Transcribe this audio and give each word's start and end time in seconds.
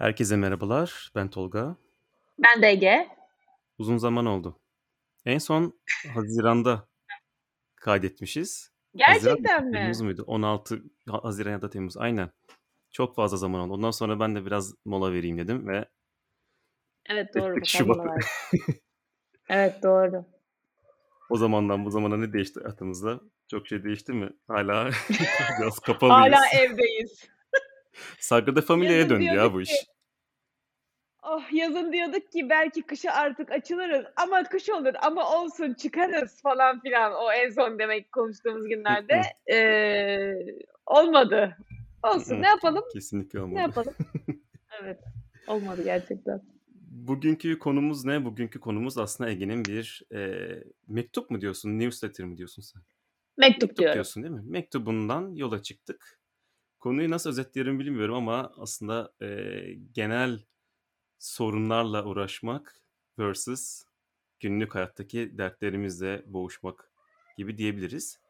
Herkese 0.00 0.36
merhabalar. 0.36 1.12
Ben 1.14 1.28
Tolga. 1.30 1.76
Ben 2.38 2.62
de 2.62 2.66
Ege. 2.68 3.08
Uzun 3.78 3.96
zaman 3.96 4.26
oldu. 4.26 4.58
En 5.24 5.38
son 5.38 5.80
Haziran'da 6.14 6.88
kaydetmişiz. 7.76 8.70
Haziran? 9.00 9.34
Gerçekten 9.36 9.66
mi? 9.66 9.72
Temmuz 9.72 10.00
muydu? 10.00 10.24
16 10.26 10.82
Ha- 11.08 11.24
Haziran 11.24 11.50
ya 11.50 11.62
da 11.62 11.70
Temmuz. 11.70 11.96
Aynen. 11.96 12.30
Çok 12.90 13.16
fazla 13.16 13.36
zaman 13.36 13.60
oldu. 13.60 13.72
Ondan 13.74 13.90
sonra 13.90 14.20
ben 14.20 14.36
de 14.36 14.46
biraz 14.46 14.74
mola 14.84 15.12
vereyim 15.12 15.38
dedim 15.38 15.68
ve 15.68 15.84
Evet 17.08 17.34
doğru. 17.34 17.56
Şubat. 17.66 18.06
Evet 19.48 19.82
doğru. 19.82 20.24
o 21.30 21.36
zamandan 21.36 21.84
bu 21.84 21.90
zamana 21.90 22.16
ne 22.16 22.32
değişti 22.32 22.60
hayatımızda? 22.60 23.20
Çok 23.48 23.68
şey 23.68 23.84
değişti 23.84 24.12
mi? 24.12 24.30
Hala 24.48 24.90
biraz 25.60 25.78
kapalıyız. 25.78 26.34
Hala 26.34 26.62
evdeyiz. 26.62 27.28
Sagrada 28.18 28.60
Familia'ya 28.62 29.10
döndü 29.10 29.24
ya 29.24 29.52
bu 29.54 29.60
iş. 29.62 29.70
ki- 29.70 29.86
Oh 31.22 31.52
yazın 31.52 31.92
diyorduk 31.92 32.32
ki 32.32 32.50
belki 32.50 32.82
kışa 32.82 33.12
artık 33.12 33.50
açılırız 33.52 34.04
ama 34.16 34.42
kış 34.44 34.70
olur 34.70 34.94
ama 35.02 35.30
olsun 35.40 35.74
çıkarız 35.74 36.42
falan 36.42 36.80
filan 36.80 37.12
o 37.14 37.32
en 37.32 37.50
son 37.50 37.78
demek 37.78 38.12
konuştuğumuz 38.12 38.68
günlerde 38.68 39.22
Ee, 39.52 40.34
olmadı. 40.86 41.56
Olsun 42.02 42.42
ne 42.42 42.48
yapalım? 42.48 42.84
Kesinlikle 42.92 43.38
Ne 43.38 43.42
olmadı. 43.42 43.60
yapalım? 43.60 43.94
Evet 44.82 45.00
olmadı 45.48 45.82
gerçekten. 45.84 46.42
Bugünkü 46.90 47.58
konumuz 47.58 48.04
ne? 48.04 48.24
Bugünkü 48.24 48.60
konumuz 48.60 48.98
aslında 48.98 49.30
Ege'nin 49.30 49.64
bir 49.64 50.02
e, 50.14 50.48
mektup 50.88 51.30
mu 51.30 51.40
diyorsun, 51.40 51.78
newsletter 51.78 52.26
mi 52.26 52.36
diyorsun 52.36 52.62
sen? 52.62 52.82
Mektup 53.36 53.62
Mektup 53.62 53.78
diyorum. 53.78 53.94
diyorsun 53.94 54.22
değil 54.22 54.34
mi? 54.34 54.42
Mektubundan 54.44 55.34
yola 55.34 55.62
çıktık. 55.62 56.19
Konuyu 56.80 57.10
nasıl 57.10 57.30
özetlerim 57.30 57.78
bilmiyorum 57.78 58.14
ama 58.14 58.52
aslında 58.58 59.12
e, 59.22 59.28
genel 59.92 60.38
sorunlarla 61.18 62.04
uğraşmak 62.04 62.76
versus 63.18 63.82
günlük 64.40 64.74
hayattaki 64.74 65.38
dertlerimizle 65.38 66.22
boğuşmak 66.26 66.90
gibi 67.36 67.58
diyebiliriz. 67.58 68.20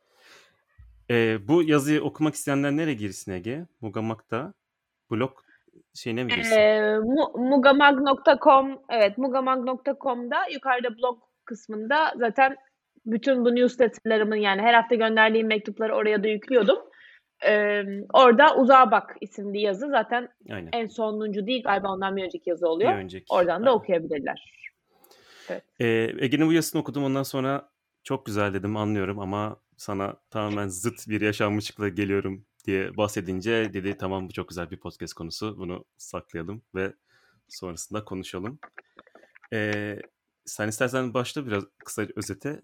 E, 1.10 1.38
bu 1.48 1.62
yazıyı 1.62 2.02
okumak 2.02 2.34
isteyenler 2.34 2.72
nereye 2.72 2.94
girsin 2.94 3.32
Ege? 3.32 3.66
Mugamak'ta 3.80 4.54
blog 5.10 5.38
şeyine 5.94 6.24
mi 6.24 6.32
girsin? 6.34 6.56
Ee, 6.56 6.98
mu- 6.98 7.32
mugamag.com 7.38 8.82
evet 8.88 9.18
mugamag.com'da 9.18 10.46
yukarıda 10.46 10.98
blog 10.98 11.18
kısmında 11.44 12.14
zaten 12.16 12.56
bütün 13.06 13.44
bu 13.44 13.54
newsletter'larımın 13.54 14.36
yani 14.36 14.62
her 14.62 14.74
hafta 14.74 14.94
gönderdiğim 14.94 15.46
mektupları 15.46 15.94
oraya 15.94 16.24
da 16.24 16.28
yüklüyordum. 16.28 16.89
Ee, 17.46 17.84
orada 18.12 18.56
Uzağa 18.56 18.90
Bak 18.90 19.16
isimli 19.20 19.60
yazı 19.60 19.88
zaten 19.88 20.28
Aynen. 20.50 20.70
en 20.72 20.86
sonuncu 20.86 21.46
değil 21.46 21.62
galiba 21.62 21.92
ondan 21.92 22.16
bir 22.16 22.24
önceki 22.24 22.50
yazı 22.50 22.68
oluyor. 22.68 22.92
Bir 22.92 22.96
önceki. 22.96 23.24
Oradan 23.28 23.62
da 23.62 23.70
Aynen. 23.70 23.78
okuyabilirler. 23.78 24.60
Ee, 25.80 26.12
Ege'nin 26.18 26.48
bu 26.48 26.52
yazısını 26.52 26.80
okudum 26.80 27.04
ondan 27.04 27.22
sonra 27.22 27.70
çok 28.04 28.26
güzel 28.26 28.54
dedim 28.54 28.76
anlıyorum 28.76 29.18
ama 29.18 29.56
sana 29.76 30.16
tamamen 30.30 30.68
zıt 30.68 31.08
bir 31.08 31.20
yaşanmışlıkla 31.20 31.88
geliyorum 31.88 32.46
diye 32.66 32.96
bahsedince 32.96 33.72
dedi 33.72 33.96
tamam 33.98 34.28
bu 34.28 34.32
çok 34.32 34.48
güzel 34.48 34.70
bir 34.70 34.80
podcast 34.80 35.14
konusu 35.14 35.58
bunu 35.58 35.84
saklayalım 35.96 36.62
ve 36.74 36.92
sonrasında 37.48 38.04
konuşalım. 38.04 38.58
Ee, 39.52 39.98
sen 40.44 40.68
istersen 40.68 41.14
başla 41.14 41.46
biraz 41.46 41.64
kısa 41.84 42.06
özete 42.16 42.60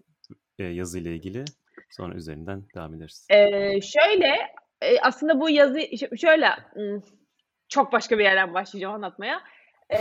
e, 0.59 0.63
yazıyla 0.63 1.11
ilgili 1.11 1.45
sonra 1.89 2.15
üzerinden 2.15 2.63
devam 2.75 2.93
ederiz. 2.93 3.27
Ee, 3.29 3.81
şöyle 3.81 4.35
e, 4.81 4.99
aslında 4.99 5.39
bu 5.39 5.49
yazı 5.49 5.79
şöyle 6.17 6.49
çok 7.69 7.91
başka 7.93 8.19
bir 8.19 8.23
yerden 8.23 8.53
başlayacağım 8.53 8.95
anlatmaya. 8.95 9.41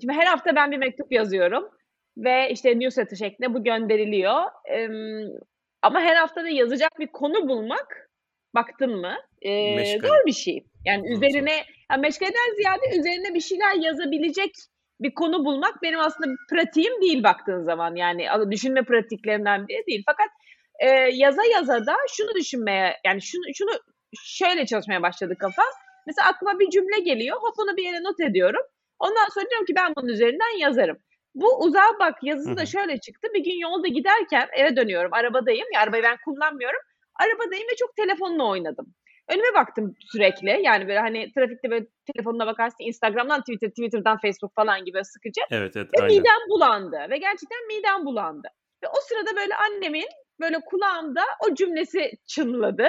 Şimdi 0.00 0.12
her 0.12 0.26
hafta 0.26 0.56
ben 0.56 0.70
bir 0.70 0.78
mektup 0.78 1.12
yazıyorum 1.12 1.70
ve 2.16 2.50
işte 2.50 2.80
newsletter 2.80 3.16
şeklinde 3.16 3.54
bu 3.54 3.64
gönderiliyor. 3.64 4.42
Ama 5.82 6.00
her 6.00 6.16
hafta 6.16 6.44
da 6.44 6.48
yazacak 6.48 6.98
bir 6.98 7.06
konu 7.06 7.48
bulmak 7.48 8.10
baktın 8.54 8.96
mı 8.96 9.16
Meşgale. 9.44 10.08
zor 10.08 10.26
bir 10.26 10.32
şey. 10.32 10.64
Yani 10.84 11.12
üzerine 11.12 11.64
yani 11.90 12.00
meşgaleden 12.00 12.56
ziyade 12.56 12.98
üzerine 12.98 13.34
bir 13.34 13.40
şeyler 13.40 13.74
yazabilecek 13.74 14.50
bir 15.00 15.14
konu 15.14 15.44
bulmak 15.44 15.82
benim 15.82 16.00
aslında 16.00 16.30
pratiğim 16.50 17.02
değil 17.02 17.22
baktığın 17.22 17.62
zaman 17.64 17.96
yani 17.96 18.26
düşünme 18.50 18.82
pratiklerimden 18.82 19.68
biri 19.68 19.86
değil. 19.86 20.02
Fakat 20.06 20.28
e, 20.78 20.86
yaza 21.12 21.42
yaza 21.44 21.86
da 21.86 21.96
şunu 22.08 22.34
düşünmeye 22.34 22.96
yani 23.06 23.22
şunu 23.22 23.42
şunu 23.54 23.70
şöyle 24.24 24.66
çalışmaya 24.66 25.02
başladı 25.02 25.34
kafa. 25.38 25.62
Mesela 26.06 26.28
aklıma 26.28 26.58
bir 26.58 26.70
cümle 26.70 27.00
geliyor. 27.00 27.36
Hop 27.36 27.54
onu 27.58 27.76
bir 27.76 27.84
yere 27.84 28.02
not 28.02 28.20
ediyorum. 28.20 28.62
Ondan 28.98 29.28
sonra 29.34 29.50
diyorum 29.50 29.66
ki 29.66 29.74
ben 29.76 29.92
bunun 29.96 30.08
üzerinden 30.08 30.58
yazarım. 30.58 30.98
Bu 31.34 31.58
uzağa 31.64 31.98
bak 32.00 32.14
yazısı 32.22 32.56
da 32.56 32.66
şöyle 32.66 32.98
çıktı. 32.98 33.28
Bir 33.34 33.44
gün 33.44 33.58
yolda 33.58 33.88
giderken 33.88 34.48
eve 34.52 34.76
dönüyorum. 34.76 35.12
Arabadayım. 35.12 35.66
Ya 35.74 35.80
arabayı 35.80 36.02
ben 36.02 36.16
kullanmıyorum. 36.24 36.80
Arabadayım 37.14 37.68
ve 37.72 37.76
çok 37.76 37.96
telefonla 37.96 38.48
oynadım. 38.48 38.94
Önüme 39.28 39.54
baktım 39.54 39.94
sürekli. 40.12 40.60
Yani 40.62 40.88
böyle 40.88 40.98
hani 40.98 41.32
trafikte 41.32 41.70
böyle 41.70 41.86
telefonuna 42.14 42.46
bakarsın 42.46 42.84
Instagram'dan 42.84 43.40
Twitter, 43.40 43.68
Twitter'dan 43.68 44.18
Facebook 44.18 44.54
falan 44.54 44.84
gibi 44.84 45.04
sıkıcı. 45.04 45.40
Evet 45.50 45.76
evet 45.76 45.88
Ve 45.98 46.02
aynen. 46.02 46.16
midem 46.16 46.48
bulandı. 46.48 47.06
Ve 47.10 47.18
gerçekten 47.18 47.66
midem 47.66 48.04
bulandı. 48.04 48.48
Ve 48.84 48.88
o 48.88 49.00
sırada 49.08 49.36
böyle 49.36 49.54
annemin 49.56 50.08
böyle 50.40 50.60
kulağımda 50.60 51.22
o 51.50 51.54
cümlesi 51.54 52.10
çınladı. 52.26 52.88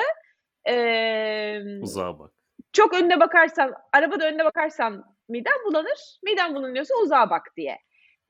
Ee, 0.68 1.60
Uzağa 1.82 2.20
bak. 2.20 2.32
çok 2.74 2.94
önüne 2.94 3.20
bakarsan, 3.20 3.74
arabada 3.94 4.28
önüne 4.28 4.46
bakarsan 4.46 5.04
midem 5.30 5.54
bulanır. 5.66 6.20
Midem 6.24 6.56
bulanıyorsa 6.56 6.94
uzağa 7.04 7.30
bak 7.30 7.44
diye. 7.58 7.78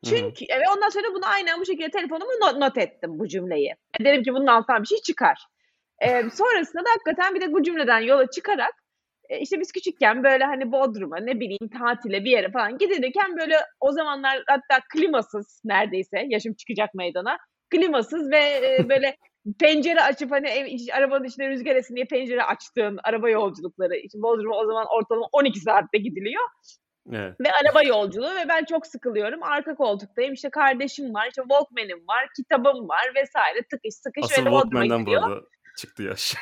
Çünkü 0.06 0.46
ve 0.46 0.64
ondan 0.76 0.90
sonra 0.90 1.08
bunu 1.14 1.26
aynen 1.26 1.60
bu 1.60 1.66
şekilde 1.66 1.90
telefonumu 1.90 2.32
not, 2.42 2.58
not 2.58 2.78
ettim 2.78 3.20
bu 3.20 3.28
cümleyi. 3.28 3.76
Dedim 4.00 4.24
ki 4.24 4.34
bunun 4.34 4.48
altından 4.48 4.82
bir 4.82 4.88
şey 4.88 4.98
çıkar. 4.98 5.38
Ee, 6.02 6.30
sonrasında 6.34 6.86
da 6.86 6.90
hakikaten 6.90 7.36
bir 7.36 7.42
de 7.42 7.54
bu 7.54 7.64
cümleden 7.64 8.00
yola 8.00 8.30
çıkarak 8.30 8.74
e, 9.30 9.40
işte 9.40 9.60
biz 9.60 9.72
küçükken 9.72 10.24
böyle 10.24 10.44
hani 10.46 10.72
Bodrum'a 10.72 11.18
ne 11.18 11.40
bileyim 11.40 11.70
tatile 11.80 12.24
bir 12.24 12.32
yere 12.32 12.52
falan 12.52 12.78
gidilirken 12.78 13.38
böyle 13.38 13.58
o 13.80 13.92
zamanlar 13.92 14.44
hatta 14.48 14.80
klimasız 14.94 15.62
neredeyse 15.66 16.26
yaşım 16.30 16.54
çıkacak 16.54 16.94
meydana 16.94 17.38
klimasız 17.70 18.32
ve 18.32 18.40
e, 18.40 18.90
böyle 18.90 19.18
pencere 19.60 20.02
açıp 20.02 20.32
hani 20.32 20.48
ev, 20.48 20.68
arabanın 20.94 21.24
içine 21.24 21.50
rüzgar 21.50 21.76
etsin 21.76 21.96
diye 21.96 22.06
pencere 22.06 22.44
açtığın 22.44 23.00
araba 23.04 23.30
yolculukları. 23.30 23.96
İşte 23.96 24.22
Bodrum'a 24.22 24.56
o 24.56 24.66
zaman 24.66 24.86
ortalama 24.90 25.28
12 25.32 25.60
saatte 25.60 25.98
gidiliyor 25.98 26.44
Evet. 27.14 27.36
ve 27.40 27.52
araba 27.52 27.84
yolculuğu 27.84 28.36
ve 28.36 28.50
ben 28.50 28.66
çok 28.66 28.88
sıkılıyorum. 28.88 29.44
Arka 29.44 29.76
koltuktayım 29.76 30.34
işte 30.34 30.50
kardeşim 30.50 31.14
var, 31.14 31.28
işte 31.28 31.42
Walkman'im 31.42 32.08
var, 32.08 32.28
kitabım 32.36 32.90
var 32.90 33.12
vesaire 33.16 33.62
tıkış 33.72 33.96
sıkış 33.96 34.24
Asıl 34.24 34.44
Walkman'dan 34.44 35.06
bu 35.06 35.12
arada 35.12 35.42
çıktı 35.78 36.04
yaş. 36.04 36.34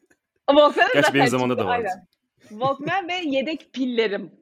Walkman'ım 0.50 0.90
Gerçi 0.94 1.14
benim 1.14 1.26
zamanımda 1.26 1.54
çıktı, 1.54 1.64
da 1.64 1.68
vardı. 1.68 1.88
aynen. 1.88 2.06
Walkman 2.48 3.08
ve 3.08 3.14
yedek 3.24 3.72
pillerim. 3.72 4.32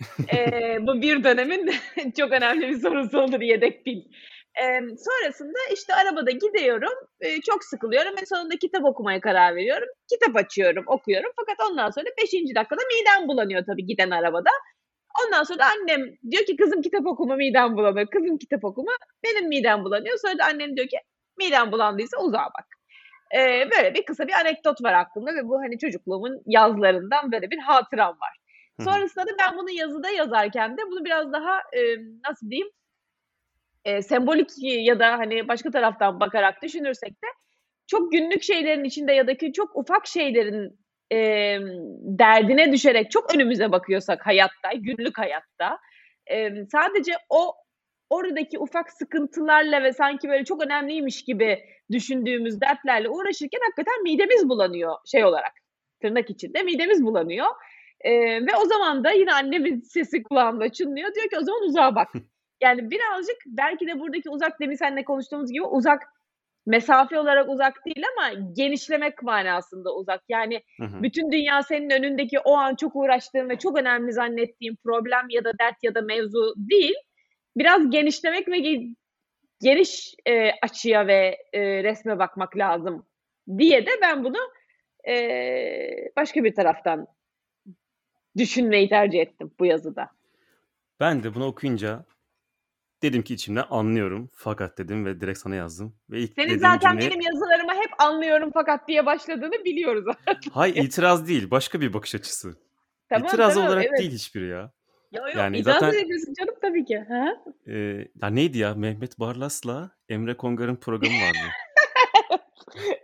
Ee, 0.34 0.78
bu 0.80 1.02
bir 1.02 1.24
dönemin 1.24 1.70
çok 2.16 2.32
önemli 2.32 2.68
bir 2.68 2.78
sorusu 2.80 3.20
olur 3.20 3.40
yedek 3.40 3.84
pil. 3.84 4.02
Ee, 4.62 4.80
sonrasında 4.80 5.58
işte 5.72 5.94
arabada 5.94 6.30
gidiyorum, 6.30 6.92
ee, 7.20 7.40
çok 7.40 7.64
sıkılıyorum 7.64 8.12
ve 8.20 8.26
sonunda 8.26 8.56
kitap 8.56 8.84
okumaya 8.84 9.20
karar 9.20 9.56
veriyorum. 9.56 9.88
Kitap 10.12 10.36
açıyorum, 10.36 10.84
okuyorum 10.86 11.30
fakat 11.36 11.70
ondan 11.70 11.90
sonra 11.90 12.06
5. 12.22 12.32
dakikada 12.32 12.80
midem 12.92 13.28
bulanıyor 13.28 13.64
tabii 13.66 13.86
giden 13.86 14.10
arabada. 14.10 14.50
Ondan 15.24 15.42
sonra 15.42 15.64
annem 15.66 16.00
diyor 16.30 16.44
ki 16.46 16.56
kızım 16.56 16.82
kitap 16.82 17.06
okuma 17.06 17.36
midem 17.36 17.76
bulanıyor. 17.76 18.06
Kızım 18.06 18.38
kitap 18.38 18.64
okuma 18.64 18.92
benim 19.24 19.48
midem 19.48 19.84
bulanıyor. 19.84 20.18
Sonra 20.22 20.38
da 20.38 20.44
annem 20.44 20.76
diyor 20.76 20.88
ki 20.88 20.96
midem 21.38 21.72
bulandıysa 21.72 22.18
uzağa 22.18 22.48
bak. 22.58 22.66
Ee, 23.36 23.68
böyle 23.76 23.94
bir 23.94 24.04
kısa 24.04 24.28
bir 24.28 24.32
anekdot 24.32 24.82
var 24.84 24.92
aklımda 24.92 25.34
ve 25.34 25.48
bu 25.48 25.60
hani 25.60 25.78
çocukluğumun 25.78 26.42
yazlarından 26.46 27.32
böyle 27.32 27.50
bir 27.50 27.58
hatıram 27.58 28.10
var. 28.10 28.36
Sonrasında 28.84 29.26
da 29.26 29.30
ben 29.38 29.58
bunu 29.58 29.70
yazıda 29.70 30.10
yazarken 30.10 30.76
de 30.76 30.82
bunu 30.90 31.04
biraz 31.04 31.32
daha 31.32 31.58
e, 31.58 31.80
nasıl 32.28 32.50
diyeyim 32.50 32.68
e, 33.84 34.02
sembolik 34.02 34.48
ya 34.60 34.98
da 34.98 35.18
hani 35.18 35.48
başka 35.48 35.70
taraftan 35.70 36.20
bakarak 36.20 36.62
düşünürsek 36.62 37.10
de 37.10 37.26
çok 37.86 38.12
günlük 38.12 38.42
şeylerin 38.42 38.84
içinde 38.84 39.12
ya 39.12 39.26
da 39.26 39.36
ki 39.36 39.52
çok 39.52 39.76
ufak 39.76 40.06
şeylerin 40.06 40.80
e, 41.12 41.18
derdine 42.02 42.72
düşerek 42.72 43.10
çok 43.10 43.34
önümüze 43.34 43.72
bakıyorsak 43.72 44.26
hayatta, 44.26 44.72
günlük 44.74 45.18
hayatta 45.18 45.78
e, 46.30 46.50
sadece 46.72 47.12
o 47.30 47.54
oradaki 48.10 48.58
ufak 48.58 48.90
sıkıntılarla 48.90 49.82
ve 49.82 49.92
sanki 49.92 50.28
böyle 50.28 50.44
çok 50.44 50.64
önemliymiş 50.64 51.24
gibi 51.24 51.58
düşündüğümüz 51.92 52.60
dertlerle 52.60 53.08
uğraşırken 53.08 53.60
hakikaten 53.60 54.02
midemiz 54.02 54.48
bulanıyor 54.48 54.96
şey 55.06 55.24
olarak 55.24 55.52
tırnak 56.02 56.30
içinde 56.30 56.62
midemiz 56.62 57.04
bulanıyor. 57.04 57.46
E, 58.00 58.12
ve 58.46 58.56
o 58.62 58.64
zaman 58.64 59.04
da 59.04 59.12
yine 59.12 59.32
annemin 59.32 59.80
sesi 59.80 60.22
kulağımda 60.22 60.72
çınlıyor. 60.72 61.14
Diyor 61.14 61.28
ki 61.28 61.36
o 61.40 61.44
zaman 61.44 61.62
uzağa 61.62 61.94
bak. 61.94 62.08
Yani 62.60 62.90
birazcık 62.90 63.36
belki 63.46 63.86
de 63.86 64.00
buradaki 64.00 64.30
uzak 64.30 64.60
demin 64.60 64.74
seninle 64.74 65.04
konuştuğumuz 65.04 65.52
gibi 65.52 65.64
uzak 65.64 66.02
mesafe 66.66 67.18
olarak 67.18 67.48
uzak 67.48 67.86
değil 67.86 68.06
ama 68.16 68.32
genişlemek 68.52 69.22
manasında 69.22 69.94
uzak. 69.94 70.22
Yani 70.28 70.62
Hı 70.80 70.84
hı. 70.84 71.02
bütün 71.02 71.32
dünya 71.32 71.62
senin 71.62 71.90
önündeki 71.90 72.38
o 72.38 72.54
an 72.54 72.74
çok 72.74 72.96
uğraştığın 72.96 73.48
ve 73.48 73.58
çok 73.58 73.78
önemli 73.78 74.12
zannettiğin 74.12 74.76
problem 74.84 75.26
ya 75.30 75.44
da 75.44 75.52
dert 75.58 75.76
ya 75.82 75.94
da 75.94 76.00
mevzu 76.02 76.54
değil. 76.56 76.94
Biraz 77.56 77.90
genişlemek 77.90 78.48
ve 78.48 78.58
ge- 78.58 78.94
geniş 79.60 80.14
e, 80.26 80.50
açıya 80.62 81.06
ve 81.06 81.36
e, 81.52 81.84
resme 81.84 82.18
bakmak 82.18 82.56
lazım 82.56 83.06
diye 83.58 83.86
de 83.86 83.90
ben 84.02 84.24
bunu 84.24 84.38
e, 85.08 85.14
başka 86.16 86.44
bir 86.44 86.54
taraftan 86.54 87.06
düşünmeyi 88.36 88.88
tercih 88.88 89.20
ettim 89.20 89.50
bu 89.58 89.66
yazıda. 89.66 90.08
Ben 91.00 91.22
de 91.22 91.34
bunu 91.34 91.46
okuyunca 91.46 92.04
dedim 93.02 93.22
ki 93.22 93.34
içimden 93.34 93.64
anlıyorum 93.70 94.30
fakat 94.34 94.78
dedim 94.78 95.06
ve 95.06 95.20
direkt 95.20 95.38
sana 95.38 95.54
yazdım. 95.54 95.94
Ve 96.10 96.20
ilk 96.20 96.34
Senin 96.34 96.58
zaten 96.58 96.90
cümle 96.90 97.10
benim 97.10 97.20
yazılarıma 97.20 97.74
hep 97.74 97.90
anlıyorum 97.98 98.50
fakat 98.54 98.88
diye 98.88 99.06
başladığını 99.06 99.64
biliyoruz. 99.64 100.04
hay 100.52 100.70
itiraz 100.76 101.28
değil 101.28 101.50
başka 101.50 101.80
bir 101.80 101.92
bakış 101.92 102.14
açısı. 102.14 102.56
tamam 103.08 103.28
İtiraz 103.28 103.54
tamam 103.54 103.68
olarak 103.68 103.86
evet. 103.86 103.98
değil 103.98 104.12
hiçbiri 104.12 104.48
ya. 104.48 104.72
Yo, 105.12 105.22
yo, 105.22 105.38
Yani 105.38 105.58
itiraz 105.58 105.74
zaten 105.80 105.98
edebilirsin 105.98 106.34
canım 106.34 106.54
tabii 106.62 106.84
ki. 106.84 106.98
Ha? 107.08 107.36
e, 107.66 107.74
ya 108.22 108.28
neydi 108.28 108.58
ya 108.58 108.74
Mehmet 108.74 109.18
Barlas'la 109.18 109.90
Emre 110.08 110.36
Kongar'ın 110.36 110.76
programı 110.76 111.14
vardı. 111.14 111.38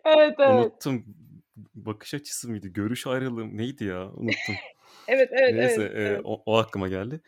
evet 0.04 0.34
evet. 0.38 0.50
Unuttum. 0.50 1.04
Bakış 1.74 2.14
açısı 2.14 2.48
mıydı? 2.48 2.68
Görüş 2.68 3.06
ayrılığı 3.06 3.56
neydi 3.56 3.84
ya? 3.84 4.06
Unuttum. 4.06 4.54
Evet 5.08 5.28
evet 5.32 5.54
Neyse 5.54 5.82
evet. 5.82 5.96
e, 5.96 6.00
evet. 6.00 6.20
o, 6.24 6.42
o 6.46 6.56
aklıma 6.56 6.88
geldi. 6.88 7.20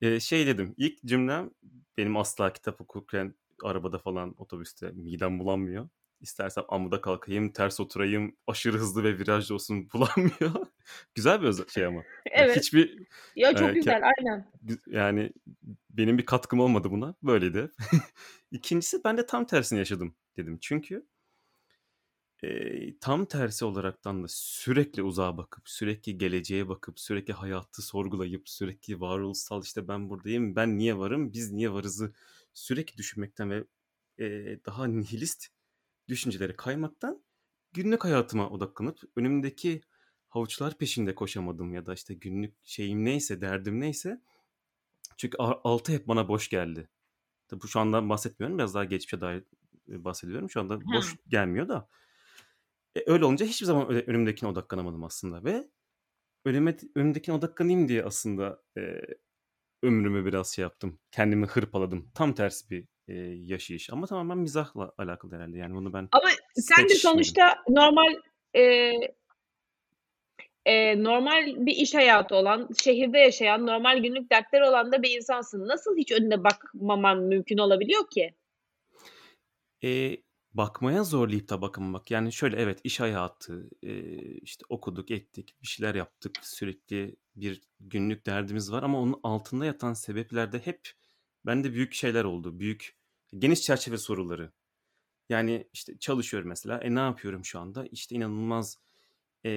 E, 0.00 0.20
şey 0.20 0.46
dedim. 0.46 0.74
ilk 0.76 1.04
cümlem 1.04 1.50
benim 1.96 2.16
asla 2.16 2.52
kitap 2.52 2.80
okurken 2.80 3.34
arabada 3.62 3.98
falan 3.98 4.34
otobüste 4.38 4.90
midem 4.90 5.38
bulanmıyor. 5.38 5.88
İstersem 6.20 6.64
amuda 6.68 7.00
kalkayım, 7.00 7.52
ters 7.52 7.80
oturayım, 7.80 8.36
aşırı 8.46 8.78
hızlı 8.78 9.04
ve 9.04 9.18
virajlı 9.18 9.54
olsun 9.54 9.88
bulanmıyor. 9.94 10.66
Güzel 11.14 11.42
bir 11.42 11.68
şey 11.68 11.86
ama. 11.86 12.02
Yani 12.36 12.46
Evet. 12.46 12.56
hiçbir 12.56 13.06
Ya 13.36 13.50
e, 13.50 13.54
çok 13.54 13.68
ke- 13.68 13.74
güzel 13.74 14.02
aynen. 14.18 14.50
yani 14.86 15.32
benim 15.90 16.18
bir 16.18 16.26
katkım 16.26 16.60
olmadı 16.60 16.90
buna. 16.90 17.14
Böyleydi. 17.22 17.70
İkincisi 18.50 19.04
ben 19.04 19.16
de 19.16 19.26
tam 19.26 19.44
tersini 19.46 19.78
yaşadım 19.78 20.14
dedim. 20.36 20.58
Çünkü 20.60 21.06
e, 22.44 22.98
tam 22.98 23.24
tersi 23.24 23.64
olaraktan 23.64 24.22
da 24.22 24.26
sürekli 24.28 25.02
uzağa 25.02 25.36
bakıp, 25.36 25.68
sürekli 25.68 26.18
geleceğe 26.18 26.68
bakıp, 26.68 27.00
sürekli 27.00 27.32
hayatı 27.32 27.82
sorgulayıp, 27.82 28.48
sürekli 28.48 29.00
varoluşsal 29.00 29.62
işte 29.62 29.88
ben 29.88 30.10
buradayım, 30.10 30.56
ben 30.56 30.78
niye 30.78 30.98
varım, 30.98 31.32
biz 31.32 31.52
niye 31.52 31.72
varızı 31.72 32.14
sürekli 32.54 32.98
düşünmekten 32.98 33.50
ve 33.50 33.64
e, 34.18 34.24
daha 34.66 34.86
nihilist 34.86 35.48
düşüncelere 36.08 36.56
kaymaktan 36.56 37.22
günlük 37.72 38.04
hayatıma 38.04 38.50
odaklanıp 38.50 38.98
önümdeki 39.16 39.80
havuçlar 40.28 40.78
peşinde 40.78 41.14
koşamadım 41.14 41.74
ya 41.74 41.86
da 41.86 41.94
işte 41.94 42.14
günlük 42.14 42.54
şeyim 42.64 43.04
neyse, 43.04 43.40
derdim 43.40 43.80
neyse. 43.80 44.20
Çünkü 45.16 45.36
altı 45.38 45.92
hep 45.92 46.08
bana 46.08 46.28
boş 46.28 46.48
geldi. 46.48 46.88
Tabii 47.48 47.62
bu 47.62 47.68
şu 47.68 47.80
andan 47.80 48.08
bahsetmiyorum. 48.08 48.58
Biraz 48.58 48.74
daha 48.74 48.84
geçmişe 48.84 49.20
dair 49.20 49.44
bahsediyorum. 49.88 50.50
Şu 50.50 50.60
anda 50.60 50.80
boş 50.84 51.16
gelmiyor 51.28 51.68
da. 51.68 51.88
E, 52.96 53.02
öyle 53.06 53.24
olunca 53.24 53.46
hiçbir 53.46 53.66
zaman 53.66 53.90
öyle 53.90 54.00
önümdekine 54.06 54.48
odaklanamadım 54.48 55.04
aslında 55.04 55.44
ve 55.44 55.68
önüme 56.44 56.76
önümdekine 56.94 57.34
odaklanayım 57.34 57.88
diye 57.88 58.04
aslında 58.04 58.62
e, 58.78 59.00
ömrümü 59.82 60.24
biraz 60.24 60.54
şey 60.54 60.62
yaptım. 60.62 60.98
Kendimi 61.10 61.46
hırpaladım. 61.46 62.10
Tam 62.14 62.34
tersi 62.34 62.70
bir 62.70 62.88
e, 63.08 63.14
yaşayış. 63.24 63.90
Ama 63.90 64.06
tamamen 64.06 64.38
mizahla 64.38 64.92
alakalı 64.98 65.34
herhalde. 65.34 65.58
Yani 65.58 65.74
bunu 65.74 65.92
ben 65.92 66.08
Ama 66.12 66.28
sen 66.54 66.88
de 66.88 66.94
sonuçta 66.94 67.56
normal 67.68 68.14
e, 68.56 68.92
e, 70.66 71.04
normal 71.04 71.66
bir 71.66 71.76
iş 71.76 71.94
hayatı 71.94 72.34
olan, 72.34 72.68
şehirde 72.82 73.18
yaşayan, 73.18 73.66
normal 73.66 73.98
günlük 73.98 74.30
dertleri 74.30 74.64
olan 74.64 74.92
da 74.92 75.02
bir 75.02 75.16
insansın. 75.16 75.68
Nasıl 75.68 75.96
hiç 75.96 76.12
önüne 76.12 76.44
bakmaman 76.44 77.18
mümkün 77.18 77.58
olabiliyor 77.58 78.10
ki? 78.10 78.34
E, 79.84 80.16
bakmaya 80.54 81.04
zorlayıp 81.04 81.48
da 81.48 81.62
bakamamak. 81.62 82.10
Yani 82.10 82.32
şöyle 82.32 82.56
evet 82.56 82.80
iş 82.84 83.00
hayatı, 83.00 83.70
e, 83.82 83.92
işte 84.38 84.64
okuduk, 84.68 85.10
ettik, 85.10 85.54
bir 85.62 85.66
şeyler 85.66 85.94
yaptık. 85.94 86.38
Sürekli 86.42 87.16
bir 87.36 87.62
günlük 87.80 88.26
derdimiz 88.26 88.72
var 88.72 88.82
ama 88.82 89.00
onun 89.00 89.20
altında 89.22 89.64
yatan 89.66 89.92
sebeplerde 89.92 90.58
hep 90.58 90.90
bende 91.46 91.72
büyük 91.74 91.94
şeyler 91.94 92.24
oldu. 92.24 92.58
Büyük, 92.60 92.96
geniş 93.38 93.62
çerçeve 93.62 93.98
soruları. 93.98 94.52
Yani 95.28 95.68
işte 95.72 95.98
çalışıyorum 95.98 96.48
mesela. 96.48 96.78
E 96.78 96.94
ne 96.94 97.00
yapıyorum 97.00 97.44
şu 97.44 97.60
anda? 97.60 97.86
İşte 97.86 98.14
inanılmaz 98.16 98.78
e, 99.46 99.50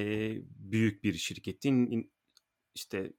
büyük 0.46 1.04
bir 1.04 1.14
şirketin 1.14 1.92
in- 1.92 2.12
işte 2.76 3.14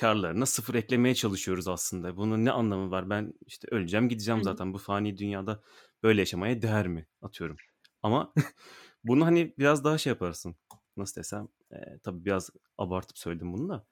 karlarına 0.00 0.46
sıfır 0.46 0.74
eklemeye 0.74 1.14
çalışıyoruz 1.14 1.68
aslında. 1.68 2.16
Bunun 2.16 2.44
ne 2.44 2.50
anlamı 2.50 2.90
var? 2.90 3.10
Ben 3.10 3.32
işte 3.46 3.68
öleceğim 3.70 4.08
gideceğim 4.08 4.40
Hı 4.40 4.44
zaten 4.44 4.74
bu 4.74 4.78
fani 4.78 5.18
dünyada 5.18 5.62
böyle 6.02 6.20
yaşamaya 6.20 6.62
değer 6.62 6.88
mi 6.88 7.06
atıyorum. 7.22 7.56
Ama 8.02 8.32
bunu 9.04 9.26
hani 9.26 9.54
biraz 9.58 9.84
daha 9.84 9.98
şey 9.98 10.10
yaparsın. 10.10 10.56
Nasıl 10.96 11.20
desem? 11.20 11.48
E, 11.72 11.98
tabii 12.02 12.24
biraz 12.24 12.50
abartıp 12.78 13.18
söyledim 13.18 13.52
bunu 13.52 13.68
da 13.68 13.86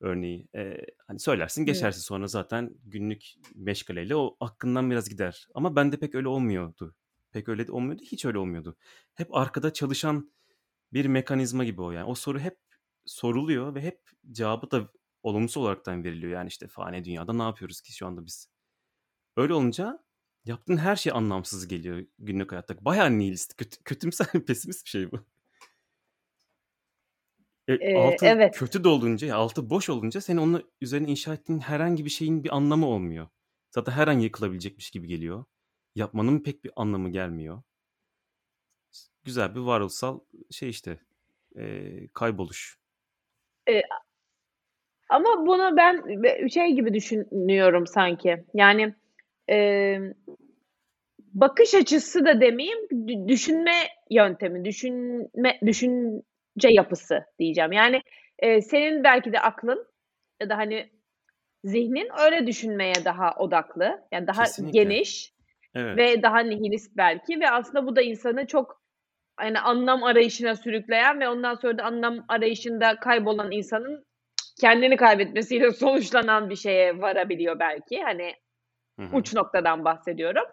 örneği. 0.00 0.48
E, 0.54 0.76
hani 1.06 1.20
söylersin 1.20 1.60
Evet. 1.60 1.74
geçersin 1.74 2.00
sonra 2.00 2.26
zaten 2.26 2.74
günlük 2.84 3.34
meşgaleyle 3.54 4.16
o 4.16 4.36
aklından 4.40 4.90
biraz 4.90 5.08
gider. 5.08 5.48
Ama 5.54 5.76
bende 5.76 5.96
pek 5.96 6.14
öyle 6.14 6.28
olmuyordu. 6.28 6.94
Pek 7.32 7.48
öyle 7.48 7.66
de 7.66 7.72
olmuyordu. 7.72 8.02
Hiç 8.02 8.24
öyle 8.24 8.38
olmuyordu. 8.38 8.76
Hep 9.14 9.34
arkada 9.34 9.72
çalışan 9.72 10.32
bir 10.92 11.06
mekanizma 11.06 11.64
gibi 11.64 11.82
o 11.82 11.90
yani. 11.90 12.04
O 12.04 12.14
soru 12.14 12.38
hep 12.38 12.58
soruluyor 13.04 13.74
ve 13.74 13.82
hep 13.82 14.00
cevabı 14.32 14.70
da 14.70 14.88
olumsuz 15.22 15.56
olaraktan 15.62 16.04
veriliyor. 16.04 16.32
Yani 16.32 16.48
işte 16.48 16.68
fani 16.68 17.04
dünyada 17.04 17.32
ne 17.32 17.42
yapıyoruz 17.42 17.80
ki 17.80 17.92
şu 17.92 18.06
anda 18.06 18.26
biz? 18.26 18.50
Öyle 19.36 19.54
olunca 19.54 20.04
yaptığın 20.44 20.76
her 20.76 20.96
şey 20.96 21.12
anlamsız 21.12 21.68
geliyor 21.68 22.06
günlük 22.18 22.52
hayatta. 22.52 22.84
Bayağı 22.84 23.18
nihilist, 23.18 23.56
kötü, 23.56 23.82
kötümser, 23.84 24.26
pesimist 24.46 24.84
bir 24.84 24.90
şey 24.90 25.12
bu. 25.12 25.26
E, 27.68 27.74
Ee, 27.74 27.96
altı 27.96 28.26
evet. 28.26 28.56
kötü 28.58 28.84
dolunca, 28.84 29.36
altı 29.36 29.70
boş 29.70 29.88
olunca 29.88 30.20
senin 30.20 30.38
onun 30.38 30.70
üzerine 30.80 31.08
inşa 31.10 31.34
ettiğin 31.34 31.58
herhangi 31.60 32.04
bir 32.04 32.10
şeyin 32.10 32.44
bir 32.44 32.56
anlamı 32.56 32.86
olmuyor. 32.86 33.28
Zaten 33.70 33.92
her 33.92 34.08
an 34.08 34.18
yıkılabilecekmiş 34.18 34.90
gibi 34.90 35.08
geliyor. 35.08 35.44
Yapmanın 35.94 36.42
pek 36.42 36.64
bir 36.64 36.70
anlamı 36.76 37.10
gelmiyor. 37.10 37.62
Güzel 39.24 39.54
bir 39.54 39.60
varoluşsal 39.60 40.20
şey 40.50 40.70
işte. 40.70 41.00
e, 41.56 42.08
kayboluş. 42.08 42.78
E, 43.68 43.82
ama 45.10 45.46
bunu 45.46 45.76
ben 45.76 46.02
şey 46.48 46.72
gibi 46.72 46.94
düşünüyorum 46.94 47.86
sanki. 47.86 48.44
Yani 48.54 48.94
e, 49.50 49.96
bakış 51.18 51.74
açısı 51.74 52.24
da 52.24 52.40
demeyeyim, 52.40 52.78
dü- 52.78 53.28
düşünme 53.28 53.72
yöntemi, 54.10 54.64
düşünme 54.64 55.58
düşünce 55.66 56.68
yapısı 56.68 57.24
diyeceğim. 57.38 57.72
Yani 57.72 58.02
e, 58.38 58.60
senin 58.60 59.04
belki 59.04 59.32
de 59.32 59.40
aklın 59.40 59.86
ya 60.40 60.50
da 60.50 60.56
hani 60.56 60.90
zihnin 61.64 62.08
öyle 62.24 62.46
düşünmeye 62.46 62.94
daha 63.04 63.34
odaklı, 63.38 64.00
yani 64.12 64.26
daha 64.26 64.42
Kesinlikle. 64.42 64.82
geniş 64.82 65.32
Evet. 65.74 65.98
ve 65.98 66.22
daha 66.22 66.38
nihilist 66.38 66.96
belki 66.96 67.40
ve 67.40 67.50
aslında 67.50 67.86
bu 67.86 67.96
da 67.96 68.02
insanı 68.02 68.46
çok 68.46 68.82
hani 69.36 69.60
anlam 69.60 70.04
arayışına 70.04 70.56
sürükleyen 70.56 71.20
ve 71.20 71.28
ondan 71.28 71.54
sonra 71.54 71.78
da 71.78 71.82
anlam 71.84 72.24
arayışında 72.28 72.96
kaybolan 73.00 73.52
insanın 73.52 74.04
kendini 74.60 74.96
kaybetmesiyle 74.96 75.72
sonuçlanan 75.72 76.50
bir 76.50 76.56
şeye 76.56 77.00
varabiliyor 77.00 77.58
belki. 77.58 78.02
Hani 78.02 78.34
Hı 78.98 79.06
hı. 79.06 79.16
uç 79.16 79.34
noktadan 79.34 79.84
bahsediyorum. 79.84 80.44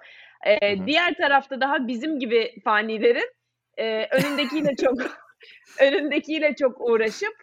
Ee, 0.46 0.86
diğer 0.86 1.14
tarafta 1.14 1.62
daha 1.62 1.88
bizim 1.88 2.20
gibi 2.20 2.54
fanilerin 2.64 3.30
e, 3.78 4.08
önündekiyle 4.12 4.76
çok 4.84 4.98
önündekiyle 5.82 6.56
çok 6.56 6.82
uğraşıp 6.82 7.34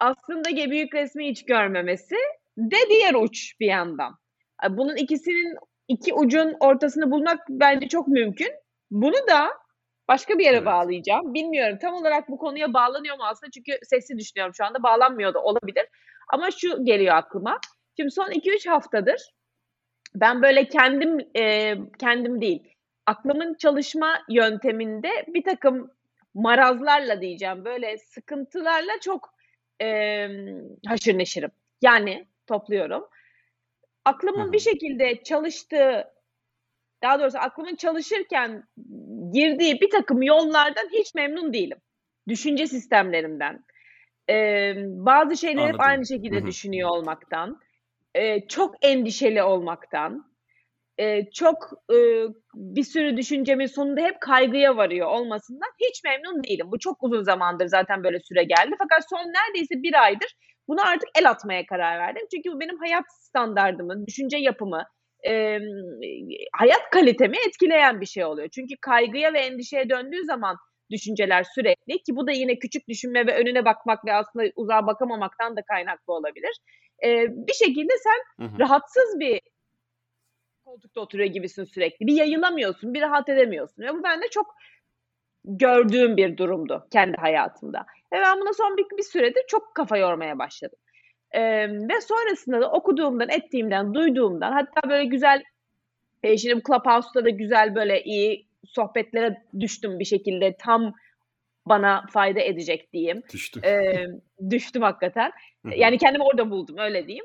aslında 0.00 0.70
büyük 0.70 0.94
resmi 0.94 1.28
hiç 1.28 1.44
görmemesi 1.44 2.16
de 2.58 2.76
diğer 2.90 3.14
uç 3.14 3.60
bir 3.60 3.66
yandan. 3.66 4.16
Bunun 4.70 4.96
ikisinin 4.96 5.56
iki 5.88 6.14
ucun 6.14 6.56
ortasını 6.60 7.10
bulmak 7.10 7.38
bence 7.48 7.88
çok 7.88 8.08
mümkün. 8.08 8.50
Bunu 8.90 9.26
da 9.30 9.50
başka 10.10 10.38
bir 10.38 10.44
yere 10.44 10.56
Evet. 10.56 10.66
bağlayacağım. 10.66 11.34
Bilmiyorum 11.34 11.78
tam 11.82 11.94
olarak 11.94 12.28
bu 12.28 12.38
konuya 12.38 12.74
bağlanıyor 12.74 13.16
mu 13.16 13.24
aslında 13.24 13.50
çünkü 13.50 13.78
sesli 13.82 14.18
düşünüyorum 14.18 14.54
şu 14.54 14.64
anda 14.64 14.82
bağlanmıyor 14.82 15.34
da 15.34 15.42
olabilir. 15.42 15.86
Ama 16.32 16.50
şu 16.50 16.84
geliyor 16.84 17.14
aklıma. 17.14 17.58
Şimdi 17.96 18.10
son 18.10 18.30
2-3 18.30 18.68
haftadır 18.68 19.20
ben 20.14 20.42
böyle 20.42 20.68
kendim 20.68 21.18
e, 21.36 21.74
kendim 21.98 22.40
değil 22.40 22.62
aklımın 23.06 23.54
çalışma 23.54 24.18
yönteminde 24.28 25.10
bir 25.28 25.44
takım 25.44 25.90
marazlarla 26.34 27.20
diyeceğim 27.20 27.64
böyle 27.64 27.98
sıkıntılarla 27.98 28.92
çok 29.00 29.34
e, 29.82 30.28
haşır 30.86 31.18
neşirim. 31.18 31.50
Yani 31.82 32.26
topluyorum. 32.46 33.08
Aklımın 34.04 34.52
bir 34.52 34.58
hı. 34.58 34.62
şekilde 34.62 35.22
çalıştığı 35.22 36.04
daha 37.02 37.20
doğrusu 37.20 37.38
aklımın 37.38 37.76
çalışırken 37.76 38.64
girdiği 39.34 39.80
bir 39.80 39.90
takım 39.90 40.22
yollardan 40.22 40.88
hiç 40.92 41.14
memnun 41.14 41.52
değilim. 41.52 41.78
Düşünce 42.28 42.66
sistemlerimden. 42.66 43.64
Ee, 44.30 44.74
bazı 44.86 45.36
şeyleri 45.36 45.68
hep 45.68 45.80
Anladım. 45.80 45.80
aynı 45.80 46.06
şekilde 46.06 46.36
Hı 46.38 46.42
hı. 46.42 46.46
düşünüyor 46.46 46.90
olmaktan. 46.90 47.60
e, 48.14 48.48
çok 48.48 48.74
endişeli 48.82 49.42
olmaktan. 49.42 50.30
e, 50.98 51.30
çok 51.30 51.56
e, 51.92 51.96
bir 52.54 52.82
sürü 52.84 53.16
düşüncemin 53.16 53.66
sonunda 53.66 54.00
hep 54.00 54.20
kaygıya 54.20 54.76
varıyor 54.76 55.08
olmasından 55.08 55.70
hiç 55.80 56.04
memnun 56.04 56.44
değilim. 56.44 56.66
Bu 56.72 56.78
çok 56.78 57.02
uzun 57.02 57.22
zamandır 57.22 57.66
zaten 57.66 58.04
böyle 58.04 58.20
süre 58.20 58.44
geldi. 58.44 58.76
Fakat 58.78 59.02
son 59.10 59.18
neredeyse 59.18 59.74
bir 59.82 60.02
aydır 60.04 60.36
buna 60.68 60.82
artık 60.84 61.08
el 61.18 61.30
atmaya 61.30 61.66
karar 61.66 61.98
verdim. 61.98 62.22
Çünkü 62.34 62.52
bu 62.52 62.60
benim 62.60 62.78
hayat 62.78 63.04
standardımı, 63.20 64.06
düşünce 64.06 64.36
yapımı, 64.38 64.84
e, 65.28 65.58
hayat 66.52 66.90
kalitemi 66.92 67.36
etkileyen 67.46 68.00
bir 68.00 68.06
şey 68.06 68.24
oluyor. 68.24 68.48
Çünkü 68.48 68.74
kaygıya 68.80 69.32
ve 69.32 69.40
endişeye 69.40 69.90
döndüğü 69.90 70.24
zaman 70.24 70.56
düşünceler 70.90 71.44
sürekli 71.54 72.02
ki 72.02 72.16
bu 72.16 72.26
da 72.26 72.32
yine 72.32 72.58
küçük 72.58 72.88
düşünme 72.88 73.26
ve 73.26 73.36
önüne 73.36 73.64
bakmak 73.64 74.04
ve 74.04 74.12
aslında 74.14 74.44
uzağa 74.56 74.86
bakamamaktan 74.86 75.56
da 75.56 75.62
kaynaklı 75.62 76.12
olabilir. 76.12 76.56
E, 77.04 77.26
bir 77.28 77.52
şekilde 77.52 77.92
sen 78.02 78.44
Hı 78.44 78.48
hı. 78.48 78.58
rahatsız 78.58 79.20
bir 79.20 79.40
koltukta 80.64 81.00
oturuyor 81.00 81.28
gibisin 81.28 81.64
sürekli. 81.64 82.06
Bir 82.06 82.12
yayılamıyorsun, 82.12 82.94
bir 82.94 83.00
rahat 83.00 83.28
edemiyorsun. 83.28 83.82
Ve 83.82 83.94
bu 83.94 84.02
bende 84.02 84.28
çok 84.30 84.54
gördüğüm 85.44 86.16
bir 86.16 86.36
durumdu 86.36 86.86
kendi 86.92 87.16
hayatımda. 87.16 87.78
Ve 88.12 88.16
ben 88.16 88.40
buna 88.40 88.52
son 88.52 88.76
bir, 88.76 88.86
bir 88.98 89.02
süredir 89.02 89.42
çok 89.48 89.74
kafa 89.74 89.96
yormaya 89.96 90.38
başladım. 90.38 90.78
Ee, 91.32 91.68
ve 91.68 92.00
sonrasında 92.00 92.60
da 92.60 92.70
okuduğumdan, 92.70 93.28
ettiğimden, 93.28 93.94
duyduğumdan 93.94 94.52
hatta 94.52 94.90
böyle 94.90 95.04
güzel 95.04 95.42
e, 96.22 96.38
şimdi 96.38 96.62
Clubhouse'da 96.66 97.24
da 97.24 97.30
güzel 97.30 97.74
böyle 97.74 98.02
iyi 98.04 98.46
sohbetlere 98.64 99.42
düştüm 99.60 99.98
bir 99.98 100.04
şekilde 100.04 100.56
tam 100.56 100.94
bana 101.66 102.04
fayda 102.12 102.40
edecek 102.40 102.92
diyeyim. 102.92 103.22
Düştüm. 103.32 103.64
Ee, 103.64 104.06
düştüm 104.50 104.82
hakikaten. 104.82 105.32
Yani 105.76 105.98
kendimi 105.98 106.24
orada 106.24 106.50
buldum 106.50 106.78
öyle 106.78 107.06
diyeyim. 107.06 107.24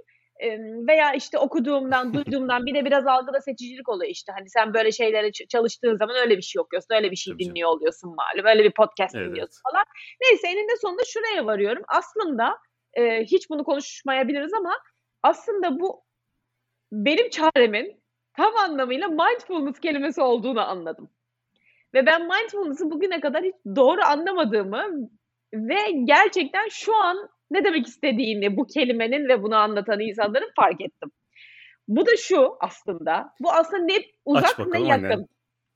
Veya 0.87 1.13
işte 1.13 1.37
okuduğumdan, 1.37 2.13
duyduğumdan 2.13 2.65
bir 2.65 2.73
de 2.73 2.85
biraz 2.85 3.07
algıda 3.07 3.41
seçicilik 3.41 3.89
oluyor 3.89 4.11
işte. 4.11 4.31
Hani 4.31 4.49
sen 4.49 4.73
böyle 4.73 4.91
şeylere 4.91 5.31
çalıştığın 5.31 5.97
zaman 5.97 6.15
öyle 6.15 6.37
bir 6.37 6.41
şey 6.41 6.59
okuyorsun, 6.59 6.95
öyle 6.95 7.11
bir 7.11 7.15
şey 7.15 7.33
Tabii 7.33 7.43
canım. 7.43 7.55
dinliyor 7.55 7.69
oluyorsun 7.69 8.15
malum. 8.15 8.45
Öyle 8.45 8.63
bir 8.63 8.71
podcast 8.71 9.15
Evet. 9.15 9.27
dinliyorsun 9.29 9.61
falan. 9.71 9.85
Neyse 10.21 10.47
eninde 10.47 10.77
sonunda 10.81 11.01
şuraya 11.05 11.45
varıyorum. 11.45 11.83
Aslında 11.87 12.57
e, 12.95 13.23
hiç 13.23 13.49
bunu 13.49 13.63
konuşmayabiliriz 13.63 14.53
ama 14.53 14.73
aslında 15.23 15.79
bu 15.79 16.03
benim 16.91 17.29
çaremin 17.29 18.01
tam 18.33 18.55
anlamıyla 18.55 19.07
mindfulness 19.07 19.79
kelimesi 19.79 20.21
olduğunu 20.21 20.61
anladım. 20.69 21.09
Ve 21.93 22.05
ben 22.05 22.21
mindfulness'ı 22.21 22.91
bugüne 22.91 23.19
kadar 23.19 23.43
hiç 23.43 23.55
doğru 23.75 24.01
anlamadığımı 24.05 25.09
ve 25.53 25.91
gerçekten 26.03 26.67
şu 26.69 26.95
an 26.95 27.29
ne 27.51 27.63
demek 27.63 27.87
istediğini 27.87 28.57
bu 28.57 28.67
kelimenin 28.67 29.27
ve 29.29 29.43
bunu 29.43 29.55
anlatan 29.55 29.99
insanların 29.99 30.51
fark 30.55 30.81
ettim. 30.81 31.11
Bu 31.87 32.05
da 32.05 32.11
şu 32.17 32.57
aslında. 32.59 33.33
Bu 33.39 33.51
aslında 33.51 33.83
ne 33.83 33.95
uzak 34.25 34.59
ne 34.59 34.79
yakın. 34.79 35.03
aynen. 35.03 35.19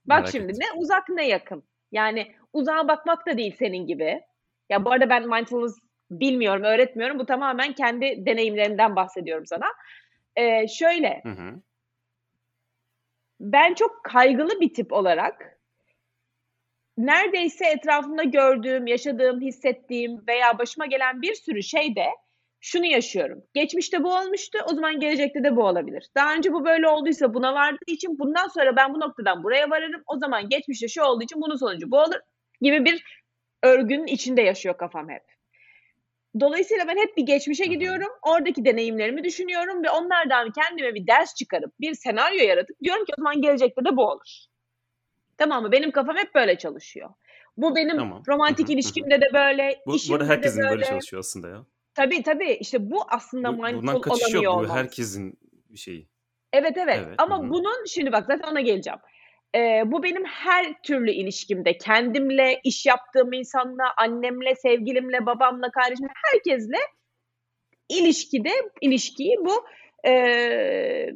Bak 0.06 0.20
Merak 0.20 0.28
şimdi 0.28 0.52
ettim. 0.52 0.60
ne 0.60 0.80
uzak 0.80 1.10
ne 1.10 1.28
yakın. 1.28 1.64
Yani 1.92 2.32
uzağa 2.54 2.88
bakmak 2.88 3.28
da 3.28 3.38
değil 3.38 3.56
senin 3.60 3.88
gibi. 3.88 4.22
Ya 4.70 4.86
bu 4.86 4.92
arada 4.92 5.10
ben 5.10 5.30
mindfulness 5.30 5.80
bilmiyorum, 6.12 6.64
öğretmiyorum. 6.64 7.20
Bu 7.20 7.26
tamamen 7.26 7.74
kendi 7.74 8.26
deneyimlerimden 8.26 8.96
bahsediyorum 8.96 9.46
sana. 9.46 9.68
Ee, 10.36 10.68
şöyle, 10.68 11.22
Hı 11.24 11.30
hı. 11.30 11.62
ben 13.40 13.74
çok 13.74 14.04
kaygılı 14.04 14.62
bir 14.62 14.74
tip 14.74 14.94
olarak 14.94 15.60
neredeyse 16.98 17.66
etrafımda 17.66 18.24
gördüğüm, 18.24 18.88
yaşadığım, 18.88 19.42
hissettiğim 19.42 20.28
veya 20.28 20.58
başıma 20.58 20.86
gelen 20.86 21.22
bir 21.22 21.34
sürü 21.34 21.64
şeyde 21.64 22.06
şunu 22.62 22.86
yaşıyorum. 22.86 23.44
Geçmişte 23.54 24.04
bu 24.04 24.16
olmuştu, 24.16 24.60
o 24.72 24.74
zaman 24.74 25.00
gelecekte 25.00 25.44
de 25.44 25.56
bu 25.56 25.64
olabilir. 25.64 26.10
Daha 26.16 26.34
önce 26.36 26.54
bu 26.54 26.66
böyle 26.66 26.88
olduysa 26.90 27.34
buna 27.34 27.54
vardığı 27.54 27.86
için 27.88 28.20
bundan 28.20 28.48
sonra 28.48 28.76
ben 28.76 28.94
bu 28.94 29.00
noktadan 29.00 29.44
buraya 29.44 29.70
varırım. 29.70 30.04
O 30.08 30.18
zaman 30.18 30.50
geçmişte 30.50 30.88
şu 30.88 31.04
olduğu 31.04 31.24
için 31.24 31.42
bunun 31.42 31.56
sonucu 31.56 31.92
bu 31.92 31.98
olur 32.00 32.20
gibi 32.62 32.86
bir 32.86 33.04
örgünün 33.64 34.08
içinde 34.08 34.42
yaşıyor 34.42 34.78
kafam 34.78 35.10
hep. 35.10 35.39
Dolayısıyla 36.40 36.88
ben 36.88 36.98
hep 36.98 37.18
bir 37.18 37.24
geçmişe 37.24 37.66
gidiyorum. 37.66 38.10
Oradaki 38.22 38.66
deneyimlerimi 38.66 39.24
düşünüyorum 39.24 39.84
ve 39.84 39.90
onlardan 39.90 40.52
kendime 40.52 40.96
bir 40.96 41.08
ders 41.08 41.36
çıkarıp 41.36 41.80
bir 41.80 41.94
senaryo 41.94 42.44
yaratıp 42.44 42.80
diyorum 42.84 43.06
ki 43.06 43.14
o 43.18 43.22
zaman 43.22 43.42
gelecekte 43.42 43.86
de 43.86 43.98
bu 43.98 44.06
olur. 44.06 44.46
Tamam 45.38 45.64
mı? 45.64 45.72
Benim 45.72 45.92
kafam 45.92 46.18
hep 46.18 46.36
böyle 46.36 46.58
çalışıyor. 46.58 47.10
Bu 47.58 47.76
benim 47.76 47.98
Tamam. 47.98 48.24
romantik 48.28 48.70
ilişkimde 48.70 49.22
de 49.22 49.26
böyle, 49.34 49.80
Bu, 49.86 49.92
bu 50.10 50.14
arada 50.14 50.26
de 50.26 50.30
herkesin 50.30 50.62
böyle 50.64 50.72
böyle. 50.72 50.86
çalışıyor 50.86 51.20
aslında 51.20 51.50
ya. 51.50 51.66
Tabii 51.94 52.24
tabii. 52.24 52.52
İşte 52.52 52.92
bu 52.92 53.04
aslında 53.08 53.58
Bu, 53.58 53.64
mindful 53.64 53.82
bundan 53.82 54.02
kaçış 54.02 54.22
yok. 54.22 54.30
olamıyor 54.34 54.52
Bu 54.52 54.56
olmamız. 54.58 54.76
herkesin 54.76 55.40
bir 55.70 55.78
şeyi. 55.78 56.08
Evet 56.54 56.78
evet. 56.78 57.00
Evet. 57.06 57.16
Ama 57.18 57.40
hı. 57.40 57.50
bunun 57.50 57.86
şimdi 57.86 58.12
bak 58.12 58.26
zaten 58.28 58.52
ona 58.52 58.62
geleceğim. 58.62 59.00
Ee, 59.56 59.84
bu 59.86 60.04
benim 60.04 60.26
her 60.26 60.82
türlü 60.84 61.12
ilişkimde 61.12 61.78
kendimle, 61.78 62.60
iş 62.64 62.86
yaptığım 62.86 63.34
insanla, 63.34 63.94
annemle, 63.98 64.56
sevgilimle, 64.56 65.26
babamla, 65.26 65.72
kardeşimle, 65.72 66.12
herkesle 66.32 66.78
ilişkide 67.90 68.52
ilişkiyi 68.82 69.38
bu 69.40 69.66
e, 70.10 71.10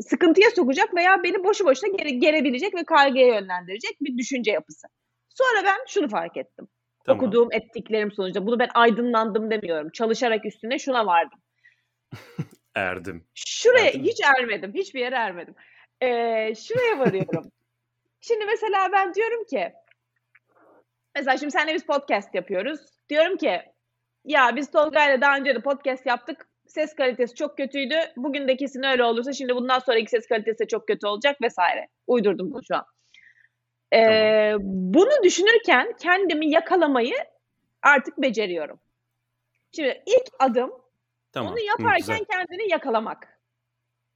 sıkıntıya 0.00 0.50
sokacak 0.50 0.94
veya 0.94 1.22
beni 1.22 1.44
boşu 1.44 1.64
boşuna 1.64 1.96
gere, 1.96 2.10
gerebilecek 2.10 2.74
ve 2.74 2.84
kaygıya 2.84 3.26
yönlendirecek 3.26 3.96
bir 4.00 4.18
düşünce 4.18 4.52
yapısı. 4.52 4.86
Sonra 5.28 5.64
ben 5.64 5.84
şunu 5.88 6.08
fark 6.08 6.36
ettim. 6.36 6.68
Tamam. 7.06 7.24
Okuduğum 7.24 7.52
ettiklerim 7.52 8.12
sonucunda. 8.12 8.46
Bunu 8.46 8.58
ben 8.58 8.68
aydınlandım 8.74 9.50
demiyorum. 9.50 9.90
Çalışarak 9.90 10.46
üstüne 10.46 10.78
şuna 10.78 11.06
vardım. 11.06 11.38
Erdim. 12.74 13.24
Şuraya 13.34 13.86
Erdin 13.86 14.00
mi? 14.00 14.08
hiç 14.08 14.20
ermedim. 14.38 14.74
Hiçbir 14.74 15.00
yere 15.00 15.14
ermedim. 15.14 15.54
Ee, 16.00 16.54
şuraya 16.54 16.98
varıyorum. 16.98 17.50
şimdi 18.28 18.44
mesela 18.44 18.92
ben 18.92 19.14
diyorum 19.14 19.44
ki 19.44 19.72
mesela 21.14 21.36
şimdi 21.36 21.50
seninle 21.52 21.74
biz 21.74 21.86
podcast 21.86 22.34
yapıyoruz. 22.34 22.80
Diyorum 23.08 23.36
ki 23.36 23.62
ya 24.24 24.56
biz 24.56 24.70
Tolga'yla 24.70 25.20
daha 25.20 25.36
önce 25.36 25.54
de 25.54 25.60
podcast 25.60 26.06
yaptık. 26.06 26.48
Ses 26.66 26.94
kalitesi 26.94 27.34
çok 27.34 27.56
kötüydü. 27.56 27.94
Bugün 28.16 28.48
de 28.48 28.56
kesin 28.56 28.82
öyle 28.82 29.04
olursa 29.04 29.32
şimdi 29.32 29.54
bundan 29.54 29.78
sonraki 29.78 30.10
ses 30.10 30.26
kalitesi 30.26 30.58
de 30.58 30.66
çok 30.68 30.88
kötü 30.88 31.06
olacak 31.06 31.42
vesaire. 31.42 31.88
Uydurdum 32.06 32.52
bunu 32.52 32.64
şu 32.64 32.76
an. 32.76 32.84
Ee, 33.94 34.54
bunu 34.60 35.22
düşünürken 35.24 35.92
kendimi 36.00 36.50
yakalamayı 36.50 37.14
artık 37.82 38.18
beceriyorum. 38.18 38.80
Şimdi 39.72 40.02
ilk 40.06 40.26
adım 40.38 40.72
Tamam. 41.32 41.52
onu 41.52 41.60
Hı, 41.60 41.64
yaparken 41.64 42.18
güzel. 42.18 42.24
kendini 42.30 42.70
yakalamak. 42.70 43.40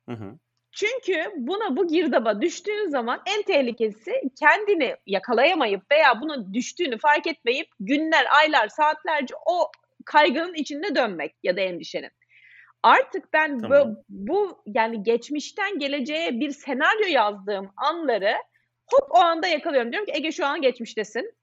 Hı 0.08 0.12
hı. 0.14 0.38
Çünkü 0.78 1.32
buna 1.36 1.76
bu 1.76 1.88
girdaba 1.88 2.40
düştüğün 2.40 2.88
zaman 2.88 3.22
en 3.36 3.42
tehlikesi 3.42 4.12
kendini 4.40 4.96
yakalayamayıp 5.06 5.90
veya 5.90 6.20
buna 6.20 6.54
düştüğünü 6.54 6.98
fark 6.98 7.26
etmeyip 7.26 7.68
günler, 7.80 8.26
aylar, 8.38 8.68
saatlerce 8.68 9.34
o 9.46 9.70
kaygının 10.04 10.54
içinde 10.54 10.94
dönmek 10.94 11.34
ya 11.42 11.56
da 11.56 11.60
endişenin. 11.60 12.10
Artık 12.82 13.32
ben 13.32 13.58
Tamam. 13.58 13.94
bu, 13.94 14.04
bu 14.08 14.62
yani 14.66 15.02
geçmişten 15.02 15.78
geleceğe 15.78 16.40
bir 16.40 16.50
senaryo 16.50 17.06
yazdığım 17.08 17.70
anları 17.76 18.34
hop 18.86 19.10
o 19.10 19.18
anda 19.18 19.46
yakalıyorum. 19.46 19.92
Diyorum 19.92 20.06
ki 20.06 20.12
Ege 20.16 20.32
şu 20.32 20.46
an 20.46 20.62
geçmiştesin 20.62 21.34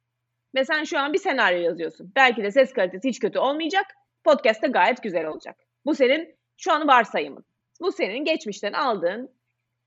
ve 0.56 0.66
sen 0.66 0.84
şu 0.84 1.00
an 1.00 1.14
bir 1.14 1.20
senaryo 1.20 1.62
yazıyorsun. 1.62 2.12
Belki 2.16 2.44
de 2.44 2.52
ses 2.52 2.74
kalitesi 2.74 3.10
hiç 3.10 3.20
kötü 3.20 3.40
olmayacak. 3.40 3.86
Podcast 4.24 4.64
da 4.64 4.68
gayet 4.68 5.04
güzel 5.04 5.26
olacak. 5.26 5.56
Bu 5.86 5.96
senin 5.96 6.36
şu 6.58 6.72
an 6.72 6.88
varsayımın. 6.88 7.46
Bu 7.82 7.92
senin 7.92 8.26
geçmişten 8.26 8.74
aldığın 8.74 9.32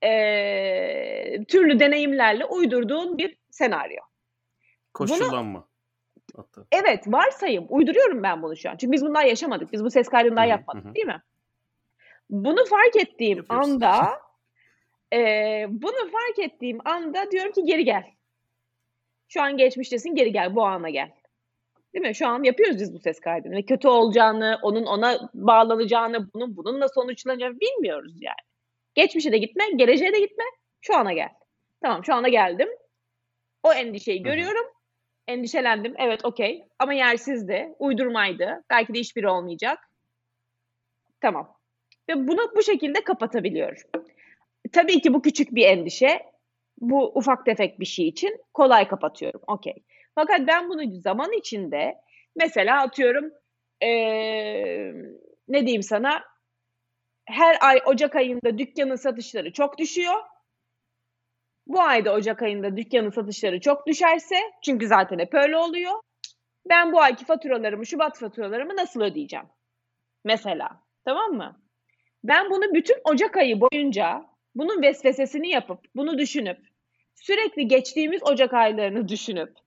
eee, 0.03 1.45
türlü 1.47 1.79
deneyimlerle 1.79 2.45
uydurduğun 2.45 3.17
bir 3.17 3.37
senaryo. 3.51 4.01
Koşullanma. 4.93 5.67
Hatta. 6.35 6.65
Evet 6.71 7.03
varsayım. 7.07 7.65
Uyduruyorum 7.69 8.23
ben 8.23 8.41
bunu 8.41 8.57
şu 8.57 8.69
an. 8.69 8.77
Çünkü 8.77 8.91
biz 8.91 9.05
bundan 9.05 9.21
yaşamadık. 9.21 9.73
Biz 9.73 9.83
bu 9.83 9.89
ses 9.89 10.09
hı, 10.43 10.49
yapmadık 10.49 10.85
hı 10.85 10.89
hı. 10.89 10.95
değil 10.95 11.05
mi? 11.07 11.21
Bunu 12.29 12.65
fark 12.65 12.95
ettiğim 12.95 13.37
Yapıyoruz. 13.37 13.69
anda 13.69 14.21
eee, 15.13 15.67
bunu 15.69 16.11
fark 16.11 16.39
ettiğim 16.39 16.79
anda 16.85 17.31
diyorum 17.31 17.51
ki 17.51 17.63
geri 17.65 17.85
gel. 17.85 18.03
Şu 19.27 19.41
an 19.41 19.57
geçmiştesin 19.57 20.15
geri 20.15 20.31
gel 20.31 20.55
bu 20.55 20.65
ana 20.65 20.89
gel. 20.89 21.11
Değil 21.93 22.05
mi? 22.05 22.15
Şu 22.15 22.27
an 22.27 22.43
yapıyoruz 22.43 22.79
biz 22.79 22.93
bu 22.93 22.99
ses 22.99 23.19
kaydını 23.19 23.55
ve 23.55 23.61
kötü 23.61 23.87
olacağını, 23.87 24.59
onun 24.61 24.85
ona 24.85 25.29
bağlanacağını, 25.33 26.33
bunun 26.33 26.57
bununla 26.57 26.87
sonuçlanacağını 26.89 27.59
bilmiyoruz 27.59 28.13
yani. 28.21 28.35
Geçmişe 28.95 29.31
de 29.31 29.37
gitme, 29.37 29.63
geleceğe 29.75 30.13
de 30.13 30.19
gitme, 30.19 30.43
şu 30.81 30.95
ana 30.95 31.13
gel. 31.13 31.29
Tamam 31.81 32.05
şu 32.05 32.13
ana 32.13 32.29
geldim. 32.29 32.69
O 33.63 33.73
endişeyi 33.73 34.23
görüyorum. 34.23 34.65
Endişelendim. 35.27 35.93
Evet 35.97 36.25
okey. 36.25 36.67
Ama 36.79 36.93
yersizdi. 36.93 37.75
Uydurmaydı. 37.79 38.63
Belki 38.69 38.93
de 38.93 38.99
hiçbiri 38.99 39.29
olmayacak. 39.29 39.79
Tamam. 41.21 41.55
Ve 42.09 42.27
bunu 42.27 42.55
bu 42.55 42.63
şekilde 42.63 43.03
kapatabiliyorum. 43.03 43.77
Tabii 44.71 45.01
ki 45.01 45.13
bu 45.13 45.21
küçük 45.21 45.55
bir 45.55 45.65
endişe. 45.65 46.19
Bu 46.81 47.11
ufak 47.15 47.45
tefek 47.45 47.79
bir 47.79 47.85
şey 47.85 48.07
için 48.07 48.37
kolay 48.53 48.87
kapatıyorum. 48.87 49.41
Okey. 49.47 49.83
Fakat 50.19 50.47
ben 50.47 50.69
bunu 50.69 51.01
zaman 51.01 51.31
içinde 51.31 51.95
mesela 52.35 52.81
atıyorum 52.81 53.31
ee, 53.83 54.91
ne 55.47 55.61
diyeyim 55.61 55.83
sana 55.83 56.23
her 57.25 57.57
ay 57.61 57.81
Ocak 57.85 58.15
ayında 58.15 58.57
dükkanın 58.57 58.95
satışları 58.95 59.53
çok 59.53 59.77
düşüyor. 59.77 60.13
Bu 61.67 61.81
ayda 61.81 62.13
Ocak 62.13 62.41
ayında 62.41 62.77
dükkanın 62.77 63.09
satışları 63.09 63.61
çok 63.61 63.87
düşerse 63.87 64.35
çünkü 64.65 64.87
zaten 64.87 65.19
hep 65.19 65.33
öyle 65.33 65.57
oluyor. 65.57 65.93
Ben 66.69 66.93
bu 66.93 67.01
ayki 67.01 67.25
faturalarımı, 67.25 67.85
Şubat 67.85 68.19
faturalarımı 68.19 68.75
nasıl 68.75 69.01
ödeyeceğim? 69.01 69.45
Mesela. 70.25 70.83
Tamam 71.05 71.31
mı? 71.31 71.61
Ben 72.23 72.49
bunu 72.49 72.73
bütün 72.73 72.97
Ocak 73.03 73.37
ayı 73.37 73.61
boyunca 73.61 74.25
bunun 74.55 74.81
vesvesesini 74.81 75.49
yapıp, 75.49 75.79
bunu 75.95 76.17
düşünüp, 76.17 76.59
sürekli 77.15 77.67
geçtiğimiz 77.67 78.23
Ocak 78.23 78.53
aylarını 78.53 79.07
düşünüp, 79.07 79.57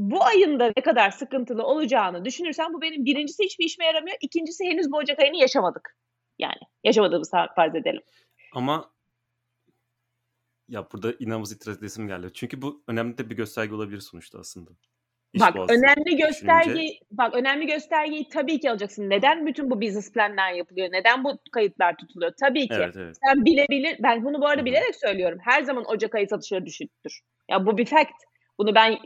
bu 0.00 0.24
ayında 0.24 0.72
ne 0.76 0.82
kadar 0.82 1.10
sıkıntılı 1.10 1.62
olacağını 1.62 2.24
düşünürsen 2.24 2.72
bu 2.72 2.82
benim 2.82 3.04
birincisi 3.04 3.44
hiçbir 3.44 3.64
işime 3.64 3.86
yaramıyor. 3.86 4.16
İkincisi 4.20 4.64
henüz 4.64 4.92
bu 4.92 4.96
Ocak 4.96 5.18
ayını 5.18 5.36
yaşamadık. 5.36 5.96
Yani 6.38 6.60
yaşamadığımızı 6.84 7.36
farz 7.56 7.74
edelim. 7.74 8.02
Ama 8.54 8.90
ya 10.68 10.86
burada 10.92 11.12
inanılmaz 11.18 11.52
itiraz 11.52 11.78
edesim 11.78 12.08
geldi. 12.08 12.30
Çünkü 12.34 12.62
bu 12.62 12.82
önemli 12.88 13.18
de 13.18 13.30
bir 13.30 13.36
gösterge 13.36 13.74
olabilir 13.74 14.00
sonuçta 14.00 14.38
aslında. 14.38 14.70
İş 15.32 15.40
bak 15.40 15.56
önemli 15.70 16.16
gösterge 16.16 16.86
bak 17.10 17.34
önemli 17.34 17.66
göstergeyi 17.66 18.28
tabii 18.28 18.60
ki 18.60 18.70
alacaksın. 18.70 19.10
Neden 19.10 19.46
bütün 19.46 19.70
bu 19.70 19.80
business 19.80 20.12
planlar 20.12 20.52
yapılıyor? 20.52 20.92
Neden 20.92 21.24
bu 21.24 21.38
kayıtlar 21.52 21.96
tutuluyor? 21.96 22.32
Tabii 22.40 22.68
ki. 22.68 22.74
Evet, 22.74 22.96
evet. 22.96 23.16
Sen 23.24 23.44
bilebilir. 23.44 23.96
Ben 24.02 24.24
bunu 24.24 24.40
bu 24.40 24.46
arada 24.46 24.56
Hı-hı. 24.56 24.66
bilerek 24.66 24.96
söylüyorum. 24.96 25.38
Her 25.42 25.62
zaman 25.62 25.84
Ocak 25.84 26.14
ayı 26.14 26.28
satışları 26.28 26.66
düşüktür. 26.66 27.20
Ya 27.50 27.66
bu 27.66 27.78
bir 27.78 27.86
fact. 27.86 28.12
Bunu 28.58 28.74
ben 28.74 28.98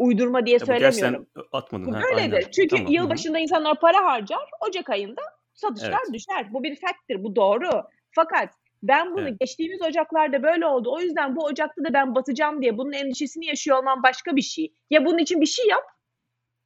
uydurma 0.00 0.46
diye 0.46 0.58
ya 0.60 0.66
söylemiyorum. 0.66 1.26
Bu 1.36 1.56
atmadın. 1.56 1.86
Bu 1.86 1.92
böyledir. 1.92 2.50
Çünkü 2.50 2.76
tamam. 2.76 2.92
yıl 2.92 3.10
başında 3.10 3.34
Hı-hı. 3.34 3.42
insanlar 3.42 3.80
para 3.80 4.04
harcar. 4.04 4.50
Ocak 4.68 4.90
ayında 4.90 5.22
satışlar 5.54 6.00
evet. 6.04 6.14
düşer. 6.14 6.52
Bu 6.52 6.62
bir 6.62 6.76
fact'tir. 6.76 7.24
Bu 7.24 7.36
doğru. 7.36 7.82
Fakat 8.10 8.50
ben 8.82 9.12
bunu 9.12 9.28
evet. 9.28 9.40
geçtiğimiz 9.40 9.82
ocaklarda 9.82 10.42
böyle 10.42 10.66
oldu. 10.66 10.92
O 10.92 11.00
yüzden 11.00 11.36
bu 11.36 11.44
ocakta 11.44 11.84
da 11.84 11.92
ben 11.92 12.14
batacağım 12.14 12.62
diye 12.62 12.78
bunun 12.78 12.92
endişesini 12.92 13.46
yaşıyor 13.46 13.78
olmam 13.78 14.02
başka 14.02 14.36
bir 14.36 14.42
şey. 14.42 14.74
Ya 14.90 15.04
bunun 15.04 15.18
için 15.18 15.40
bir 15.40 15.46
şey 15.46 15.66
yap. 15.66 15.84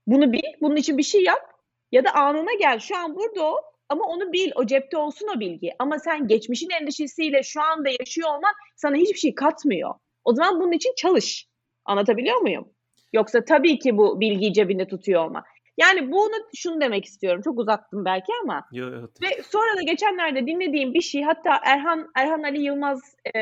Bunu 0.07 0.33
bil. 0.33 0.43
Bunun 0.61 0.77
için 0.77 0.99
bir 0.99 1.03
şey 1.03 1.23
yap. 1.23 1.53
Ya 1.93 2.05
da 2.05 2.15
anına 2.15 2.55
gel. 2.61 2.79
Şu 2.79 2.97
an 2.97 3.17
burada 3.17 3.43
ol. 3.43 3.57
Ama 3.89 4.05
onu 4.05 4.33
bil. 4.33 4.51
O 4.55 4.67
cepte 4.67 4.97
olsun 4.97 5.29
o 5.37 5.41
bilgi. 5.41 5.73
Ama 5.79 5.99
sen 5.99 6.29
geçmişin 6.29 6.71
endişesiyle 6.71 7.43
şu 7.43 7.63
anda 7.63 7.89
yaşıyor 8.01 8.29
olman 8.29 8.53
sana 8.77 8.97
hiçbir 8.97 9.19
şey 9.19 9.35
katmıyor. 9.35 9.95
O 10.25 10.35
zaman 10.35 10.61
bunun 10.61 10.73
için 10.73 10.93
çalış. 10.97 11.49
Anlatabiliyor 11.85 12.37
muyum? 12.37 12.74
Yoksa 13.15 13.45
tabii 13.45 13.79
ki 13.79 13.97
bu 13.97 14.21
bilgiyi 14.21 14.53
cebinde 14.53 14.87
tutuyor 14.87 15.25
olma. 15.25 15.45
Yani 15.77 16.13
bunu 16.13 16.35
şunu 16.57 16.81
demek 16.81 17.05
istiyorum. 17.05 17.41
Çok 17.45 17.59
uzattım 17.59 18.05
belki 18.05 18.33
ama. 18.43 18.65
Yo, 18.73 18.89
evet. 18.89 19.11
Ve 19.23 19.43
sonra 19.43 19.77
da 19.77 19.83
geçenlerde 19.83 20.47
dinlediğim 20.47 20.95
bir 20.95 21.01
şey 21.01 21.23
hatta 21.23 21.61
Erhan 21.65 22.11
Erhan 22.17 22.43
Ali 22.43 22.63
Yılmaz 22.63 23.01
e, 23.37 23.41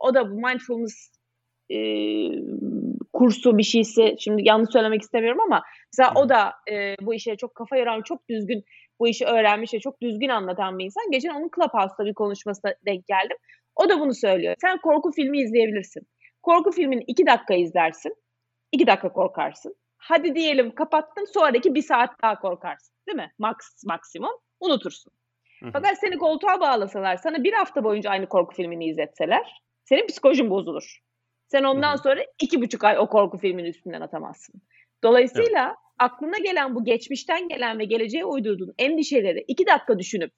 o 0.00 0.14
da 0.14 0.30
bu 0.30 0.34
mindfulness 0.34 1.12
e, 1.70 1.78
kursu 3.12 3.58
bir 3.58 3.62
şeysi 3.62 4.16
şimdi 4.18 4.42
yanlış 4.48 4.72
söylemek 4.72 5.02
istemiyorum 5.02 5.40
ama 5.40 5.62
mesela 5.92 6.12
o 6.22 6.28
da 6.28 6.52
e, 6.72 6.94
bu 7.00 7.14
işe 7.14 7.36
çok 7.36 7.54
kafa 7.54 7.76
yoran 7.76 8.02
çok 8.02 8.28
düzgün 8.28 8.64
bu 9.00 9.08
işi 9.08 9.24
öğrenmiş 9.24 9.74
ve 9.74 9.80
çok 9.80 10.02
düzgün 10.02 10.28
anlatan 10.28 10.78
bir 10.78 10.84
insan. 10.84 11.10
Geçen 11.10 11.30
onun 11.30 11.50
Clubhouse'da 11.56 12.04
bir 12.04 12.14
konuşmasına 12.14 12.74
denk 12.86 13.06
geldim. 13.06 13.36
O 13.76 13.88
da 13.88 14.00
bunu 14.00 14.14
söylüyor. 14.14 14.54
Sen 14.60 14.78
korku 14.78 15.12
filmi 15.12 15.40
izleyebilirsin. 15.40 16.02
Korku 16.42 16.70
filmini 16.70 17.04
iki 17.06 17.26
dakika 17.26 17.54
izlersin. 17.54 18.14
İki 18.72 18.86
dakika 18.86 19.12
korkarsın. 19.12 19.74
Hadi 19.98 20.34
diyelim 20.34 20.74
kapattın 20.74 21.24
sonraki 21.24 21.74
bir 21.74 21.82
saat 21.82 22.22
daha 22.22 22.38
korkarsın. 22.40 22.94
Değil 23.06 23.16
mi? 23.16 23.32
Max, 23.38 23.56
maksimum 23.86 24.32
unutursun. 24.60 25.12
Hı-hı. 25.60 25.70
Fakat 25.72 25.98
seni 25.98 26.18
koltuğa 26.18 26.60
bağlasalar, 26.60 27.16
sana 27.16 27.44
bir 27.44 27.52
hafta 27.52 27.84
boyunca 27.84 28.10
aynı 28.10 28.28
korku 28.28 28.54
filmini 28.54 28.86
izletseler, 28.86 29.62
senin 29.84 30.06
psikolojin 30.06 30.50
bozulur. 30.50 30.98
Sen 31.46 31.64
ondan 31.64 31.92
Hı-hı. 31.92 32.02
sonra 32.02 32.20
iki 32.42 32.62
buçuk 32.62 32.84
ay 32.84 32.98
o 32.98 33.08
korku 33.08 33.38
filminin 33.38 33.68
üstünden 33.68 34.00
atamazsın. 34.00 34.62
Dolayısıyla 35.04 35.66
evet. 35.66 35.76
aklına 35.98 36.38
gelen 36.38 36.74
bu 36.74 36.84
geçmişten 36.84 37.48
gelen 37.48 37.78
ve 37.78 37.84
geleceğe 37.84 38.24
uydurduğun 38.24 38.74
endişeleri 38.78 39.44
iki 39.48 39.66
dakika 39.66 39.98
düşünüp 39.98 40.32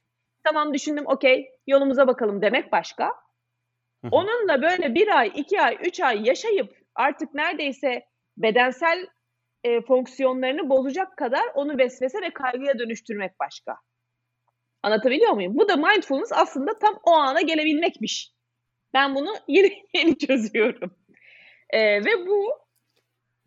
tamam 0.44 0.74
düşündüm 0.74 1.04
okey 1.06 1.48
yolumuza 1.66 2.06
bakalım 2.06 2.42
demek 2.42 2.72
başka. 2.72 3.12
Onunla 4.10 4.62
böyle 4.62 4.94
bir 4.94 5.18
ay, 5.18 5.32
iki 5.34 5.60
ay, 5.60 5.78
üç 5.82 6.00
ay 6.00 6.28
yaşayıp 6.28 6.76
artık 6.94 7.34
neredeyse 7.34 8.02
bedensel 8.36 9.06
e, 9.64 9.80
fonksiyonlarını 9.80 10.70
bozacak 10.70 11.16
kadar 11.16 11.44
onu 11.54 11.78
vesvese 11.78 12.18
ve 12.22 12.30
kaygıya 12.30 12.78
dönüştürmek 12.78 13.40
başka. 13.40 13.76
Anlatabiliyor 14.82 15.32
muyum? 15.32 15.58
Bu 15.58 15.68
da 15.68 15.76
mindfulness 15.76 16.32
aslında 16.32 16.78
tam 16.78 17.00
o 17.04 17.12
ana 17.12 17.40
gelebilmekmiş. 17.40 18.32
Ben 18.94 19.14
bunu 19.14 19.34
yeni 19.48 19.82
yeni 19.94 20.18
çözüyorum. 20.18 20.96
E, 21.70 22.04
ve 22.04 22.26
bu 22.26 22.52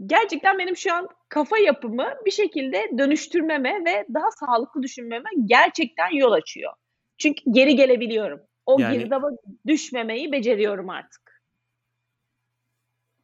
gerçekten 0.05 0.59
benim 0.59 0.77
şu 0.77 0.93
an 0.93 1.07
kafa 1.29 1.57
yapımı 1.57 2.13
bir 2.25 2.31
şekilde 2.31 2.91
dönüştürmeme 2.97 3.85
ve 3.85 4.05
daha 4.13 4.31
sağlıklı 4.31 4.83
düşünmeme 4.83 5.29
gerçekten 5.45 6.17
yol 6.17 6.31
açıyor. 6.31 6.73
Çünkü 7.17 7.43
geri 7.51 7.75
gelebiliyorum. 7.75 8.41
O 8.65 8.79
yani, 8.79 8.97
girdaba 8.97 9.29
düşmemeyi 9.67 10.31
beceriyorum 10.31 10.89
artık. 10.89 11.22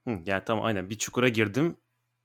Hı, 0.10 0.20
yani 0.26 0.44
tamam 0.46 0.66
aynen 0.66 0.90
bir 0.90 0.98
çukura 0.98 1.30
girdim 1.30 1.78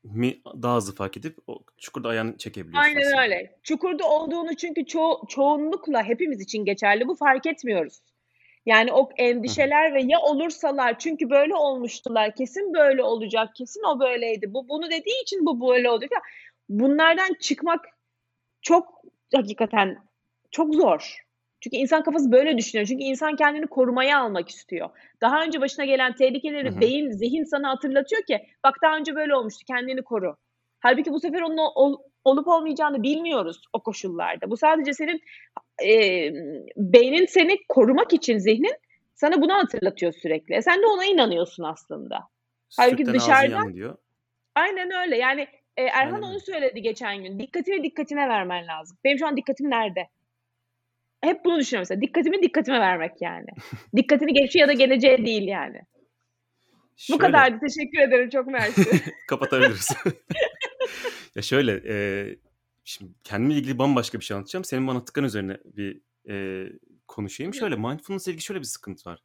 mi 0.04 0.40
daha 0.62 0.76
hızlı 0.76 0.94
fark 0.94 1.16
edip 1.16 1.38
o 1.46 1.62
çukurda 1.78 2.08
ayağını 2.08 2.36
çekebiliyorsun 2.36 2.88
Aynen 2.88 3.06
aslında. 3.06 3.22
öyle. 3.22 3.58
Çukurda 3.62 4.08
olduğunu 4.08 4.56
çünkü 4.56 4.86
ço 4.86 5.20
çoğunlukla 5.28 6.02
hepimiz 6.02 6.40
için 6.40 6.64
geçerli. 6.64 7.08
Bu 7.08 7.14
fark 7.14 7.46
etmiyoruz. 7.46 8.02
Yani 8.66 8.92
o 8.92 9.10
endişeler 9.16 9.94
ve 9.94 10.02
ya 10.02 10.20
olursalar 10.20 10.98
çünkü 10.98 11.30
böyle 11.30 11.54
olmuştular. 11.54 12.34
Kesin 12.34 12.74
böyle 12.74 13.02
olacak. 13.02 13.54
Kesin 13.54 13.82
o 13.82 14.00
böyleydi. 14.00 14.54
Bu 14.54 14.68
bunu 14.68 14.90
dediği 14.90 15.22
için 15.22 15.46
bu 15.46 15.68
böyle 15.68 15.90
olacak. 15.90 16.22
Bunlardan 16.68 17.34
çıkmak 17.40 17.84
çok 18.62 19.02
hakikaten 19.34 19.98
çok 20.50 20.74
zor. 20.74 21.24
Çünkü 21.64 21.76
insan 21.76 22.02
kafası 22.02 22.32
böyle 22.32 22.58
düşünüyor. 22.58 22.86
Çünkü 22.86 23.04
insan 23.04 23.36
kendini 23.36 23.66
korumaya 23.66 24.20
almak 24.20 24.48
istiyor. 24.48 24.90
Daha 25.20 25.42
önce 25.42 25.60
başına 25.60 25.84
gelen 25.84 26.14
tehlikeleri 26.14 26.70
hı 26.70 26.76
hı. 26.76 26.80
beyin, 26.80 27.10
zihin 27.10 27.44
sana 27.44 27.70
hatırlatıyor 27.70 28.22
ki 28.22 28.46
bak 28.64 28.74
daha 28.82 28.96
önce 28.96 29.14
böyle 29.14 29.34
olmuştu 29.34 29.64
kendini 29.66 30.02
koru. 30.02 30.36
Halbuki 30.80 31.12
bu 31.12 31.20
sefer 31.20 31.40
onun 31.40 31.56
ol, 31.74 31.98
olup 32.24 32.48
olmayacağını 32.48 33.02
bilmiyoruz 33.02 33.62
o 33.72 33.82
koşullarda. 33.82 34.50
Bu 34.50 34.56
sadece 34.56 34.92
senin 34.92 35.20
e, 35.84 35.90
beynin 36.76 37.26
seni 37.26 37.58
korumak 37.68 38.12
için 38.12 38.38
zihnin 38.38 38.74
sana 39.14 39.42
bunu 39.42 39.54
hatırlatıyor 39.54 40.12
sürekli. 40.12 40.54
E 40.54 40.62
sen 40.62 40.82
de 40.82 40.86
ona 40.86 41.04
inanıyorsun 41.04 41.62
aslında. 41.62 42.20
Halbuki 42.76 43.06
dışarıdan 43.06 43.74
diyor. 43.74 43.96
Aynen 44.54 44.90
öyle. 44.90 45.16
Yani 45.16 45.46
e, 45.76 45.82
Erhan 45.82 46.14
Aynen. 46.14 46.26
onu 46.26 46.40
söyledi 46.40 46.82
geçen 46.82 47.22
gün. 47.22 47.38
Dikkatini 47.38 47.82
dikkatine 47.82 48.28
vermen 48.28 48.66
lazım. 48.66 48.98
Benim 49.04 49.18
şu 49.18 49.26
an 49.26 49.36
dikkatim 49.36 49.70
nerede? 49.70 50.08
Hep 51.24 51.44
bunu 51.44 51.58
düşünüyorum 51.58 51.86
mesela. 51.90 52.00
Dikkatimi 52.00 52.42
dikkatime 52.42 52.80
vermek 52.80 53.12
yani. 53.20 53.46
Dikkatini 53.96 54.32
geçmişe 54.32 54.58
ya 54.58 54.68
da 54.68 54.72
geleceğe 54.72 55.26
değil 55.26 55.48
yani. 55.48 55.80
Şöyle. 56.96 57.18
Bu 57.18 57.18
kadardı. 57.18 57.58
Teşekkür 57.60 57.98
ederim. 57.98 58.30
Çok 58.30 58.46
mersi. 58.46 59.02
Kapatabiliriz. 59.28 59.96
ya 61.34 61.42
şöyle 61.42 61.82
e, 61.88 61.96
şimdi 62.84 63.12
kendimle 63.24 63.54
ilgili 63.54 63.78
bambaşka 63.78 64.20
bir 64.20 64.24
şey 64.24 64.34
anlatacağım. 64.34 64.64
Senin 64.64 64.86
bana 64.86 65.04
tıkan 65.04 65.24
üzerine 65.24 65.58
bir 65.64 66.00
e, 66.28 66.66
konuşayım. 67.08 67.54
Şöyle 67.54 67.76
mindfulness 67.76 68.28
ilgili 68.28 68.42
şöyle 68.42 68.60
bir 68.60 68.66
sıkıntı 68.66 69.10
var. 69.10 69.22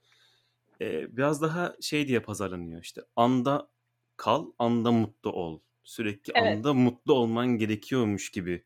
E, 0.81 1.17
biraz 1.17 1.41
daha 1.41 1.75
şey 1.81 2.07
diye 2.07 2.19
pazarlanıyor 2.19 2.81
işte 2.81 3.01
anda 3.15 3.69
kal, 4.17 4.51
anda 4.59 4.91
mutlu 4.91 5.31
ol. 5.31 5.59
Sürekli 5.83 6.33
evet. 6.35 6.57
anda 6.57 6.73
mutlu 6.73 7.13
olman 7.13 7.47
gerekiyormuş 7.47 8.29
gibi 8.29 8.63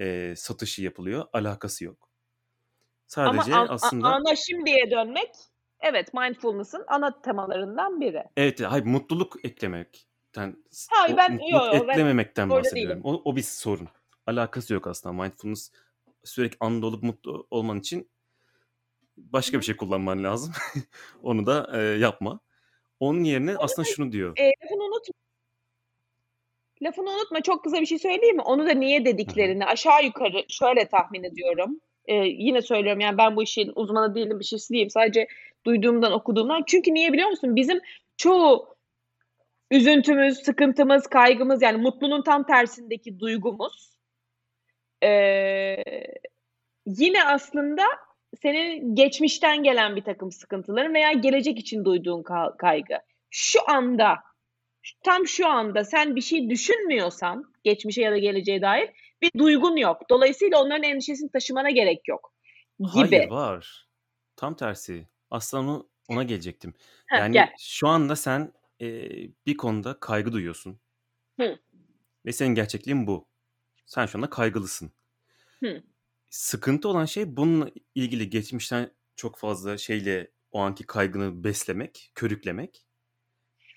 e, 0.00 0.34
satışı 0.36 0.82
yapılıyor. 0.82 1.24
Alakası 1.32 1.84
yok. 1.84 2.05
Sadece 3.06 3.54
Ama 3.54 3.62
an, 3.62 3.68
aslında... 3.70 4.08
ana 4.08 4.36
şimdiye 4.36 4.90
dönmek 4.90 5.30
evet 5.80 6.14
mindfulness'ın 6.14 6.84
ana 6.88 7.20
temalarından 7.20 8.00
biri. 8.00 8.24
Evet, 8.36 8.60
hayır 8.60 8.84
mutluluk 8.84 9.44
eklemekten, 9.44 10.56
hayır, 10.90 11.16
ben, 11.16 11.32
mutluluk 11.32 11.74
yo, 11.74 11.90
eklememekten 11.90 12.50
ben 12.50 12.56
bahsediyorum. 12.56 13.00
O, 13.04 13.22
o 13.24 13.36
bir 13.36 13.42
sorun. 13.42 13.88
Alakası 14.26 14.74
yok 14.74 14.86
aslında. 14.86 15.22
Mindfulness 15.22 15.70
sürekli 16.24 16.56
anda 16.60 16.86
olup 16.86 17.02
mutlu 17.02 17.46
olman 17.50 17.78
için 17.78 18.10
başka 19.16 19.58
bir 19.58 19.64
şey 19.64 19.76
kullanman 19.76 20.24
lazım. 20.24 20.52
Onu 21.22 21.46
da 21.46 21.70
e, 21.72 21.80
yapma. 21.82 22.40
Onun 23.00 23.24
yerine 23.24 23.50
Onu 23.50 23.64
aslında 23.64 23.88
da, 23.88 23.92
şunu 23.92 24.12
diyor. 24.12 24.32
E, 24.36 24.52
lafını 24.62 24.84
unutma. 24.84 25.14
Lafını 26.82 27.10
unutma. 27.10 27.40
Çok 27.40 27.64
kısa 27.64 27.80
bir 27.80 27.86
şey 27.86 27.98
söyleyeyim 27.98 28.36
mi? 28.36 28.42
Onu 28.42 28.66
da 28.66 28.72
niye 28.72 29.04
dediklerini 29.04 29.66
aşağı 29.66 30.04
yukarı 30.04 30.44
şöyle 30.48 30.88
tahmin 30.88 31.22
ediyorum 31.22 31.80
e, 32.06 32.14
yine 32.14 32.62
söylüyorum 32.62 33.00
yani 33.00 33.18
ben 33.18 33.36
bu 33.36 33.42
işin 33.42 33.72
uzmanı 33.74 34.14
değilim 34.14 34.40
bir 34.40 34.44
şeysi 34.44 34.74
değilim. 34.74 34.90
Sadece 34.90 35.28
duyduğumdan 35.66 36.12
okuduğumdan. 36.12 36.62
Çünkü 36.66 36.94
niye 36.94 37.12
biliyor 37.12 37.28
musun? 37.28 37.56
Bizim 37.56 37.80
çoğu 38.16 38.76
üzüntümüz, 39.70 40.38
sıkıntımız, 40.38 41.06
kaygımız 41.06 41.62
yani 41.62 41.82
mutluluğun 41.82 42.22
tam 42.22 42.46
tersindeki 42.46 43.20
duygumuz 43.20 43.96
eee, 45.02 45.84
yine 46.86 47.24
aslında 47.24 47.82
senin 48.42 48.94
geçmişten 48.94 49.62
gelen 49.62 49.96
bir 49.96 50.04
takım 50.04 50.32
sıkıntıların 50.32 50.94
veya 50.94 51.12
gelecek 51.12 51.58
için 51.58 51.84
duyduğun 51.84 52.22
ka- 52.22 52.56
kaygı. 52.56 52.98
Şu 53.30 53.60
anda, 53.70 54.16
tam 55.04 55.26
şu 55.26 55.48
anda 55.48 55.84
sen 55.84 56.16
bir 56.16 56.20
şey 56.20 56.50
düşünmüyorsan, 56.50 57.44
geçmişe 57.64 58.02
ya 58.02 58.12
da 58.12 58.18
geleceğe 58.18 58.62
dair 58.62 58.90
bir 59.22 59.30
duygun 59.38 59.76
yok. 59.76 60.02
Dolayısıyla 60.10 60.62
onların 60.62 60.82
endişesini 60.82 61.30
taşımana 61.30 61.70
gerek 61.70 62.08
yok 62.08 62.32
gibi. 62.78 62.88
Hayır 62.88 63.30
var. 63.30 63.88
Tam 64.36 64.56
tersi. 64.56 65.08
Aslında 65.30 65.84
ona 66.08 66.22
gelecektim. 66.22 66.74
Heh, 67.06 67.18
Yani 67.18 67.32
gel. 67.32 67.52
şu 67.58 67.88
anda 67.88 68.16
sen 68.16 68.52
e, 68.80 68.86
bir 69.46 69.56
konuda 69.56 70.00
kaygı 70.00 70.32
duyuyorsun. 70.32 70.80
Hı. 71.40 71.58
Ve 72.26 72.32
senin 72.32 72.54
gerçekliğin 72.54 73.06
bu. 73.06 73.28
Sen 73.86 74.06
şu 74.06 74.18
anda 74.18 74.30
kaygılısın. 74.30 74.92
Hı. 75.60 75.82
Sıkıntı 76.30 76.88
olan 76.88 77.04
şey 77.04 77.36
bununla 77.36 77.70
ilgili 77.94 78.30
geçmişten 78.30 78.90
çok 79.16 79.38
fazla 79.38 79.78
şeyle 79.78 80.30
o 80.52 80.60
anki 80.60 80.86
kaygını 80.86 81.44
beslemek, 81.44 82.12
körüklemek 82.14 82.86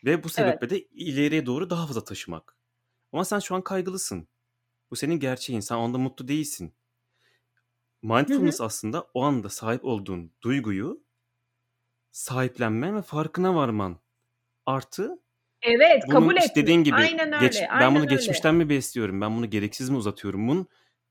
ve 0.05 0.17
bu 0.23 0.27
Evet. 0.27 0.31
sebeple 0.31 0.69
de 0.69 0.81
ileriye 0.81 1.45
doğru 1.45 1.69
daha 1.69 1.87
fazla 1.87 2.03
taşımak. 2.03 2.57
Ama 3.11 3.25
sen 3.25 3.39
şu 3.39 3.55
an 3.55 3.61
kaygılısın. 3.61 4.27
Bu 4.91 4.95
senin 4.95 5.19
gerçeğin. 5.19 5.59
Sen 5.59 5.75
onda 5.75 5.97
mutlu 5.97 6.27
değilsin. 6.27 6.73
Hı 8.27 8.33
hı. 8.33 8.49
Mindfulness 8.49 8.61
aslında 8.61 9.07
o 9.13 9.23
anda 9.23 9.49
sahip 9.49 9.85
olduğun 9.85 10.31
duyguyu 10.41 11.03
sahiplenmen 12.11 12.95
ve 12.95 13.01
farkına 13.01 13.55
varman. 13.55 13.97
Artı 14.65 15.19
Evet, 15.61 16.03
kabul 16.09 16.35
işte 16.37 16.55
etmek. 16.55 16.55
dediğin 16.55 16.83
gibi 16.83 17.11
Aynen 17.11 17.31
geç, 17.37 17.63
öyle. 17.63 17.69
ben 17.73 17.95
bunu 17.95 18.07
Aynen 18.07 18.09
öyle. 18.09 18.17
geçmişten 18.17 18.55
mi 18.55 18.69
besliyorum? 18.69 19.21
Ben 19.21 19.37
bunu 19.37 19.49
gereksiz 19.49 19.89
mi 19.89 19.97
uzatıyorum? 19.97 20.47
Bunun 20.47 20.67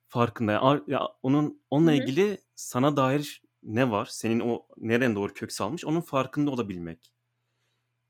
farkında. 0.09 0.63
Ar- 0.63 0.83
Ya 0.87 1.01
onun 1.23 1.63
Hı 1.85 1.91
onunla 1.91 1.93
hı. 1.93 1.95
ilgili 1.95 2.39
sana 2.55 2.97
dair 2.97 3.43
ne 3.63 3.91
var? 3.91 4.07
Senin 4.13 4.41
o 4.41 4.67
nereden 4.77 5.15
doğru 5.17 5.35
kök 5.35 5.53
salmış? 5.53 5.85
Onun 5.85 6.01
farkında 6.01 6.51
olabilmek. 6.51 7.13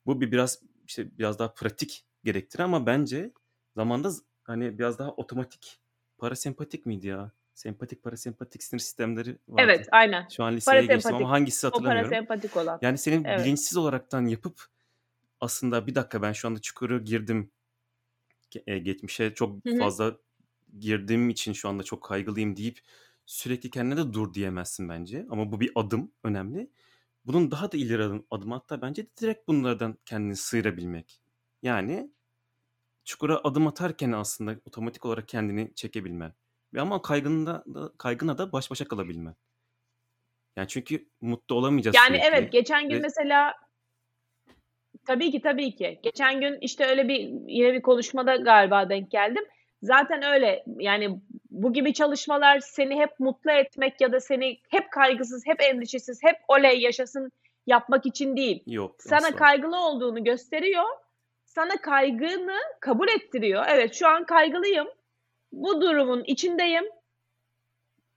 Bu 0.06 0.20
bir 0.20 0.32
biraz 0.32 0.62
işte 0.86 1.18
biraz 1.18 1.38
daha 1.38 1.54
pratik 1.54 2.06
gerektirir 2.24 2.62
ama 2.62 2.86
bence 2.86 3.32
zamanda 3.76 4.10
hani 4.48 4.78
biraz 4.78 4.98
daha 4.98 5.10
otomatik 5.10 5.80
parasempatik 6.18 6.86
miydi 6.86 7.06
ya? 7.06 7.32
Sempatik 7.54 8.02
parasempatik 8.02 8.62
sinir 8.62 8.80
sistemleri 8.80 9.38
vardı. 9.48 9.62
Evet, 9.62 9.88
aynen. 9.92 10.28
Şu 10.28 10.44
an 10.44 10.56
liseye 10.56 10.86
geçtim 10.86 11.14
ama 11.14 11.30
hangisi 11.30 11.66
O 11.66 11.70
hatırlamıyorum. 11.70 12.10
parasempatik 12.10 12.56
olan. 12.56 12.78
Yani 12.82 12.98
senin 12.98 13.24
Evet. 13.24 13.44
bilinçsiz 13.44 13.76
olaraktan 13.76 14.26
yapıp 14.26 14.66
aslında 15.40 15.86
bir 15.86 15.94
dakika 15.94 16.22
ben 16.22 16.32
şu 16.32 16.48
anda 16.48 16.60
çukuru 16.60 17.04
girdim. 17.04 17.50
E, 18.66 18.78
Geçmişe 18.78 19.34
çok 19.34 19.58
fazla 19.78 20.16
girdiğim 20.78 21.30
için 21.30 21.52
şu 21.52 21.68
anda 21.68 21.82
çok 21.82 22.02
kaygılıyım 22.04 22.56
deyip 22.56 22.80
sürekli 23.26 23.70
kendine 23.70 23.96
de 23.96 24.12
dur 24.12 24.34
diyemezsin 24.34 24.88
bence. 24.88 25.26
Ama 25.30 25.52
bu 25.52 25.60
bir 25.60 25.72
adım 25.74 26.12
önemli. 26.24 26.70
Bunun 27.26 27.50
daha 27.50 27.72
da 27.72 27.76
ileri 27.76 28.02
adım, 28.02 28.26
adım 28.30 28.52
hatta 28.52 28.82
bence 28.82 29.06
direkt 29.20 29.48
bunlardan 29.48 29.98
kendini 30.06 30.36
sıyırabilmek. 30.36 31.20
Yani 31.62 32.10
çukura 33.08 33.40
adım 33.44 33.66
atarken 33.66 34.12
aslında 34.12 34.56
otomatik 34.66 35.04
olarak 35.04 35.28
kendini 35.28 35.74
çekebilmen. 35.74 36.32
Ve 36.74 36.80
ama 36.80 37.02
kaygında 37.02 37.64
da, 37.74 37.92
kaygına 37.98 38.38
da 38.38 38.52
baş 38.52 38.70
başa 38.70 38.88
kalabilmen. 38.88 39.34
Yani 40.56 40.68
çünkü 40.68 41.08
mutlu 41.20 41.54
olamayacağız 41.54 41.96
Yani 41.96 42.16
evet, 42.16 42.38
sürekli. 42.38 42.50
geçen 42.50 42.88
gün 42.88 42.96
Ve 42.96 43.00
mesela 43.00 43.54
tabii 45.06 45.30
ki 45.30 45.40
tabii 45.40 45.76
ki. 45.76 46.00
Geçen 46.02 46.40
gün 46.40 46.58
işte 46.60 46.86
öyle 46.86 47.08
bir 47.08 47.18
yine 47.46 47.72
bir 47.72 47.82
konuşmada 47.82 48.36
galiba 48.36 48.88
denk 48.88 49.10
geldim. 49.10 49.44
Zaten 49.82 50.22
öyle. 50.22 50.64
Yani 50.78 51.20
bu 51.50 51.72
gibi 51.72 51.94
çalışmalar 51.94 52.60
seni 52.60 53.00
hep 53.00 53.20
mutlu 53.20 53.50
etmek 53.50 54.00
ya 54.00 54.12
da 54.12 54.20
seni 54.20 54.60
hep 54.68 54.90
kaygısız, 54.90 55.46
hep 55.46 55.62
endişesiz, 55.62 56.22
hep 56.22 56.36
oley 56.48 56.80
yaşasın 56.80 57.32
yapmak 57.66 58.06
için 58.06 58.36
değil. 58.36 58.62
yok 58.66 58.94
Sana 58.98 59.26
asla. 59.26 59.36
kaygılı 59.36 59.80
olduğunu 59.80 60.24
gösteriyor. 60.24 61.07
Sana 61.58 61.76
kaygını 61.76 62.58
kabul 62.80 63.08
ettiriyor. 63.08 63.64
Evet, 63.68 63.94
şu 63.94 64.08
an 64.08 64.24
kaygılıyım. 64.24 64.86
Bu 65.52 65.80
durumun 65.80 66.24
içindeyim. 66.26 66.84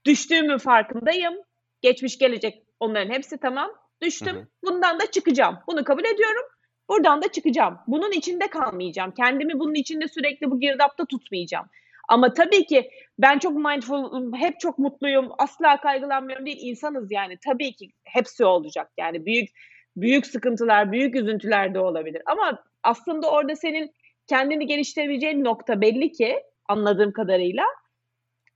Düştüğümün 0.06 0.58
farkındayım. 0.58 1.34
Geçmiş 1.80 2.18
gelecek 2.18 2.62
onların 2.80 3.14
hepsi 3.14 3.38
tamam. 3.38 3.68
Hı 3.68 4.06
Düştüm. 4.06 4.36
hı. 4.36 4.46
Bundan 4.64 5.00
da 5.00 5.10
çıkacağım. 5.10 5.58
Bunu 5.66 5.84
kabul 5.84 6.04
ediyorum. 6.04 6.42
Buradan 6.88 7.22
da 7.22 7.32
çıkacağım. 7.32 7.78
Bunun 7.86 8.12
içinde 8.12 8.46
kalmayacağım. 8.46 9.10
Kendimi 9.10 9.58
bunun 9.58 9.74
içinde 9.74 10.08
sürekli 10.08 10.50
bu 10.50 10.60
girdapta 10.60 11.04
tutmayacağım. 11.04 11.66
Ama 12.08 12.34
tabii 12.34 12.66
ki 12.66 12.90
ben 13.18 13.38
çok 13.38 13.56
mindful, 13.56 14.32
hep 14.34 14.60
çok 14.60 14.78
mutluyum, 14.78 15.32
asla 15.38 15.80
kaygılanmıyorum 15.80 16.46
değil. 16.46 16.58
İnsanız 16.60 17.12
yani. 17.12 17.38
Tabii 17.46 17.72
ki 17.72 17.90
hepsi 18.04 18.44
olacak. 18.44 18.90
Yani 18.98 19.26
büyük 19.26 19.48
büyük 19.96 20.26
sıkıntılar, 20.26 20.92
büyük 20.92 21.16
üzüntüler 21.16 21.74
de 21.74 21.80
olabilir. 21.80 22.22
Ama 22.26 22.64
aslında 22.82 23.30
orada 23.30 23.56
senin 23.56 23.94
kendini 24.26 24.66
geliştirebileceğin 24.66 25.44
nokta 25.44 25.80
belli 25.80 26.12
ki 26.12 26.42
anladığım 26.68 27.12
kadarıyla. 27.12 27.64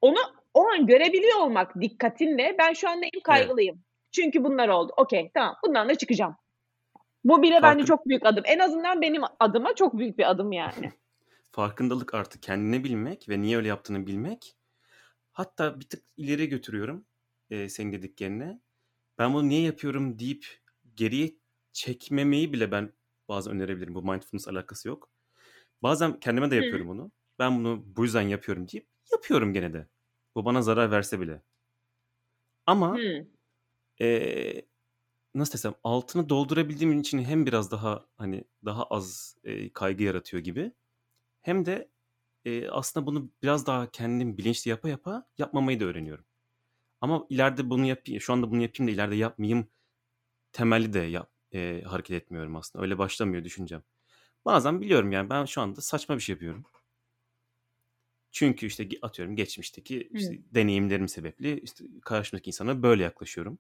Onu 0.01 0.19
o 0.55 0.69
an 0.69 0.87
görebiliyor 0.87 1.41
olmak 1.41 1.81
dikkatinle 1.81 2.57
ben 2.59 2.73
şu 2.73 2.89
an 2.89 3.01
neyim 3.01 3.11
Evet. 3.15 3.23
kaygılıyım. 3.25 3.85
Çünkü 4.13 4.45
bunlar 4.45 4.69
oldu. 4.69 4.93
Okey 4.97 5.31
tamam 5.35 5.57
bundan 5.67 5.89
da 5.89 5.95
çıkacağım. 5.95 6.37
Bu 7.25 7.43
bile 7.43 7.63
bence 7.63 7.85
Farkın, 7.85 7.85
çok 7.85 8.07
büyük 8.07 8.27
adım. 8.27 8.45
En 8.47 8.59
azından 8.59 9.03
benim 9.03 9.23
adıma 9.41 9.75
çok 9.75 9.99
büyük 9.99 10.19
bir 10.19 10.31
adım 10.31 10.53
yani. 10.53 10.93
farkındalık 11.53 12.15
artık 12.15 12.43
kendini 12.43 12.85
bilmek 12.85 13.29
ve 13.29 13.41
niye 13.41 13.57
öyle 13.57 13.69
yaptığını 13.69 14.07
bilmek. 14.07 14.57
Hatta 15.33 15.81
bir 15.81 15.89
tık 15.89 16.03
ileri 16.17 16.49
götürüyorum 16.49 17.07
e, 17.51 17.69
senin 17.69 17.93
dediklerine. 17.93 18.61
Ben 19.19 19.35
bunu 19.35 19.49
niye 19.49 19.63
yapıyorum 19.63 20.19
deyip 20.19 20.47
geriye 20.95 21.35
çekmemeyi 21.73 22.53
bile 22.53 22.71
ben 22.73 22.93
bazen 23.29 23.55
önerebilirim. 23.55 23.95
Bu 23.95 24.03
mindfulness 24.03 24.49
alakası 24.49 24.89
yok. 24.89 25.11
Bazen 25.83 26.21
kendime 26.21 26.51
de 26.51 26.57
Hı. 26.57 26.61
yapıyorum 26.63 26.89
bunu. 26.89 27.13
Ben 27.39 27.59
bunu 27.59 27.85
bu 27.97 28.05
yüzden 28.05 28.23
yapıyorum 28.23 28.69
deyip 28.69 28.89
yapıyorum 29.13 29.53
gene 29.53 29.73
de. 29.73 29.89
Bu 30.37 30.45
bana 30.45 30.63
zarar 30.63 30.91
verse 30.91 31.21
bile. 31.21 31.43
Ama 32.67 32.97
Hı. 32.97 33.27
e, 34.01 34.63
nasıl 35.35 35.53
desem 35.55 35.75
altını 35.85 36.29
doldurabildiğim 36.29 37.01
için 37.01 37.19
hem 37.25 37.47
biraz 37.47 37.71
daha 37.71 38.07
hani 38.17 38.45
daha 38.65 38.85
az 38.85 39.37
e, 39.45 39.73
kaygı 39.73 40.05
yaratıyor 40.05 40.45
gibi 40.45 40.73
hem 41.43 41.67
de 41.67 41.91
e, 42.45 42.69
aslında 42.71 43.07
bunu 43.07 43.33
biraz 43.43 43.67
daha 43.67 43.91
kendim 43.93 44.39
bilinçli 44.39 44.71
yapa 44.71 44.89
yapa 44.89 45.27
yapmamayı 45.39 45.81
da 45.81 45.87
öğreniyorum. 45.87 46.27
Ama 47.01 47.27
ileride 47.31 47.71
bunu 47.71 47.87
yapayım, 47.87 48.21
şu 48.21 48.35
anda 48.35 48.51
bunu 48.51 48.63
yapayım 48.63 48.89
da 48.89 48.95
ileride 48.95 49.17
yapmayayım 49.17 49.69
temelli 50.53 50.93
de 50.93 51.01
yap, 51.01 51.33
e, 51.57 51.83
hareket 51.83 52.23
etmiyorum 52.23 52.57
aslında. 52.57 52.83
Öyle 52.83 52.99
başlamıyor 52.99 53.45
düşüncem. 53.45 53.83
Bazen 54.45 54.81
biliyorum 54.81 55.13
yani 55.13 55.31
ben 55.31 55.45
şu 55.45 55.61
anda 55.61 55.81
saçma 55.81 56.15
bir 56.15 56.21
şey 56.21 56.33
yapıyorum. 56.33 56.65
Çünkü 58.33 58.67
işte 58.67 58.89
atıyorum 59.03 59.37
geçmişteki 59.37 60.09
işte 60.13 60.35
Hı. 60.35 60.39
deneyimlerim 60.55 61.09
sebeple 61.09 61.61
işte 61.61 61.85
karşımdaki 62.03 62.49
insana 62.51 62.83
böyle 62.83 63.03
yaklaşıyorum. 63.03 63.59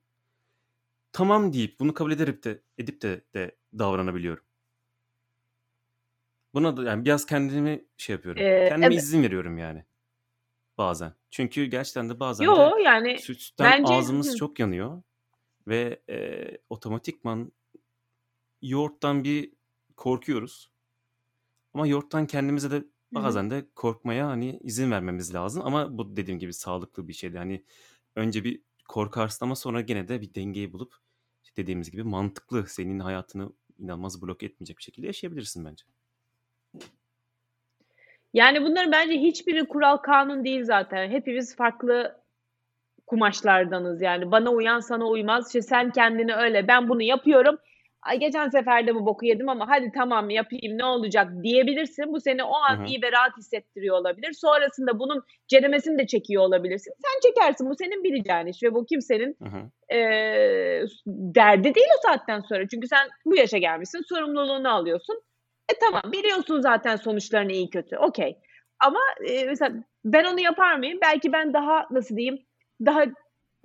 Tamam 1.13 1.53
deyip 1.53 1.81
bunu 1.81 1.95
kabul 1.95 2.13
edip 2.13 2.45
de 2.45 2.61
edip 2.79 3.03
de, 3.03 3.25
de 3.35 3.57
davranabiliyorum. 3.79 4.45
Buna 6.55 6.77
da 6.77 6.83
yani 6.83 7.05
biraz 7.05 7.27
kendimi 7.27 7.85
şey 7.97 8.15
yapıyorum. 8.15 8.43
Ee, 8.43 8.69
Kendime 8.69 8.87
evet. 8.95 9.05
izin 9.05 9.23
veriyorum 9.23 9.59
yani 9.59 9.85
bazen. 10.79 11.13
Çünkü 11.31 11.65
gerçekten 11.65 12.11
de 12.11 12.21
bazen 12.21 12.47
de 12.47 12.51
Yo 12.51 12.77
yani 12.77 13.19
sütten 13.19 13.73
bence 13.73 13.95
ağzımız 13.95 14.33
hı. 14.33 14.37
çok 14.37 14.59
yanıyor 14.59 15.03
ve 15.67 16.01
e, 16.09 16.45
otomatikman 16.71 17.53
yoğurttan 18.63 19.25
bir 19.25 19.53
korkuyoruz. 19.97 20.71
Ama 21.75 21.87
yoğurttan 21.87 22.27
kendimize 22.27 22.71
de 22.71 22.85
bazen 23.13 23.51
de 23.51 23.67
korkmaya 23.75 24.27
hani 24.27 24.59
izin 24.63 24.91
vermemiz 24.91 25.35
lazım. 25.35 25.63
Ama 25.65 25.99
bu 25.99 26.17
dediğim 26.17 26.41
gibi 26.41 26.53
sağlıklı 26.53 27.09
bir 27.09 27.13
şeydi. 27.13 27.39
Hani 27.39 27.65
önce 28.17 28.45
bir 28.45 28.61
korkarsın 28.89 29.45
ama 29.45 29.57
sonra 29.57 29.81
gene 29.81 30.09
de 30.09 30.21
bir 30.21 30.35
dengeyi 30.35 30.73
bulup 30.73 30.95
işte 31.45 31.63
dediğimiz 31.63 31.91
gibi 31.91 32.03
mantıklı 32.03 32.67
senin 32.67 33.01
hayatını 33.01 33.53
inanılmaz 33.79 34.23
blok 34.23 34.43
etmeyecek 34.43 34.79
bir 34.79 34.83
şekilde 34.83 35.07
yaşayabilirsin 35.07 35.65
bence. 35.65 35.85
Yani 38.35 38.63
bunların 38.63 38.93
bence 38.93 39.15
hiçbiri 39.15 39.69
kural 39.69 39.97
kanun 39.97 40.45
değil 40.45 40.65
zaten. 40.65 41.11
Hepimiz 41.11 41.57
farklı 41.57 42.21
kumaşlardanız 43.07 44.03
yani. 44.03 44.31
Bana 44.31 44.51
uyan 44.51 44.81
sana 44.81 45.07
uymaz. 45.07 45.47
İşte 45.47 45.63
sen 45.63 45.91
kendini 45.91 46.35
öyle 46.35 46.69
ben 46.69 46.89
bunu 46.89 47.03
yapıyorum. 47.03 47.59
Ay 48.03 48.19
geçen 48.19 48.49
sefer 48.49 48.87
de 48.87 48.95
bu 48.95 49.07
boku 49.07 49.27
yedim 49.27 49.49
ama 49.49 49.69
hadi 49.69 49.93
tamam 49.95 50.31
yapayım 50.31 50.79
ne 50.79 50.85
olacak 50.85 51.29
diyebilirsin. 51.43 52.13
Bu 52.13 52.21
seni 52.21 52.45
o 52.45 52.55
an 52.55 52.77
Hı 52.77 52.83
hı. 52.83 52.87
iyi 52.87 53.03
ve 53.03 53.13
rahat 53.13 53.37
hissettiriyor 53.37 53.97
olabilir. 53.97 54.33
Sonrasında 54.33 54.99
bunun 54.99 55.25
ceremesini 55.49 55.99
de 55.99 56.07
çekiyor 56.07 56.43
olabilirsin. 56.43 56.93
Sen 57.03 57.29
çekersin 57.31 57.71
bu 57.71 57.75
senin 57.75 58.05
bileceğin 58.05 58.47
iş 58.47 58.63
ve 58.63 58.75
bu 58.75 58.87
kimsenin 58.87 59.37
eee, 59.91 60.85
derdi 61.07 61.75
değil 61.75 61.87
o 61.99 62.09
saatten 62.09 62.41
sonra. 62.41 62.69
Çünkü 62.69 62.89
sen 62.89 63.09
bu 63.27 63.37
yaşa 63.37 63.59
gelmişsin 63.59 64.03
sorumluluğunu 64.09 64.75
alıyorsun. 64.75 65.21
E 65.69 65.79
tamam 65.81 66.13
biliyorsun 66.13 66.61
zaten 66.61 66.97
sonuçlarını 66.97 67.53
iyi 67.53 67.71
kötü 67.71 67.97
okey. 67.97 68.37
Ama 68.81 69.01
e, 69.29 69.45
mesela 69.45 69.73
ben 70.05 70.25
onu 70.25 70.41
yapar 70.41 70.77
mıyım? 70.77 70.99
Belki 71.03 71.33
ben 71.33 71.53
daha 71.53 71.87
nasıl 71.91 72.17
diyeyim 72.17 72.39
daha 72.87 73.05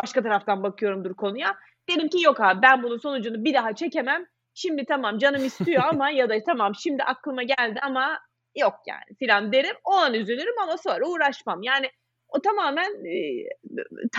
başka 0.04 0.24
taraftan 0.24 0.64
bakıyorumdur 0.64 1.14
konuya. 1.14 1.56
Dedim 1.90 2.10
ki 2.10 2.22
yok 2.22 2.40
abi 2.42 2.62
ben 2.62 2.84
bunun 2.84 2.98
sonucunu 2.98 3.46
bir 3.46 3.54
daha 3.54 3.76
çekemem. 3.76 4.26
Şimdi 4.54 4.86
tamam 4.86 5.18
canım 5.18 5.46
istiyor 5.46 5.84
ama 5.90 6.10
ya 6.10 6.30
da 6.30 6.44
tamam 6.44 6.76
şimdi 6.76 7.04
aklıma 7.04 7.44
geldi 7.44 7.80
ama 7.82 8.20
yok 8.58 8.76
yani 8.88 9.18
filan 9.20 9.52
derim. 9.52 9.76
O 9.84 9.92
an 9.94 10.14
üzülürüm 10.14 10.60
ama 10.64 10.78
sonra 10.78 11.08
uğraşmam. 11.08 11.64
Yani 11.64 11.90
o 12.28 12.42
tamamen 12.42 13.06
e, 13.06 13.46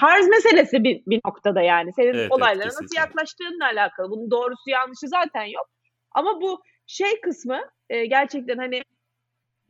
tarz 0.00 0.28
meselesi 0.28 0.84
bir, 0.84 1.02
bir 1.06 1.20
noktada 1.26 1.62
yani. 1.62 1.92
Senin 1.92 2.06
Evet, 2.06 2.16
evet, 2.20 2.32
olaylara 2.32 2.66
nasıl 2.66 2.80
kesinlikle. 2.80 3.00
yaklaştığınla 3.00 3.64
alakalı. 3.64 4.10
Bunun 4.10 4.30
doğrusu 4.30 4.70
yanlışı 4.70 5.08
zaten 5.08 5.44
yok. 5.44 5.66
Ama 6.12 6.40
bu 6.40 6.62
şey 6.86 7.20
kısmı 7.20 7.60
e, 7.90 8.06
gerçekten 8.06 8.58
hani 8.58 8.82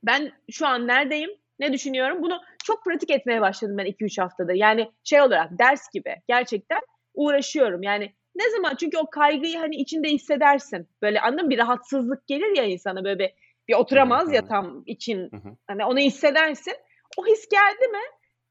ben 0.03 0.33
şu 0.51 0.67
an 0.67 0.87
neredeyim? 0.87 1.31
Ne 1.59 1.73
düşünüyorum? 1.73 2.23
Bunu 2.23 2.41
çok 2.65 2.85
pratik 2.85 3.11
etmeye 3.11 3.41
başladım 3.41 3.79
ben 3.79 3.87
2-3 3.87 4.23
haftada. 4.23 4.53
Yani 4.55 4.93
şey 5.05 5.21
olarak 5.21 5.51
ders 5.59 5.91
gibi 5.95 6.17
gerçekten 6.29 6.81
uğraşıyorum. 7.15 7.83
Yani 7.83 8.13
ne 8.35 8.51
zaman 8.51 8.77
çünkü 8.81 8.99
o 8.99 9.11
kaygıyı 9.11 9.59
hani 9.59 9.77
içinde 9.77 10.09
hissedersin. 10.09 10.89
Böyle 11.03 11.21
anladın 11.21 11.45
mı? 11.45 11.51
Bir 11.51 11.59
rahatsızlık 11.59 12.27
gelir 12.27 12.57
ya 12.57 12.65
insana 12.65 13.05
böyle 13.05 13.19
bir, 13.19 13.31
bir 13.69 13.75
oturamaz 13.75 14.27
Hı 14.27 14.31
hı. 14.31 14.35
ya 14.35 14.47
tam 14.47 14.83
için. 14.87 15.31
Hani 15.67 15.85
onu 15.85 15.99
hissedersin. 15.99 16.75
O 17.17 17.27
his 17.27 17.49
geldi 17.49 17.89
mi? 17.89 18.03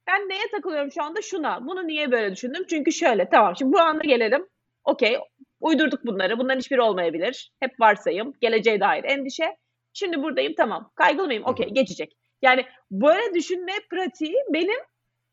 Ben 0.07 0.29
neye 0.29 0.43
takılıyorum 0.51 0.91
şu 0.91 1.03
anda? 1.03 1.21
Şuna. 1.21 1.67
Bunu 1.67 1.87
niye 1.87 2.11
böyle 2.11 2.31
düşündüm? 2.31 2.65
Çünkü 2.69 2.91
şöyle. 2.91 3.29
Tamam 3.29 3.55
şimdi 3.57 3.73
bu 3.73 3.79
anda 3.79 4.03
gelelim. 4.03 4.47
Okey. 4.83 5.17
Uydurduk 5.59 6.05
bunları. 6.05 6.39
Bunların 6.39 6.59
hiçbiri 6.59 6.81
olmayabilir. 6.81 7.51
Hep 7.59 7.79
varsayım. 7.79 8.33
Geleceğe 8.41 8.79
dair 8.79 9.03
endişe. 9.03 9.57
Şimdi 9.93 10.23
buradayım 10.23 10.53
tamam. 10.57 10.91
Kaygılı 10.95 11.27
mıyım? 11.27 11.43
Okey 11.45 11.69
geçecek. 11.69 12.17
Yani 12.41 12.65
böyle 12.91 13.33
düşünme 13.33 13.73
pratiği 13.89 14.35
benim 14.49 14.79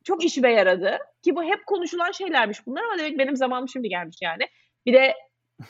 çok 0.09 0.25
işime 0.25 0.53
yaradı. 0.53 0.99
Ki 1.23 1.37
bu 1.37 1.43
hep 1.43 1.67
konuşulan 1.67 2.13
şeylermiş 2.13 2.67
bunlar 2.67 2.83
ama 2.85 2.99
demek 2.99 3.19
benim 3.19 3.37
zamanım 3.37 3.69
şimdi 3.69 3.89
gelmiş 3.89 4.17
yani. 4.23 4.49
Bir 4.87 4.93
de 4.93 5.15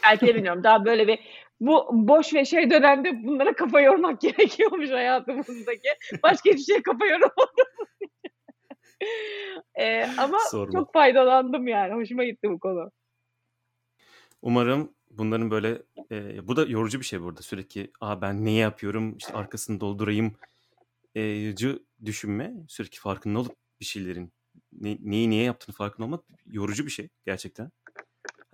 belki 0.04 0.26
de 0.26 0.34
bilmiyorum 0.34 0.64
daha 0.64 0.84
böyle 0.84 1.08
bir 1.08 1.18
bu 1.60 1.88
boş 1.92 2.34
ve 2.34 2.44
şey 2.44 2.70
dönemde 2.70 3.24
bunlara 3.24 3.52
kafa 3.52 3.80
yormak 3.80 4.20
gerekiyormuş 4.20 4.90
hayatımızdaki. 4.90 5.88
Başka 6.22 6.50
hiçbir 6.50 6.72
şeye 6.72 6.82
kafa 6.82 7.06
yoramadım. 7.06 7.34
Ee, 9.74 10.06
ama 10.18 10.38
Sorma. 10.50 10.72
çok 10.72 10.92
faydalandım 10.92 11.68
yani. 11.68 11.94
Hoşuma 11.94 12.24
gitti 12.24 12.50
bu 12.50 12.58
konu. 12.58 12.90
Umarım 14.42 14.94
bunların 15.10 15.50
böyle 15.50 15.82
e, 16.10 16.48
bu 16.48 16.56
da 16.56 16.64
yorucu 16.64 17.00
bir 17.00 17.04
şey 17.04 17.22
burada 17.22 17.42
sürekli 17.42 17.90
Aa, 18.00 18.20
ben 18.20 18.44
neyi 18.44 18.58
yapıyorum 18.58 19.16
işte 19.16 19.32
arkasını 19.32 19.80
doldurayım 19.80 20.32
e, 21.16 21.22
düşünme 22.04 22.52
sürekli 22.68 22.98
farkında 22.98 23.38
olup 23.38 23.56
bir 23.80 23.84
şeylerin 23.84 24.32
ne, 24.72 24.98
neyi 25.00 25.30
niye 25.30 25.44
yaptığını 25.44 25.76
farkında 25.76 26.06
olmak 26.06 26.24
yorucu 26.46 26.86
bir 26.86 26.90
şey 26.90 27.08
gerçekten. 27.26 27.70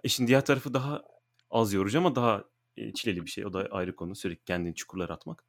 İşin 0.03 0.27
diğer 0.27 0.45
tarafı 0.45 0.75
daha 0.75 1.03
az 1.51 1.73
yorucu 1.73 1.99
ama 1.99 2.17
daha 2.17 2.45
e, 2.77 2.93
çileli 2.93 3.25
bir 3.25 3.31
şey 3.31 3.47
o 3.47 3.53
da 3.53 3.69
ayrı 3.71 3.97
konu 3.97 4.15
sürekli 4.15 4.45
kendini 4.45 4.75
çukurlara 4.75 5.13
atmak. 5.13 5.45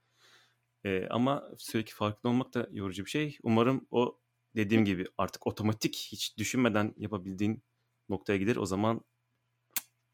E, 0.84 1.08
ama 1.10 1.50
sürekli 1.58 1.94
farkında 1.94 2.30
olmak 2.30 2.54
da 2.54 2.68
yorucu 2.72 3.06
bir 3.06 3.10
şey. 3.10 3.38
Umarım 3.44 3.88
o 3.92 4.20
dediğim 4.56 4.86
gibi 4.86 5.06
artık 5.18 5.48
otomatik 5.48 5.96
hiç 6.12 6.38
düşünmeden 6.38 6.94
yapabildiğin 6.98 7.64
noktaya 8.10 8.38
gider 8.38 8.56
o 8.56 8.66
zaman 8.66 9.02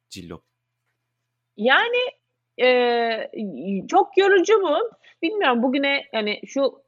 cillop. 0.10 0.44
Yani 1.58 1.98
e, 2.62 3.88
çok 3.88 4.18
yorucu 4.18 4.60
mu? 4.60 4.78
Bilmiyorum 5.22 5.64
bugüne 5.64 6.06
yani 6.14 6.42
şu 6.48 6.84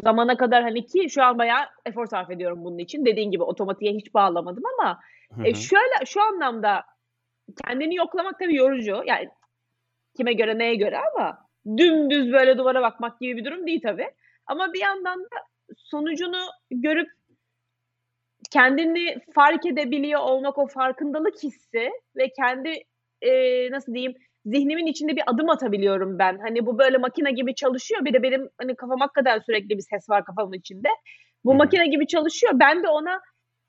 zamana 0.00 0.36
kadar 0.36 0.62
hani 0.62 0.86
ki 0.86 1.10
şu 1.10 1.22
an 1.22 1.38
bayağı 1.38 1.66
efor 1.86 2.06
sarf 2.06 2.30
ediyorum 2.30 2.64
bunun 2.64 2.78
için. 2.78 3.06
Dediğin 3.06 3.30
gibi 3.30 3.42
otomatiğe 3.42 3.92
hiç 3.92 4.14
bağlamadım 4.14 4.64
ama 4.78 5.00
Hı 5.34 5.44
e, 5.44 5.54
şöyle 5.54 6.06
şu 6.06 6.22
anlamda 6.22 6.84
kendini 7.66 7.94
yoklamak 7.94 8.38
tabii 8.38 8.56
yorucu. 8.56 9.02
Yani 9.06 9.28
kime 10.16 10.32
göre 10.32 10.58
neye 10.58 10.74
göre 10.74 10.98
ama 10.98 11.38
dümdüz 11.76 12.32
böyle 12.32 12.58
duvara 12.58 12.82
bakmak 12.82 13.20
gibi 13.20 13.36
bir 13.36 13.44
durum 13.44 13.66
değil 13.66 13.80
tabii. 13.82 14.10
Ama 14.46 14.72
bir 14.72 14.80
yandan 14.80 15.20
da 15.20 15.36
sonucunu 15.76 16.40
görüp 16.70 17.08
kendini 18.50 19.16
fark 19.34 19.66
edebiliyor 19.66 20.20
olmak 20.20 20.58
o 20.58 20.66
farkındalık 20.66 21.42
hissi 21.42 21.90
ve 22.16 22.32
kendi 22.32 22.84
e, 23.22 23.30
nasıl 23.70 23.94
diyeyim 23.94 24.14
zihnimin 24.46 24.86
içinde 24.86 25.16
bir 25.16 25.22
adım 25.26 25.50
atabiliyorum 25.50 26.18
ben. 26.18 26.38
Hani 26.38 26.66
bu 26.66 26.78
böyle 26.78 26.98
makine 26.98 27.32
gibi 27.32 27.54
çalışıyor. 27.54 28.04
Bir 28.04 28.12
de 28.12 28.22
benim 28.22 28.48
hani 28.58 28.76
kafam 28.76 29.00
hakikaten 29.00 29.38
sürekli 29.38 29.68
bir 29.68 29.82
ses 29.82 30.10
var 30.10 30.24
kafamın 30.24 30.52
içinde. 30.52 30.88
Bu 31.44 31.52
hı. 31.52 31.56
makine 31.56 31.86
gibi 31.86 32.06
çalışıyor. 32.06 32.52
Ben 32.54 32.82
de 32.82 32.88
ona 32.88 33.20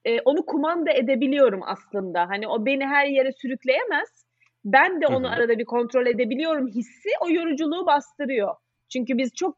e, 0.05 0.21
onu 0.21 0.45
kumanda 0.45 0.91
edebiliyorum 0.91 1.61
aslında. 1.65 2.29
Hani 2.29 2.47
o 2.47 2.65
beni 2.65 2.85
her 2.87 3.05
yere 3.05 3.31
sürükleyemez. 3.31 4.25
Ben 4.65 5.01
de 5.01 5.07
onu 5.07 5.27
hı. 5.27 5.31
arada 5.31 5.59
bir 5.59 5.65
kontrol 5.65 6.05
edebiliyorum 6.05 6.67
hissi 6.67 7.09
o 7.21 7.29
yoruculuğu 7.29 7.85
bastırıyor. 7.85 8.55
Çünkü 8.89 9.17
biz 9.17 9.33
çok 9.35 9.57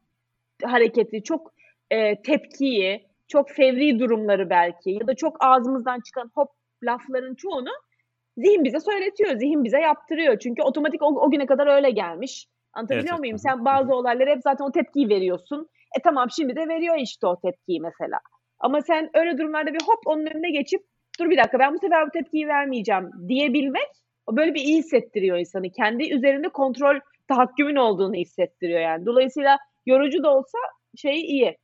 hareketli, 0.63 1.23
çok 1.23 1.53
e, 1.91 2.21
tepkiyi, 2.21 3.07
çok 3.27 3.49
fevri 3.49 3.99
durumları 3.99 4.49
belki 4.49 4.89
ya 4.91 5.07
da 5.07 5.15
çok 5.15 5.37
ağzımızdan 5.39 5.99
çıkan 5.99 6.31
hop 6.35 6.49
lafların 6.83 7.35
çoğunu 7.35 7.71
zihin 8.37 8.63
bize 8.63 8.79
söyletiyor, 8.79 9.35
zihin 9.35 9.63
bize 9.63 9.79
yaptırıyor. 9.79 10.39
Çünkü 10.39 10.61
otomatik 10.61 11.01
o, 11.01 11.05
o 11.05 11.31
güne 11.31 11.45
kadar 11.45 11.67
öyle 11.67 11.89
gelmiş. 11.91 12.47
Anlatabiliyor 12.73 13.13
Evet, 13.13 13.19
muyum? 13.19 13.33
evet. 13.35 13.41
Sen 13.41 13.65
bazı 13.65 13.95
olaylara 13.95 14.29
hep 14.29 14.41
zaten 14.43 14.65
o 14.65 14.71
tepkiyi 14.71 15.09
veriyorsun. 15.09 15.69
E 15.99 16.01
tamam 16.01 16.27
şimdi 16.31 16.55
de 16.55 16.67
veriyor 16.67 16.95
işte 16.97 17.27
o 17.27 17.39
tepkiyi 17.39 17.81
mesela. 17.81 18.19
Ama 18.59 18.81
sen 18.81 19.09
öyle 19.13 19.37
durumlarda 19.37 19.73
bir 19.73 19.81
hop 19.81 19.99
onun 20.05 20.25
önüne 20.25 20.51
geçip 20.51 20.81
dur 21.19 21.29
bir 21.29 21.37
dakika 21.37 21.59
ben 21.59 21.73
bu 21.73 21.79
sefer 21.79 22.07
bu 22.07 22.11
tepkiyi 22.11 22.47
vermeyeceğim 22.47 23.09
diyebilmek 23.27 23.87
o 24.27 24.37
böyle 24.37 24.53
bir 24.53 24.61
iyi 24.61 24.77
hissettiriyor 24.77 25.37
insanı. 25.37 25.69
Kendi 25.69 26.13
üzerinde 26.13 26.49
kontrol 26.49 26.99
tahakkümün 27.27 27.75
olduğunu 27.75 28.15
hissettiriyor 28.15 28.79
yani. 28.79 29.05
Dolayısıyla 29.05 29.57
yorucu 29.85 30.23
da 30.23 30.35
olsa 30.37 30.57
şey 30.95 31.21
iyi. 31.21 31.57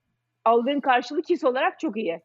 Aldığın 0.46 0.80
karşılık 0.80 1.30
his 1.30 1.44
olarak 1.44 1.80
çok 1.80 1.98
iyi. 1.98 2.22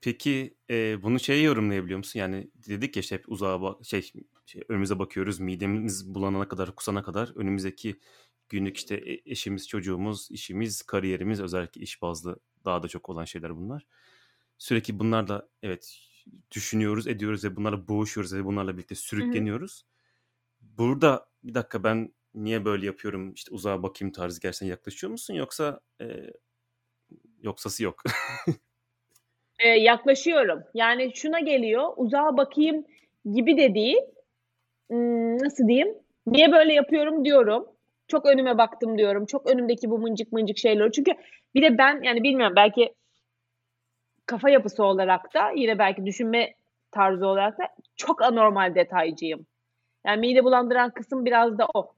Peki 0.00 0.56
e, 0.70 1.02
bunu 1.02 1.20
şeye 1.20 1.42
yorumlayabiliyor 1.42 1.98
musun? 1.98 2.20
Yani 2.20 2.50
dedik 2.54 2.96
ya 2.96 3.00
işte 3.00 3.16
hep 3.16 3.24
uzağa 3.28 3.62
bak 3.62 3.84
şey, 3.86 4.12
şey 4.46 4.62
önümüze 4.68 4.98
bakıyoruz 4.98 5.40
midemiz 5.40 6.14
bulanana 6.14 6.48
kadar 6.48 6.74
kusana 6.74 7.02
kadar 7.02 7.32
önümüzdeki 7.36 8.00
günlük 8.48 8.76
işte 8.76 8.94
e- 8.94 9.30
eşimiz 9.30 9.68
çocuğumuz 9.68 10.30
işimiz 10.30 10.82
kariyerimiz 10.82 11.40
özellikle 11.40 11.80
iş 11.80 12.02
bazlı 12.02 12.40
daha 12.64 12.82
da 12.82 12.88
çok 12.88 13.08
olan 13.08 13.24
şeyler 13.24 13.56
bunlar. 13.56 13.86
Sürekli 14.58 14.98
bunlarla 14.98 15.48
evet 15.62 15.98
düşünüyoruz 16.50 17.06
ediyoruz 17.06 17.44
ve 17.44 17.56
bunlarla 17.56 17.88
boğuşuyoruz 17.88 18.34
ve 18.34 18.44
bunlarla 18.44 18.74
birlikte 18.76 18.94
sürükleniyoruz. 18.94 19.86
Burada 20.60 21.30
bir 21.44 21.54
dakika 21.54 21.84
ben 21.84 22.14
niye 22.34 22.64
böyle 22.64 22.86
yapıyorum 22.86 23.32
işte 23.34 23.54
uzağa 23.54 23.82
bakayım 23.82 24.12
tarzı 24.12 24.40
gerçekten 24.40 24.66
yaklaşıyor 24.66 25.10
musun 25.10 25.34
yoksa 25.34 25.80
e, 26.00 26.06
yoksası 27.42 27.82
yok. 27.84 28.02
Ee, 29.60 29.68
yaklaşıyorum. 29.68 30.62
Yani 30.74 31.12
şuna 31.14 31.40
geliyor, 31.40 31.92
uzağa 31.96 32.36
bakayım 32.36 32.84
gibi 33.32 33.56
de 33.56 33.74
değil. 33.74 34.00
Hmm, 34.90 35.38
nasıl 35.38 35.68
diyeyim? 35.68 35.94
Niye 36.26 36.52
böyle 36.52 36.72
yapıyorum 36.72 37.24
diyorum. 37.24 37.66
Çok 38.08 38.26
önüme 38.26 38.58
baktım 38.58 38.98
diyorum. 38.98 39.26
Çok 39.26 39.50
önümdeki 39.50 39.90
bu 39.90 39.98
mıncık 39.98 40.32
mıncık 40.32 40.58
şeyler. 40.58 40.90
Çünkü 40.90 41.12
bir 41.54 41.62
de 41.62 41.78
ben 41.78 42.02
yani 42.02 42.22
bilmiyorum 42.22 42.56
belki 42.56 42.94
kafa 44.26 44.50
yapısı 44.50 44.84
olarak 44.84 45.34
da 45.34 45.50
yine 45.56 45.78
belki 45.78 46.06
düşünme 46.06 46.54
tarzı 46.90 47.26
olarak 47.26 47.58
da 47.58 47.68
çok 47.96 48.22
anormal 48.22 48.74
detaycıyım. 48.74 49.46
Yani 50.06 50.20
mide 50.20 50.44
bulandıran 50.44 50.90
kısım 50.90 51.24
biraz 51.24 51.58
da 51.58 51.66
o. 51.74 51.92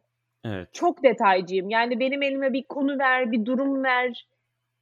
evet. 0.44 0.75
Çok 0.75 1.03
detaycıyım. 1.03 1.70
Yani 1.70 2.01
benim 2.01 2.22
elime 2.22 2.53
bir 2.53 2.62
konu 2.62 2.98
ver, 2.98 3.33
bir 3.33 3.44
durum 3.44 3.85
ver. 3.85 4.27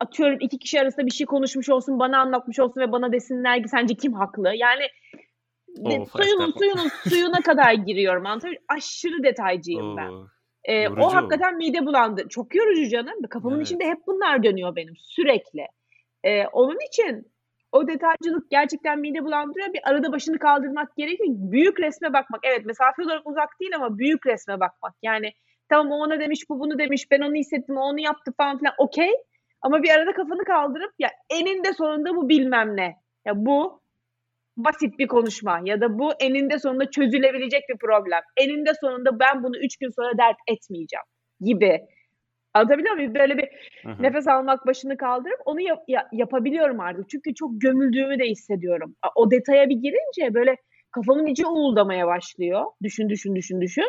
Atıyorum 0.01 0.37
iki 0.41 0.59
kişi 0.59 0.81
arasında 0.81 1.07
bir 1.07 1.11
şey 1.11 1.27
konuşmuş 1.27 1.69
olsun, 1.69 1.99
bana 1.99 2.19
anlatmış 2.21 2.59
olsun 2.61 2.81
ve 2.81 2.93
bana 2.93 3.13
desinler 3.13 3.63
ki 3.63 3.69
sence 3.69 3.95
kim 3.95 4.13
haklı? 4.13 4.53
Yani 4.55 4.83
de- 5.77 6.07
suyunun 6.07 6.53
suyunun 6.59 6.89
suyuna 7.09 7.41
kadar 7.41 7.73
giriyorum 7.73 8.27
anlatabiliyor? 8.27 8.63
Aşırı 8.69 9.23
detaycıyım 9.23 9.97
ben. 9.97 10.09
Oo, 10.09 10.27
Ee, 10.65 10.75
yorucu 10.83 11.03
o 11.03 11.15
hakikaten 11.15 11.57
mide 11.57 11.87
bulandı. 11.87 12.29
Çok 12.29 12.55
yorucu 12.55 12.89
canım. 12.89 13.23
Kafamın 13.31 13.57
Evet. 13.57 13.67
içinde 13.67 13.85
hep 13.85 13.99
bunlar 14.07 14.43
dönüyor 14.43 14.77
benim 14.77 14.95
sürekli. 14.97 15.67
Ee, 16.25 16.47
onun 16.47 16.79
için 16.89 17.33
o 17.73 17.89
detaycılık 17.89 18.51
gerçekten 18.51 18.99
mide 18.99 19.25
bulandırıyor. 19.25 19.73
Bir 19.73 19.81
arada 19.91 20.13
başını 20.13 20.39
kaldırmak 20.39 20.97
gerekiyor. 20.97 21.29
Büyük 21.31 21.81
resme 21.81 22.13
bakmak. 22.13 22.41
Evet 22.45 22.65
mesafe 22.67 23.03
olarak 23.03 23.29
uzak 23.29 23.61
değil 23.61 23.73
ama 23.77 23.99
büyük 23.99 24.27
resme 24.27 24.61
bakmak. 24.61 24.95
Yani 25.03 25.33
tamam 25.69 25.93
o 25.93 25.95
ona 25.95 26.21
demiş, 26.21 26.41
bu 26.51 26.61
bunu 26.61 26.79
demiş, 26.79 27.11
ben 27.11 27.21
onu 27.21 27.35
hissettim, 27.35 27.77
onu 27.77 28.01
yaptı 28.01 28.33
falan 28.37 28.59
filan. 28.59 28.75
Okey. 28.79 29.11
Ama 29.63 29.83
bir 29.83 29.91
arada 29.91 30.13
kafanı 30.13 30.45
kaldırıp 30.45 30.93
ya 30.99 31.11
eninde 31.31 31.73
sonunda 31.73 32.17
bu 32.17 32.29
bilmem 32.29 32.77
ne. 32.77 32.97
Ya 33.27 33.33
bu 33.37 33.81
basit 34.57 34.99
bir 34.99 35.07
konuşma 35.07 35.61
ya 35.65 35.81
da 35.81 35.99
bu 35.99 36.13
eninde 36.21 36.59
sonunda 36.59 36.91
çözülebilecek 36.91 37.63
bir 37.69 37.79
problem. 37.79 38.21
Eninde 38.37 38.73
sonunda 38.81 39.21
ben 39.21 39.43
bunu 39.43 39.57
üç 39.57 39.77
gün 39.77 39.89
sonra 39.89 40.19
dert 40.19 40.37
etmeyeceğim 40.49 41.05
gibi. 41.41 41.81
Anlatabiliyor 42.55 42.95
muyum? 42.95 43.15
Böyle 43.15 43.39
bir 43.39 43.49
hı. 43.85 44.03
nefes 44.03 44.29
almak, 44.29 44.67
başını 44.67 44.97
kaldırıp 44.97 45.41
onu 45.45 45.61
yap- 45.61 45.85
ya- 45.89 46.09
yapabiliyorum 46.13 46.81
artık. 46.81 47.09
Çünkü 47.11 47.35
çok 47.35 47.61
gömüldüğümü 47.61 48.19
de 48.19 48.25
hissediyorum. 48.25 48.95
O 49.17 49.31
detaya 49.31 49.69
bir 49.69 49.77
girince 49.77 50.35
böyle 50.35 50.57
kafamın 50.91 51.27
içi 51.27 51.47
uğuldamaya 51.47 52.07
başlıyor. 52.07 52.65
Düşün, 52.83 53.09
düşün, 53.09 53.35
düşün, 53.37 53.61
düşün. 53.61 53.89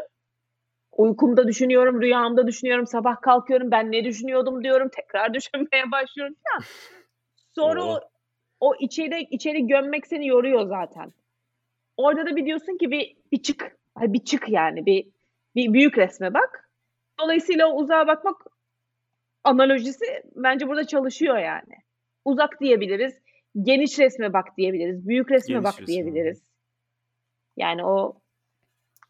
Uykumda 0.92 1.48
düşünüyorum, 1.48 2.02
rüyamda 2.02 2.48
düşünüyorum, 2.48 2.88
sabah 2.88 3.22
kalkıyorum 3.22 3.72
ben 3.72 3.92
ne 3.92 4.04
düşünüyordum 4.04 4.64
diyorum, 4.64 4.90
tekrar 4.96 5.34
düşünmeye 5.34 5.92
başlıyorum 5.92 6.36
falan. 6.44 6.64
Sonra 7.56 7.84
o, 7.84 8.00
o 8.60 8.76
içeri 8.80 9.22
içeri 9.22 9.68
gömmek 9.68 10.08
seni 10.08 10.28
yoruyor 10.28 10.68
zaten. 10.68 11.14
Orada 11.98 12.26
da 12.26 12.36
bir 12.36 12.46
diyorsun 12.46 12.78
ki 12.78 12.92
bir 12.92 13.18
bir 13.32 13.42
çık. 13.42 13.78
Bir 14.00 14.24
çık 14.24 14.50
yani 14.50 14.86
bir 14.86 15.08
bir 15.56 15.74
büyük 15.74 15.98
resme 15.98 16.34
bak. 16.34 16.70
Dolayısıyla 17.20 17.68
o 17.68 17.82
uzağa 17.82 18.08
bakmak 18.08 18.46
analojisi 19.44 20.06
bence 20.36 20.68
burada 20.68 20.88
çalışıyor 20.88 21.38
yani. 21.38 21.76
Uzak 22.26 22.60
diyebiliriz. 22.62 23.14
Geniş 23.62 24.00
resme 24.00 24.34
bak 24.34 24.58
diyebiliriz. 24.58 25.08
Büyük 25.08 25.32
resme 25.32 25.54
Geniş 25.54 25.66
bak 25.66 25.74
resim. 25.74 25.88
diyebiliriz. 25.88 26.44
Yani 27.58 27.86
o 27.86 28.22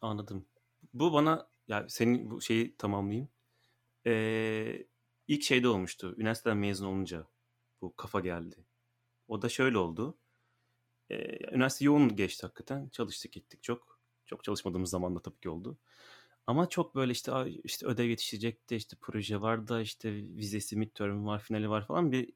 Anladım. 0.00 0.46
Bu 0.94 1.12
bana 1.12 1.46
ya 1.72 1.86
senin 1.88 2.30
bu 2.30 2.40
şeyi 2.40 2.76
tamamlayayım. 2.76 3.28
Ee, 4.06 4.86
ilk 5.28 5.42
şeyde 5.42 5.68
olmuştu. 5.68 6.14
Üniversiteden 6.18 6.56
mezun 6.56 6.86
olunca 6.86 7.26
bu 7.82 7.96
kafa 7.96 8.20
geldi. 8.20 8.66
O 9.28 9.42
da 9.42 9.48
şöyle 9.48 9.78
oldu. 9.78 10.18
Ee, 11.10 11.54
üniversite 11.54 11.84
yoğun 11.84 12.16
geçti 12.16 12.42
hakikaten. 12.46 12.88
Çalıştık 12.88 13.32
gittik 13.32 13.62
çok. 13.62 14.00
Çok 14.26 14.44
çalışmadığımız 14.44 14.90
zaman 14.90 15.16
da 15.16 15.22
tabii 15.22 15.40
ki 15.40 15.48
oldu. 15.50 15.78
Ama 16.46 16.68
çok 16.68 16.94
böyle 16.94 17.12
işte 17.12 17.32
"Ay, 17.32 17.60
işte 17.64 17.86
ödev 17.86 18.04
yetişecekti, 18.08 18.76
işte 18.76 18.96
proje 19.00 19.40
var 19.40 19.68
da 19.68 19.80
işte 19.80 20.14
vizesi, 20.14 20.76
midterm 20.76 21.26
var, 21.26 21.40
finali 21.40 21.70
var 21.70 21.86
falan 21.86 22.12
bir 22.12 22.32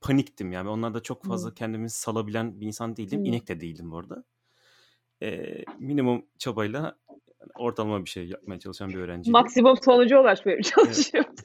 paniktim 0.00 0.52
yani. 0.52 0.68
Onlarda 0.68 1.02
çok 1.02 1.24
fazla 1.24 1.50
Hı. 1.50 1.54
kendimi 1.54 1.90
salabilen 1.90 2.60
bir 2.60 2.66
insan 2.66 2.96
değildim. 2.96 3.20
Hı. 3.20 3.24
İnek 3.24 3.48
de 3.48 3.60
değildim 3.60 3.90
bu 3.90 3.98
arada. 3.98 4.24
Ee, 5.22 5.64
minimum 5.78 6.26
çabayla 6.38 6.98
ortalama 7.54 8.04
bir 8.04 8.10
şey 8.10 8.28
yapmaya 8.28 8.58
çalışan 8.58 8.88
bir 8.88 8.94
öğrenciydim. 8.94 9.32
maksimum 9.32 9.76
sonuca 9.76 10.20
ulaşmaya 10.20 10.62
çalışıyoruz. 10.62 11.40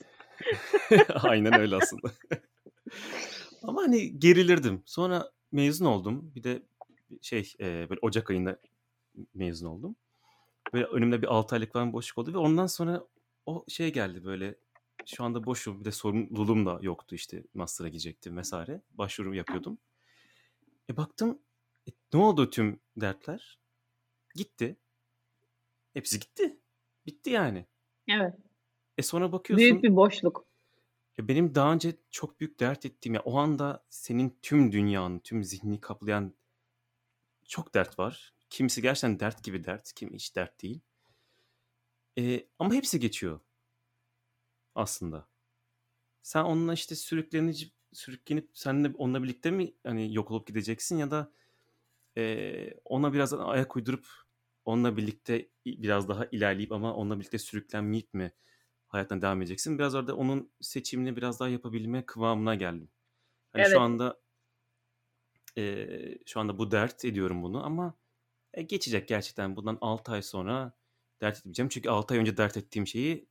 Aynen 1.24 1.60
öyle 1.60 1.76
aslında. 1.76 2.12
Ama 3.64 3.82
hani 3.82 4.20
gerilirdim. 4.20 4.84
Sonra 4.86 5.32
mezun 5.52 5.86
oldum. 5.86 6.32
Bir 6.36 6.44
de 6.44 6.62
şey 7.22 7.54
e, 7.60 7.66
böyle 7.66 8.00
Ocak 8.02 8.30
ayında 8.30 8.60
mezun 9.34 9.68
oldum. 9.68 9.96
Böyle 10.74 10.86
önümde 10.86 11.22
bir 11.22 11.28
6 11.28 11.56
aylık 11.56 11.74
falan 11.74 11.94
boşluk 11.94 12.18
oldu 12.18 12.34
ve 12.34 12.38
ondan 12.38 12.68
sonra 12.68 13.04
o 13.46 13.66
şey 13.68 13.94
geldi 13.94 14.26
böyle 14.26 14.56
şu 15.06 15.24
anda 15.24 15.46
boşum 15.46 15.80
bir 15.80 15.86
de 15.86 15.92
sorumluluğum 15.92 16.66
da 16.66 16.80
yoktu 16.82 17.16
işte 17.16 17.44
master'a 17.54 17.88
gidecektim 17.88 18.38
vesaire. 18.38 18.82
Başvuru 18.92 19.36
yapıyordum. 19.36 19.78
E 20.90 20.98
baktım 20.98 21.40
e, 21.88 21.92
ne 22.14 22.20
oldu 22.20 22.50
tüm 22.50 22.80
dertler? 22.98 23.60
Gitti. 24.36 24.78
Hepsi 25.94 26.20
gitti. 26.20 26.60
Bitti 27.06 27.30
yani. 27.30 27.66
Evet. 28.08 28.34
E 28.98 29.02
sonra 29.02 29.32
bakıyorsun 29.32 29.70
Büyük 29.70 29.84
bir 29.84 29.96
boşluk. 29.96 30.46
Ya 31.18 31.28
benim 31.28 31.56
daha 31.56 31.74
önce 31.74 31.98
çok 32.12 32.40
büyük 32.40 32.60
dert 32.60 32.86
ettiğim 32.86 33.14
ya 33.14 33.22
o 33.22 33.38
anda 33.38 33.86
senin 33.90 34.38
tüm 34.42 34.72
dünyanı, 34.72 35.20
tüm 35.20 35.44
zihnini 35.44 35.82
kaplayan 35.82 36.34
çok 37.48 37.74
dert 37.74 38.00
var. 38.00 38.34
Kimisi 38.50 38.82
gerçekten 38.82 39.20
dert 39.20 39.44
gibi 39.44 39.64
dert, 39.64 39.94
kimi 39.94 40.16
hiç 40.16 40.36
dert 40.36 40.62
değil. 40.62 40.82
Ee, 42.18 42.48
ama 42.60 42.74
hepsi 42.74 43.00
geçiyor 43.00 43.40
aslında. 44.76 45.28
Sen 46.24 46.44
onunla 46.44 46.74
işte 46.74 46.96
sürüklenip 46.96 47.72
sürüklenip 47.94 48.50
seninle 48.54 48.92
onunla 48.98 49.24
birlikte 49.24 49.52
mi 49.52 49.74
hani 49.84 50.14
yok 50.16 50.32
olup 50.32 50.48
gideceksin 50.48 50.98
ya 50.98 51.12
da 51.12 51.32
e, 52.18 52.74
ona 52.86 53.14
biraz 53.14 53.34
ayak 53.34 53.76
uydurup 53.76 54.08
onunla 54.66 54.98
birlikte 54.98 55.50
biraz 55.66 56.10
daha 56.10 56.26
ilerleyip 56.26 56.72
ama 56.72 56.94
onunla 56.94 57.20
birlikte 57.20 57.38
sürüklenmeyip 57.38 58.14
mi 58.14 58.32
hayatına 58.88 59.22
devam 59.22 59.42
edeceksin? 59.42 59.80
Biraz 59.80 59.96
orada 59.96 60.16
onun 60.16 60.52
seçimini 60.62 61.16
biraz 61.16 61.40
daha 61.40 61.50
yapabilme 61.50 62.06
kıvamına 62.06 62.56
geldim. 62.56 62.90
Hani 63.54 63.62
Evet. 63.62 63.74
şu 63.74 63.80
anda 63.80 64.20
e, 65.58 65.88
şu 66.26 66.40
anda 66.40 66.58
bu 66.58 66.72
dert 66.72 67.06
ediyorum 67.06 67.44
bunu 67.44 67.66
ama 67.66 67.94
e, 68.54 68.62
geçecek 68.62 69.08
gerçekten. 69.08 69.56
Bundan 69.56 69.78
6 69.82 70.12
ay 70.12 70.22
sonra 70.22 70.74
dert 71.22 71.38
etmeyeceğim. 71.38 71.70
Çünkü 71.70 71.90
6 71.90 72.14
ay 72.14 72.20
önce 72.20 72.38
dert 72.38 72.58
ettiğim 72.58 72.88
şeyi 72.88 73.28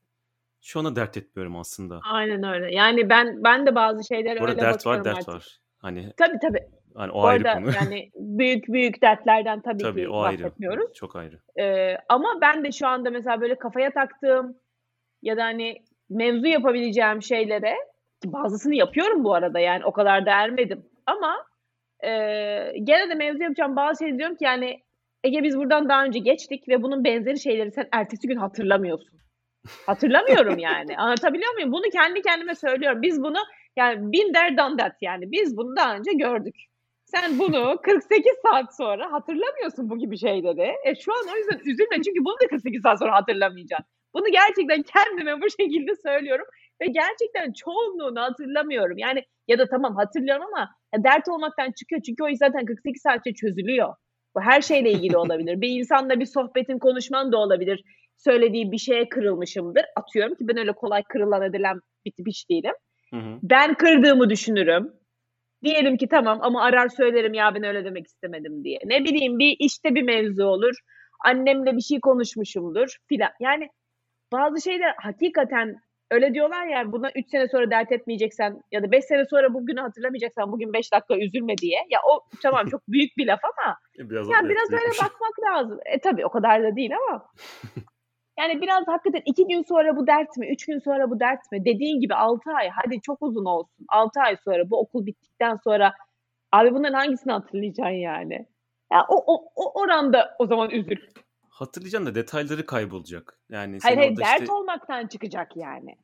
şu 0.60 0.78
anda 0.78 0.96
dert 0.96 1.16
etmiyorum 1.16 1.56
aslında. 1.56 2.00
Aynen 2.04 2.42
öyle. 2.42 2.74
Yani 2.74 3.08
ben 3.08 3.44
ben 3.44 3.66
de 3.66 3.74
bazı 3.74 4.14
arada 4.14 4.30
öyle 4.30 4.60
dert 4.60 4.62
var, 4.62 4.72
bakıyorum 4.74 5.04
dert 5.04 5.16
artık. 5.16 5.28
var. 5.28 5.60
Hani 5.78 6.12
Tabii 6.16 6.38
tabii. 6.42 6.66
Hani 6.94 7.12
o 7.12 7.22
Bu 7.22 7.26
ayrı 7.26 7.50
arada 7.50 7.60
konu. 7.60 7.74
yani 7.80 8.10
büyük 8.14 8.68
büyük 8.68 9.02
dertlerden 9.02 9.60
tabii, 9.60 9.82
Tabii 9.82 10.02
ki 10.02 10.08
o 10.08 10.20
ayrı. 10.20 10.42
bahsetmiyoruz. 10.42 10.92
Çok 10.94 11.16
ayrı. 11.16 11.38
Ee, 11.60 11.96
ama 12.08 12.38
ben 12.40 12.64
de 12.64 12.72
şu 12.72 12.86
anda 12.86 13.10
mesela 13.10 13.40
böyle 13.40 13.54
kafaya 13.54 13.90
taktığım 13.90 14.56
ya 15.22 15.36
da 15.36 15.44
hani 15.44 15.82
mevzu 16.10 16.46
yapabileceğim 16.46 17.22
şeylere 17.22 17.74
ki 18.22 18.32
bazısını 18.32 18.74
yapıyorum 18.74 19.24
bu 19.24 19.34
arada 19.34 19.60
yani 19.60 19.84
o 19.84 19.92
kadar 19.92 20.26
da 20.26 20.30
ermedim. 20.30 20.86
Ama 21.06 21.46
e, 22.00 22.08
gene 22.82 23.10
de 23.10 23.14
mevzu 23.14 23.42
yapacağım 23.42 23.76
bazı 23.76 24.04
şey 24.04 24.18
diyorum 24.18 24.36
ki 24.36 24.44
yani 24.44 24.82
Ege 25.24 25.42
biz 25.42 25.56
buradan 25.56 25.88
daha 25.88 26.04
önce 26.04 26.18
geçtik 26.18 26.68
ve 26.68 26.82
bunun 26.82 27.04
benzeri 27.04 27.40
şeyleri 27.40 27.72
sen 27.72 27.88
ertesi 27.92 28.28
gün 28.28 28.36
hatırlamıyorsun. 28.36 29.18
Hatırlamıyorum 29.86 30.58
yani. 30.58 30.96
Anlatabiliyor 30.96 31.54
muyum? 31.54 31.72
Bunu 31.72 31.90
kendi 31.92 32.22
kendime 32.22 32.54
söylüyorum. 32.54 33.02
Biz 33.02 33.22
bunu 33.22 33.38
yani 33.76 34.12
bin 34.12 34.34
der 34.34 34.58
done 34.58 34.76
that 34.76 34.96
yani. 35.00 35.32
Biz 35.32 35.56
bunu 35.56 35.76
daha 35.76 35.96
önce 35.96 36.12
gördük. 36.12 36.54
Sen 37.14 37.38
bunu 37.38 37.76
48 37.82 38.32
saat 38.42 38.76
sonra 38.76 39.12
hatırlamıyorsun 39.12 39.90
bu 39.90 39.98
gibi 39.98 40.18
şeyleri. 40.18 40.74
E 40.84 40.94
şu 40.94 41.12
an 41.12 41.34
o 41.34 41.36
yüzden 41.36 41.58
üzülme 41.58 42.02
çünkü 42.04 42.24
bunu 42.24 42.34
da 42.34 42.46
48 42.50 42.82
saat 42.82 42.98
sonra 42.98 43.14
hatırlamayacaksın. 43.14 43.86
Bunu 44.14 44.24
gerçekten 44.32 44.82
kendime 44.82 45.42
bu 45.42 45.50
şekilde 45.50 45.92
söylüyorum 46.06 46.46
ve 46.80 46.86
gerçekten 46.86 47.52
çoğunluğunu 47.52 48.20
hatırlamıyorum. 48.20 48.98
Yani 48.98 49.22
ya 49.48 49.58
da 49.58 49.66
tamam 49.68 49.96
hatırlıyorum 49.96 50.44
ama 50.52 50.68
dert 51.04 51.28
olmaktan 51.28 51.72
çıkıyor 51.72 52.02
çünkü 52.02 52.24
o 52.24 52.26
zaten 52.34 52.64
48 52.64 53.02
saatte 53.02 53.34
çözülüyor. 53.34 53.94
Bu 54.34 54.40
her 54.40 54.60
şeyle 54.60 54.90
ilgili 54.90 55.16
olabilir. 55.16 55.60
bir 55.60 55.68
insanla 55.68 56.20
bir 56.20 56.26
sohbetin, 56.26 56.78
konuşman 56.78 57.32
da 57.32 57.36
olabilir. 57.36 57.82
Söylediği 58.16 58.72
bir 58.72 58.78
şeye 58.78 59.08
kırılmışımdır. 59.08 59.84
Atıyorum 59.96 60.34
ki 60.34 60.48
ben 60.48 60.58
öyle 60.58 60.72
kolay 60.72 61.02
kırılan 61.02 61.42
edilen 61.42 61.80
bir 62.04 62.12
tip 62.12 62.26
hiç 62.26 62.50
değilim. 62.50 62.74
Hı 63.10 63.16
hı. 63.16 63.38
Ben 63.42 63.74
kırdığımı 63.74 64.30
düşünürüm. 64.30 64.92
Diyelim 65.64 65.96
ki 65.96 66.08
tamam 66.08 66.38
ama 66.42 66.62
arar 66.62 66.88
söylerim 66.88 67.34
ya 67.34 67.54
ben 67.54 67.62
öyle 67.62 67.84
demek 67.84 68.06
istemedim 68.06 68.64
diye. 68.64 68.78
Ne 68.84 69.04
bileyim 69.04 69.38
bir 69.38 69.56
işte 69.58 69.94
bir 69.94 70.02
mevzu 70.02 70.44
olur. 70.44 70.74
Annemle 71.24 71.76
bir 71.76 71.80
şey 71.80 72.00
konuşmuşumdur 72.00 72.96
filan. 73.08 73.30
Yani 73.40 73.68
bazı 74.32 74.62
şeyler 74.62 74.94
hakikaten 74.98 75.76
öyle 76.10 76.34
diyorlar 76.34 76.66
ya 76.66 76.92
buna 76.92 77.10
3 77.16 77.30
sene 77.30 77.48
sonra 77.48 77.70
dert 77.70 77.92
etmeyeceksen 77.92 78.60
ya 78.72 78.82
da 78.82 78.92
5 78.92 79.04
sene 79.04 79.24
sonra 79.24 79.54
bugünü 79.54 79.80
hatırlamayacaksan 79.80 80.52
bugün 80.52 80.72
5 80.72 80.92
dakika 80.92 81.16
üzülme 81.16 81.56
diye. 81.56 81.78
Ya 81.90 81.98
o 82.10 82.20
tamam 82.42 82.66
çok 82.66 82.88
büyük 82.88 83.16
bir 83.16 83.26
laf 83.26 83.40
ama 83.44 83.76
Biraz 83.98 84.30
yani 84.30 84.48
biraz 84.48 84.72
öyle 84.72 84.90
bakmak 85.02 85.40
lazım. 85.46 85.78
E 85.84 86.00
tabii 86.00 86.26
o 86.26 86.30
kadar 86.30 86.62
da 86.62 86.76
değil 86.76 86.90
ama. 86.96 87.26
Yani 88.38 88.60
biraz 88.60 88.88
hakikaten 88.88 89.22
iki 89.26 89.46
gün 89.46 89.62
sonra 89.62 89.96
bu 89.96 90.06
dert 90.06 90.36
mi, 90.36 90.52
üç 90.52 90.66
gün 90.66 90.78
sonra 90.78 91.10
bu 91.10 91.20
dert 91.20 91.52
mi? 91.52 91.64
Dediğin 91.64 92.00
gibi 92.00 92.14
altı 92.14 92.50
ay, 92.50 92.68
hadi 92.68 93.00
çok 93.00 93.22
uzun 93.22 93.44
olsun. 93.44 93.86
Altı 93.88 94.20
ay 94.20 94.36
sonra 94.44 94.70
bu 94.70 94.80
okul 94.80 95.06
bittikten 95.06 95.56
sonra 95.64 95.94
abi 96.52 96.74
bunların 96.74 96.98
hangisini 96.98 97.32
hatırlayacaksın 97.32 97.92
yani? 97.92 98.46
Ya 98.92 99.06
o, 99.08 99.34
o, 99.34 99.48
o 99.56 99.80
oranda 99.80 100.36
o 100.38 100.46
zaman 100.46 100.70
üzül. 100.70 100.96
Hatırlayacaksın 101.48 102.06
da 102.06 102.14
detayları 102.14 102.66
kaybolacak. 102.66 103.38
Yani 103.48 103.78
Hayır 103.82 103.96
hayır 103.96 104.16
dert 104.16 104.40
işte 104.40 104.52
olmaktan 104.52 105.06
çıkacak 105.06 105.56
yani. 105.56 105.96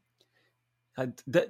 Ha, 0.92 1.06
de, 1.26 1.48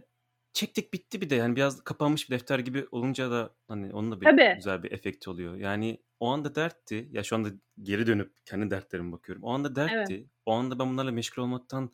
çektik 0.58 0.92
bitti 0.92 1.20
bir 1.20 1.30
de 1.30 1.34
yani 1.34 1.56
biraz 1.56 1.84
kapanmış 1.84 2.30
bir 2.30 2.34
defter 2.34 2.58
gibi 2.58 2.86
olunca 2.92 3.30
da 3.30 3.50
hani 3.68 3.94
onun 3.94 4.12
da 4.12 4.20
bir 4.20 4.26
Tabii. 4.26 4.54
güzel 4.56 4.82
bir 4.82 4.92
efekti 4.92 5.30
oluyor. 5.30 5.56
Yani 5.56 5.98
o 6.20 6.28
anda 6.28 6.54
dertti. 6.54 7.08
Ya 7.12 7.22
şu 7.22 7.36
anda 7.36 7.48
geri 7.82 8.06
dönüp 8.06 8.32
kendi 8.44 8.70
dertlerime 8.70 9.12
bakıyorum. 9.12 9.44
O 9.44 9.50
anda 9.50 9.76
dertti. 9.76 10.26
O 10.46 10.52
anda 10.52 10.78
ben 10.78 10.90
bunlarla 10.90 11.12
meşgul 11.12 11.42
olmaktan 11.42 11.90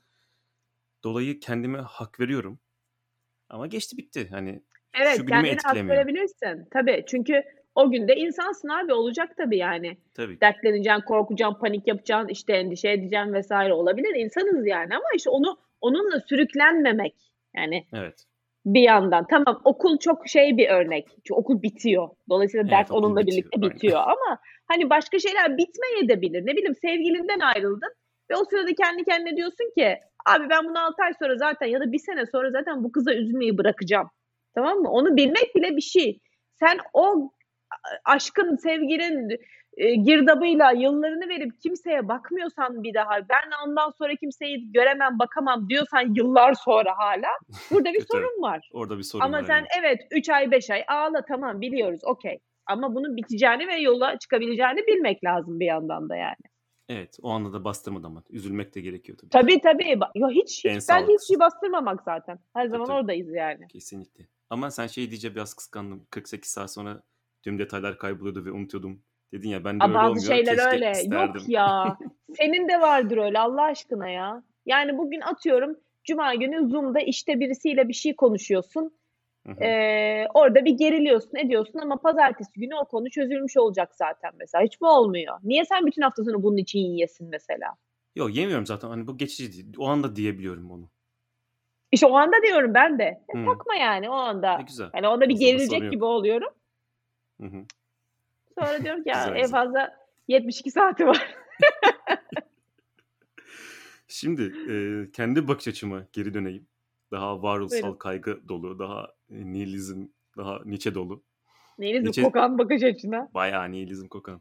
dolayı 1.05 1.41
kendime 1.41 1.79
hak 1.79 2.21
veriyorum. 2.21 2.59
Ama 3.49 3.67
geçti 3.67 3.97
bitti. 3.97 4.29
Hani 4.31 4.63
Evet, 4.95 5.17
şu 5.17 5.27
günümü 5.27 5.49
etkilemiyor. 5.49 5.97
verebilirsin. 5.97 6.69
Tabii, 6.71 7.05
çünkü 7.09 7.43
o 7.75 7.91
gün 7.91 8.09
de 8.09 8.17
insansın 8.17 8.69
abi, 8.69 8.93
olacak 8.93 9.37
tabii 9.37 9.57
yani. 9.57 9.97
Tabii. 10.15 10.41
Dertleneceksin, 10.41 11.01
korkacaksın, 11.01 11.61
panik 11.61 11.87
yapacaksın, 11.89 12.29
işte 12.29 12.53
endişe 12.53 12.91
edeceksin 12.91 13.35
vs. 13.35 13.73
olabilir. 13.73 14.15
İnsanız 14.15 14.67
yani 14.67 14.95
ama 14.95 15.07
işte 15.17 15.31
onu 15.31 15.59
onunla 15.81 16.21
sürüklenmemek. 16.21 17.15
Yani 17.57 17.87
Evet. 17.93 18.27
Bir 18.65 18.81
yandan. 18.81 19.27
Tamam 19.31 19.61
okul 19.65 19.99
çok 19.99 20.29
şey 20.29 20.57
bir 20.57 20.69
örnek. 20.69 21.09
Çünkü 21.09 21.35
okul 21.35 21.63
bitiyor. 21.63 22.09
Dolayısıyla 22.29 22.77
Evet, 22.77 22.91
onunla 22.91 23.21
bitiyor, 23.21 23.37
birlikte 23.37 23.59
aynen. 23.63 23.71
bitiyor 23.77 24.01
ama 24.01 24.39
hani 24.69 24.91
başka 24.91 25.19
şeyler 25.19 25.57
bitmeyebilir. 25.57 26.47
Ne 26.47 26.53
bileyim 26.57 26.75
sevgilinden 26.75 27.41
ayrıldın 27.41 27.93
ve 28.31 28.37
o 28.37 28.45
sırada 28.45 28.75
kendi 28.75 29.05
kendine 29.05 29.37
diyorsun 29.37 29.73
ki 29.79 29.97
abi 30.27 30.49
ben 30.51 30.65
bunu 30.69 30.85
6 30.85 31.03
ay 31.03 31.13
sonra 31.19 31.37
zaten 31.37 31.67
ya 31.67 31.81
da 31.81 31.93
bir 31.93 31.99
sene 31.99 32.27
sonra 32.27 32.51
zaten 32.51 32.85
bu 32.85 32.93
kıza 32.93 33.15
üzülmeyi 33.15 33.59
bırakacağım. 33.59 34.11
Tamam 34.55 34.79
mı? 34.79 34.91
Onu 34.91 35.17
bilmek 35.17 35.55
bile 35.55 35.77
bir 35.77 35.83
şey. 35.83 36.19
Sen 36.61 36.79
o 36.93 37.31
aşkın, 38.05 38.57
sevginin 38.57 39.39
e, 39.77 39.95
girdabıyla 39.95 40.73
yıllarını 40.73 41.29
verip 41.29 41.61
kimseye 41.61 42.09
bakmıyorsan 42.09 42.83
bir 42.83 42.95
daha 42.95 43.29
ben 43.29 43.67
ondan 43.67 43.91
sonra 43.91 44.15
kimseyi 44.15 44.73
göremem, 44.73 45.19
bakamam 45.19 45.69
diyorsan 45.69 46.15
yıllar 46.15 46.55
sonra 46.55 46.99
hala 46.99 47.29
burada 47.71 47.89
bir 47.89 47.99
Kötü. 47.99 48.07
sorun 48.13 48.43
var. 48.43 48.71
Orada 48.73 48.99
bir 48.99 49.03
sorun 49.03 49.25
Ama 49.25 49.39
var. 49.39 49.45
sen 49.45 49.57
yani. 49.57 49.67
evet 49.81 50.01
3 50.11 50.29
ay 50.29 50.51
5 50.51 50.71
ay 50.71 50.85
ağla 50.89 51.25
tamam 51.25 51.61
biliyoruz 51.61 52.01
okey. 52.05 52.39
Ama 52.67 52.95
bunun 52.95 53.17
biteceğini 53.17 53.67
ve 53.67 53.77
yola 53.77 54.19
çıkabileceğini 54.19 54.87
bilmek 54.87 55.25
lazım 55.25 55.61
bir 55.61 55.67
yandan 55.67 56.09
da 56.09 56.17
yani. 56.17 56.37
Evet. 56.89 57.17
O 57.23 57.31
anda 57.31 57.53
da 57.53 57.65
bastırmadan 57.65 58.09
ama. 58.09 58.23
Üzülmek 58.31 58.75
de 58.75 58.81
gerekiyor 58.81 59.19
tabii. 59.19 59.31
Tabii 59.31 59.61
tabii. 59.61 59.99
Yo, 60.15 60.31
hiç, 60.31 60.65
En 60.65 60.77
hiç 60.77 60.89
bence 60.89 61.13
hiç 61.13 61.29
şey 61.29 61.39
bastırmamak 61.39 62.03
zaten. 62.05 62.39
Her 62.55 62.67
zaman 62.67 62.87
tabii. 62.87 62.97
oradayız 62.97 63.35
yani. 63.35 63.69
Kesinlikle. 63.69 64.27
Ama 64.51 64.71
sen 64.71 64.87
şey 64.87 65.11
diyece 65.11 65.35
biraz 65.35 65.55
kıskandım. 65.55 66.07
48 66.11 66.51
saat 66.51 66.73
sonra 66.73 67.03
tüm 67.43 67.59
detaylar 67.59 67.99
kayboluyordu 67.99 68.45
ve 68.45 68.53
unutuyordum. 68.53 69.03
Dedin 69.35 69.49
ya 69.49 69.65
ben 69.65 69.81
de 69.81 69.85
Aa, 69.85 69.87
öyle 69.87 69.95
bazı 69.95 70.09
olmuyor. 70.11 70.25
şeyler 70.27 70.57
Keşke 70.57 70.71
öyle. 70.71 70.91
isterdim. 70.91 71.41
Yok 71.41 71.49
ya. 71.49 71.99
Senin 72.37 72.69
de 72.69 72.81
vardır 72.81 73.19
öyle 73.19 73.39
Allah 73.39 73.63
aşkına 73.63 74.09
ya. 74.09 74.43
Yani 74.67 74.99
bugün 74.99 75.21
atıyorum 75.21 75.77
Cuma 76.05 76.35
günü 76.35 76.69
Zoom'da 76.69 77.01
işte 77.01 77.41
birisiyle 77.41 77.89
bir 77.89 77.95
şey 77.95 78.17
konuşuyorsun. 78.17 78.93
Ee, 79.61 80.27
orada 80.35 80.65
bir 80.65 80.73
geriliyorsun 80.73 81.37
ediyorsun 81.37 81.79
ama 81.79 81.97
pazartesi 81.97 82.61
günü 82.61 82.75
o 82.75 82.85
konu 82.85 83.11
çözülmüş 83.11 83.57
olacak 83.57 83.95
zaten 83.95 84.33
mesela. 84.39 84.65
Hiç 84.65 84.81
mi 84.81 84.87
olmuyor? 84.87 85.39
Niye 85.43 85.65
sen 85.65 85.87
bütün 85.87 86.03
hafta 86.03 86.25
sonu 86.25 86.43
bunun 86.43 86.57
için 86.57 86.79
yiyesin 86.79 87.29
mesela? 87.29 87.69
Yok 88.17 88.37
yemiyorum 88.37 88.67
zaten. 88.67 88.89
Hani 88.89 89.07
bu 89.07 89.17
geçici. 89.17 89.67
O 89.79 89.87
anda 89.87 90.17
diyebiliyorum 90.17 90.71
onu. 90.71 90.89
İşte 91.93 92.07
o 92.07 92.15
anda 92.15 92.43
diyorum 92.43 92.75
ben 92.75 92.99
de. 92.99 93.21
Hı. 93.31 93.45
takma 93.45 93.75
yani 93.75 94.11
o 94.11 94.15
anda. 94.15 94.57
Ne 94.57 94.63
güzel. 94.63 94.89
Hani 94.93 95.09
onda 95.09 95.29
bir 95.29 95.35
O 95.35 95.39
gerilecek 95.39 95.91
gibi 95.91 96.05
oluyorum. 96.05 96.49
Hı 97.41 97.47
hı. 97.47 97.65
Sonra 98.59 98.85
diyorum 98.85 99.03
ki 99.03 99.09
ya 99.09 99.35
en 99.37 99.51
fazla 99.51 99.97
72 100.29 100.71
saati 100.71 101.07
var. 101.07 101.35
Şimdi 104.09 104.55
e, 104.71 104.75
kendi 105.13 105.49
bakış 105.49 105.69
açıma 105.69 106.07
geri 106.13 106.35
döneyim. 106.35 106.67
Daha 107.11 107.43
varoluşsal 107.43 107.83
Buyurun. 107.83 107.99
kaygı 107.99 108.49
dolu, 108.49 108.79
daha 108.79 109.15
e, 109.31 109.53
nihilizm, 109.53 110.07
daha 110.37 110.61
Nietzsche 110.65 110.95
dolu. 110.95 111.23
Neyiniz 111.79 112.05
Nietzsche- 112.05 112.23
kokan 112.23 112.59
bakış 112.59 112.83
açına? 112.83 113.31
Bayağı 113.35 113.73
nihilizm 113.73 114.09
kokan. 114.09 114.41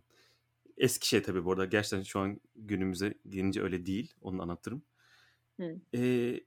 Eski 0.77 1.07
şey 1.07 1.21
tabii 1.21 1.45
bu 1.45 1.51
arada. 1.51 1.65
Gerçekten 1.65 2.03
şu 2.03 2.19
an 2.19 2.39
günümüze 2.55 3.13
gelince 3.29 3.61
öyle 3.61 3.85
değil. 3.85 4.13
Onu 4.21 4.41
anlatırım. 4.41 4.83
Hı. 5.59 5.75
Ee, 5.95 6.39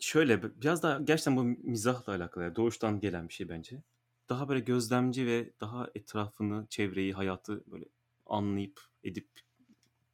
şöyle 0.00 0.42
biraz 0.42 0.82
daha 0.82 0.98
gerçekten 0.98 1.36
bu 1.36 1.44
mizahla 1.44 2.12
alakalı. 2.14 2.44
yani 2.44 2.56
Doğuştan 2.56 3.00
gelen 3.00 3.28
bir 3.28 3.34
şey 3.34 3.48
bence. 3.48 3.82
Daha 4.28 4.48
böyle 4.48 4.60
gözlemci 4.60 5.26
ve 5.26 5.50
daha 5.60 5.90
etrafını, 5.94 6.66
çevreyi, 6.70 7.12
hayatı 7.12 7.64
böyle 7.66 7.84
anlayıp, 8.26 8.80
edip 9.04 9.28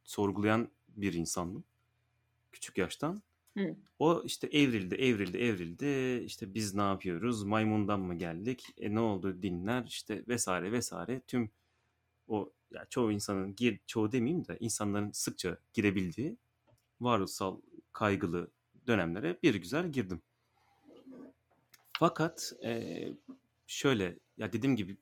sorgulayan 0.03 0.69
bir 0.89 1.13
insandım. 1.13 1.63
Küçük 2.51 2.77
yaştan. 2.77 3.21
Hı. 3.57 3.75
O 3.99 4.23
işte 4.25 4.47
evrildi, 4.47 4.95
evrildi, 4.95 5.37
evrildi. 5.37 6.23
İşte 6.25 6.53
biz 6.53 6.75
ne 6.75 6.81
yapıyoruz? 6.81 7.43
Maymundan 7.43 7.99
mı 7.99 8.15
geldik? 8.17 8.73
E 8.77 8.95
ne 8.95 8.99
oldu 8.99 9.41
dinler 9.41 9.83
işte 9.87 10.23
vesaire 10.27 10.71
vesaire. 10.71 11.21
Tüm 11.27 11.49
o 12.27 12.51
ya 12.71 12.85
çoğu 12.89 13.11
insanın 13.11 13.55
gir 13.55 13.79
çoğu 13.87 14.11
demeyeyim 14.11 14.47
de 14.47 14.57
insanların 14.59 15.11
sıkça 15.11 15.57
girebildiği 15.73 16.37
varoluşsal 17.01 17.61
kaygılı 17.93 18.51
dönemlere 18.87 19.37
bir 19.43 19.55
güzel 19.55 19.91
girdim. 19.91 20.21
Fakat 21.99 22.53
e, 22.63 23.07
şöyle 23.67 24.19
ya 24.37 24.53
dediğim 24.53 24.75
gibi 24.75 24.97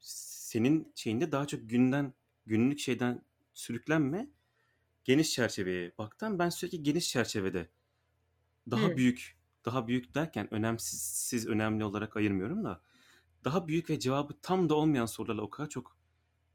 senin 0.00 0.92
şeyinde 0.96 1.32
daha 1.32 1.46
çok 1.46 1.70
günden 1.70 2.14
günlük 2.46 2.78
şeyden 2.78 3.24
sürüklenme 3.54 4.30
geniş 5.04 5.32
çerçeveye 5.32 5.92
baktan 5.98 6.38
ben 6.38 6.48
sürekli 6.50 6.82
geniş 6.82 7.10
çerçevede 7.10 7.70
daha 8.70 8.96
Hı. 8.96 8.96
büyük 8.96 9.38
daha 9.64 9.88
büyük 9.88 10.14
derken 10.14 10.54
önemsiz 10.54 11.00
siz 11.02 11.46
önemli 11.46 11.84
olarak 11.84 12.16
ayırmıyorum 12.16 12.64
da 12.64 12.82
daha 13.44 13.68
büyük 13.68 13.90
ve 13.90 13.98
cevabı 14.00 14.34
tam 14.42 14.68
da 14.68 14.74
olmayan 14.74 15.06
sorularla 15.06 15.42
o 15.42 15.50
kadar 15.50 15.68
çok 15.68 15.96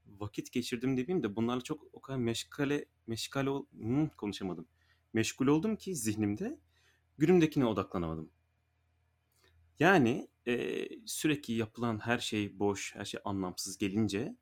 vakit 0.07 0.51
geçirdim 0.51 0.97
demeyeyim 0.97 1.23
de 1.23 1.35
bunlarla 1.35 1.61
çok 1.61 1.83
o 1.93 2.01
kadar 2.01 2.19
meşgale 2.19 2.85
meşgale 3.07 3.49
ol, 3.49 3.65
Hmm, 3.71 4.07
konuşamadım. 4.09 4.67
Meşgul 5.13 5.47
oldum 5.47 5.75
ki 5.75 5.95
zihnimde 5.95 6.59
günümdekine 7.17 7.65
odaklanamadım. 7.65 8.31
Yani 9.79 10.27
e, 10.47 10.87
sürekli 11.05 11.53
yapılan 11.53 11.99
her 11.99 12.17
şey 12.19 12.59
boş, 12.59 12.95
her 12.95 13.05
şey 13.05 13.19
anlamsız 13.25 13.77
gelince 13.77 14.35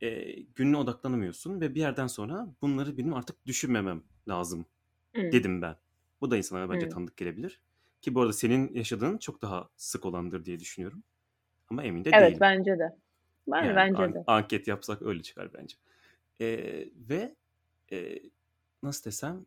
e, 0.00 0.32
gününe 0.42 0.76
odaklanamıyorsun 0.76 1.60
ve 1.60 1.74
bir 1.74 1.80
yerden 1.80 2.06
sonra 2.06 2.54
bunları 2.62 2.98
benim 2.98 3.14
artık 3.14 3.46
düşünmemem 3.46 4.02
lazım 4.28 4.66
Hı. 5.14 5.22
dedim 5.32 5.62
ben. 5.62 5.76
Bu 6.20 6.32
da 6.32 6.36
insana 6.36 6.70
bence 6.70 6.86
Hı. 6.86 6.90
tanıdık 6.90 7.16
gelebilir. 7.16 7.60
Ki 8.02 8.14
bu 8.14 8.20
arada 8.22 8.32
senin 8.32 8.74
yaşadığın 8.74 9.18
çok 9.18 9.42
daha 9.42 9.70
sık 9.76 10.06
olandır 10.06 10.44
diye 10.44 10.60
düşünüyorum. 10.60 11.04
Ama 11.70 11.84
emin 11.84 12.04
de 12.04 12.12
Evet 12.12 12.18
değilim. 12.18 12.40
bence 12.40 12.78
de. 12.78 12.96
Ben 13.48 13.64
Yani 13.64 13.76
bence 13.76 14.02
an- 14.02 14.14
de. 14.14 14.24
anket 14.26 14.68
yapsak 14.68 15.02
öyle 15.02 15.22
çıkar 15.22 15.52
bence. 15.54 15.76
Ee, 16.40 16.88
ve 16.96 17.36
e, 17.92 18.18
nasıl 18.82 19.04
desem 19.04 19.46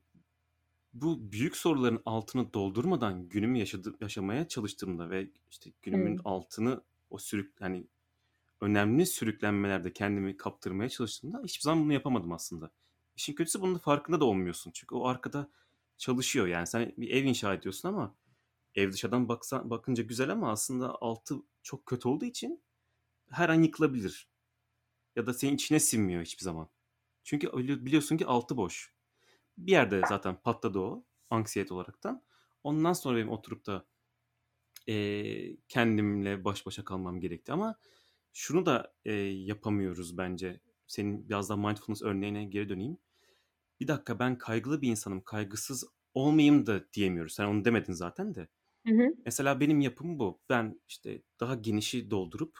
bu 0.95 1.31
büyük 1.31 1.57
soruların 1.57 2.01
altını 2.05 2.53
doldurmadan 2.53 3.29
günümü 3.29 3.57
yaşadı, 3.57 3.95
yaşamaya 4.01 4.47
çalıştığımda 4.47 5.09
ve 5.09 5.29
işte 5.51 5.71
günümün 5.81 6.17
Hı. 6.17 6.21
altını 6.25 6.81
o 7.09 7.17
sürük 7.17 7.61
hani 7.61 7.87
önemli 8.61 9.05
sürüklenmelerde 9.05 9.93
kendimi 9.93 10.37
kaptırmaya 10.37 10.89
çalıştığımda 10.89 11.41
hiçbir 11.43 11.61
zaman 11.61 11.83
bunu 11.83 11.93
yapamadım 11.93 12.31
aslında. 12.31 12.71
İşin 13.15 13.33
kötüsü 13.33 13.61
bunun 13.61 13.75
da 13.75 13.79
farkında 13.79 14.19
da 14.19 14.25
olmuyorsun. 14.25 14.71
Çünkü 14.71 14.95
o 14.95 15.07
arkada 15.07 15.49
çalışıyor 15.97 16.47
yani 16.47 16.67
sen 16.67 16.93
bir 16.97 17.09
ev 17.09 17.23
inşa 17.23 17.53
ediyorsun 17.53 17.89
ama 17.89 18.15
ev 18.75 18.91
dışarıdan 18.91 19.29
baksan, 19.29 19.69
bakınca 19.69 20.03
güzel 20.03 20.29
ama 20.29 20.51
aslında 20.51 21.01
altı 21.01 21.35
çok 21.63 21.85
kötü 21.85 22.07
olduğu 22.07 22.25
için 22.25 22.63
her 23.29 23.49
an 23.49 23.63
yıkılabilir. 23.63 24.29
Ya 25.15 25.25
da 25.27 25.33
senin 25.33 25.55
içine 25.55 25.79
sinmiyor 25.79 26.21
hiçbir 26.21 26.43
zaman. 26.43 26.69
Çünkü 27.23 27.51
biliyorsun 27.85 28.17
ki 28.17 28.25
altı 28.25 28.57
boş. 28.57 28.94
Bir 29.57 29.71
yerde 29.71 30.01
zaten 30.09 30.41
patladı 30.41 30.79
o 30.79 31.05
anksiyete 31.29 31.73
olaraktan. 31.73 32.23
Ondan 32.63 32.93
sonra 32.93 33.17
benim 33.17 33.29
oturup 33.29 33.65
da 33.65 33.85
eee, 34.87 35.57
kendimle 35.67 36.45
baş 36.45 36.65
başa 36.65 36.85
kalmam 36.85 37.19
gerekti. 37.19 37.51
Ama 37.53 37.75
şunu 38.33 38.65
da 38.65 38.95
eee, 39.05 39.13
yapamıyoruz 39.45 40.17
bence. 40.17 40.59
Senin 40.87 41.29
biraz 41.29 41.49
da 41.49 41.57
mindfulness 41.57 42.01
örneğine 42.03 42.45
geri 42.45 42.69
döneyim. 42.69 42.97
Bir 43.81 43.87
dakika 43.87 44.19
ben 44.19 44.37
kaygılı 44.37 44.81
bir 44.83 44.89
insanım, 44.89 45.21
kaygısız 45.23 45.85
olmayayım 46.13 46.67
da 46.67 46.93
diyemiyoruz. 46.93 47.33
Sen 47.33 47.45
onu 47.47 47.65
demedin 47.65 47.93
zaten 47.93 48.35
de. 48.35 48.49
Hı 48.85 48.93
hı. 48.93 49.13
Mesela 49.25 49.59
benim 49.59 49.81
yapım 49.81 50.19
bu. 50.19 50.41
Ben 50.49 50.81
işte 50.89 51.23
daha 51.39 51.55
genişi 51.55 52.11
doldurup, 52.11 52.59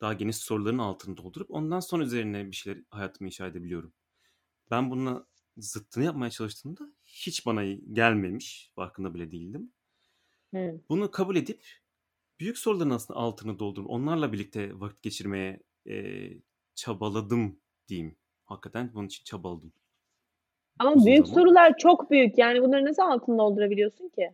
daha 0.00 0.14
geniş 0.14 0.36
soruların 0.36 0.78
altını 0.78 1.16
doldurup 1.16 1.50
ondan 1.50 1.80
sonra 1.80 2.04
üzerine 2.04 2.46
bir 2.52 2.56
şeyler 2.56 2.82
hayatımı 2.90 3.28
inşa 3.28 3.46
edebiliyorum. 3.46 3.94
Ben 4.70 4.90
bununla 4.90 5.26
zıttını 5.56 6.04
yapmaya 6.04 6.30
çalıştığımda 6.30 6.92
hiç 7.04 7.46
bana 7.46 7.64
gelmemiş. 7.92 8.72
Farkında 8.74 9.14
bile 9.14 9.30
değildim. 9.32 9.72
Hı. 10.54 10.80
Bunu 10.88 11.10
kabul 11.10 11.36
edip 11.36 11.62
büyük 12.40 12.58
soruların 12.58 12.90
aslında 12.90 13.20
altını 13.20 13.58
doldurup 13.58 13.90
onlarla 13.90 14.32
birlikte 14.32 14.80
vakit 14.80 15.02
geçirmeye 15.02 15.60
e, 15.88 16.26
çabaladım 16.74 17.60
diyeyim. 17.88 18.16
Hakikaten 18.44 18.90
bunun 18.94 19.06
için 19.06 19.24
çabaladım. 19.24 19.72
Ama 20.78 20.92
Uzun 20.92 21.06
büyük 21.06 21.26
zaman. 21.26 21.40
sorular 21.40 21.78
çok 21.78 22.10
büyük. 22.10 22.38
Yani 22.38 22.62
bunları 22.62 22.84
nasıl 22.84 23.02
altını 23.02 23.38
doldurabiliyorsun 23.38 24.08
ki? 24.08 24.30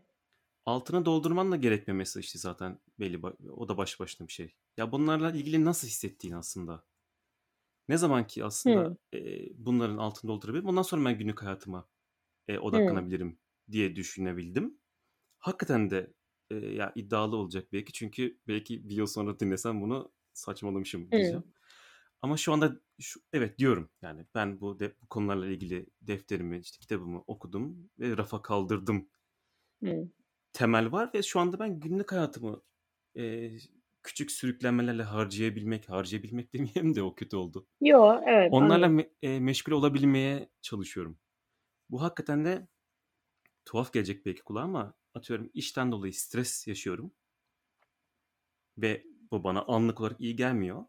Altına 0.66 1.05
doldurman 1.05 1.53
da 1.53 1.57
gerekmemesi 1.57 2.21
işte 2.21 2.39
zaten 2.39 2.79
belli. 3.01 3.21
O 3.57 3.68
da 3.68 3.77
baş 3.77 4.01
başına 4.01 4.27
bir 4.29 4.33
şey. 4.33 4.55
Ya 4.77 4.93
bunlarla 4.93 5.31
ilgili 5.31 5.64
nasıl 5.64 5.89
hissettiğin 5.89 6.35
aslında. 6.35 6.83
Ne 7.91 7.99
zaman 7.99 8.28
ki 8.28 8.45
aslında 8.47 8.84
Hı. 8.84 8.97
e, 9.14 9.20
bunların 9.66 9.99
altını 9.99 10.30
doldurabilirim. 10.30 10.68
Ondan 10.68 10.82
sonra 10.82 11.07
ben 11.07 11.18
günlük 11.18 11.43
hayatıma 11.45 11.88
e, 12.49 12.59
odaklanabilirim 12.61 13.41
diye 13.72 13.97
düşünebildim. 13.97 14.80
Hakikaten 15.38 15.91
de 15.91 16.14
e, 16.51 16.57
ya 16.57 16.93
iddialı 16.97 17.36
olacak 17.36 17.68
belki. 17.72 17.93
Çünkü 17.93 18.41
belki 18.49 18.88
bir 18.91 18.97
yıl 18.97 19.07
sonra 19.07 19.41
dinlesem 19.41 19.82
bunu 19.82 20.12
saçmalamışım 20.34 21.14
diyeceğim. 21.14 21.43
Hımm. 21.43 21.55
Ama 22.22 22.36
şu 22.36 22.53
anda 22.53 22.80
şu 23.01 23.20
evet 23.32 23.59
diyorum. 23.59 23.91
Yani 24.03 24.26
ben 24.34 24.61
bu 24.61 24.80
de 24.80 24.97
bu 25.03 25.09
konularla 25.09 25.47
ilgili 25.47 25.86
defterimi, 26.03 26.59
işte 26.59 26.78
kitabımı 26.80 27.24
okudum 27.26 27.91
ve 28.01 28.16
rafa 28.18 28.43
kaldırdım. 28.43 29.09
Hımm. 29.82 30.12
Temel 30.53 30.93
var 30.93 31.11
ve 31.14 31.22
şu 31.22 31.41
anda 31.41 31.59
ben 31.59 31.80
günlük 31.80 32.12
hayatımı, 32.12 32.62
eee, 33.14 33.59
küçük 34.03 34.31
sürüklenmelerle 34.33 35.03
harcayabilmek, 35.03 35.89
harcayabilmek 35.89 36.55
demeyelim 36.55 36.95
de 36.95 37.03
o 37.03 37.15
kötü 37.15 37.37
oldu. 37.37 37.69
Yo, 37.81 38.21
evet, 38.27 38.53
Onlarla 38.53 38.89
anladım. 38.89 38.91
me 38.91 39.11
eee, 39.23 39.41
meşgul 39.41 39.73
olabilmeye 39.73 40.51
çalışıyorum. 40.63 41.21
Bu 41.91 42.03
hakikaten 42.03 42.45
de 42.45 42.69
tuhaf 43.65 43.93
gelecek 43.93 44.27
belki 44.27 44.43
kulağa 44.45 44.63
ama 44.63 44.95
atıyorum 45.15 45.51
işten 45.55 45.93
dolayı 45.93 46.15
stres 46.15 46.67
yaşıyorum. 46.69 47.13
Ve 48.79 49.05
bu 49.31 49.45
bana 49.45 49.63
anlık 49.63 50.01
olarak 50.01 50.21
iyi 50.21 50.37
gelmiyor. 50.37 50.85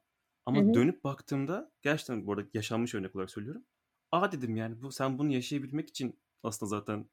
Ama 0.46 0.74
hı. 0.74 0.74
dönüp 0.74 1.04
baktığımda 1.04 1.72
gerçekten 1.82 2.28
bu 2.28 2.34
arada 2.34 2.50
yaşanmış 2.54 2.96
örnek 2.96 3.16
olarak 3.16 3.32
söylüyorum. 3.32 3.66
A, 4.12 4.32
dedim 4.32 4.56
yani 4.56 4.82
bu 4.82 4.92
sen 4.92 5.20
bunu 5.20 5.32
yaşayabilmek 5.34 5.90
için 5.90 6.20
aslında 6.44 6.70
zaten 6.70 7.10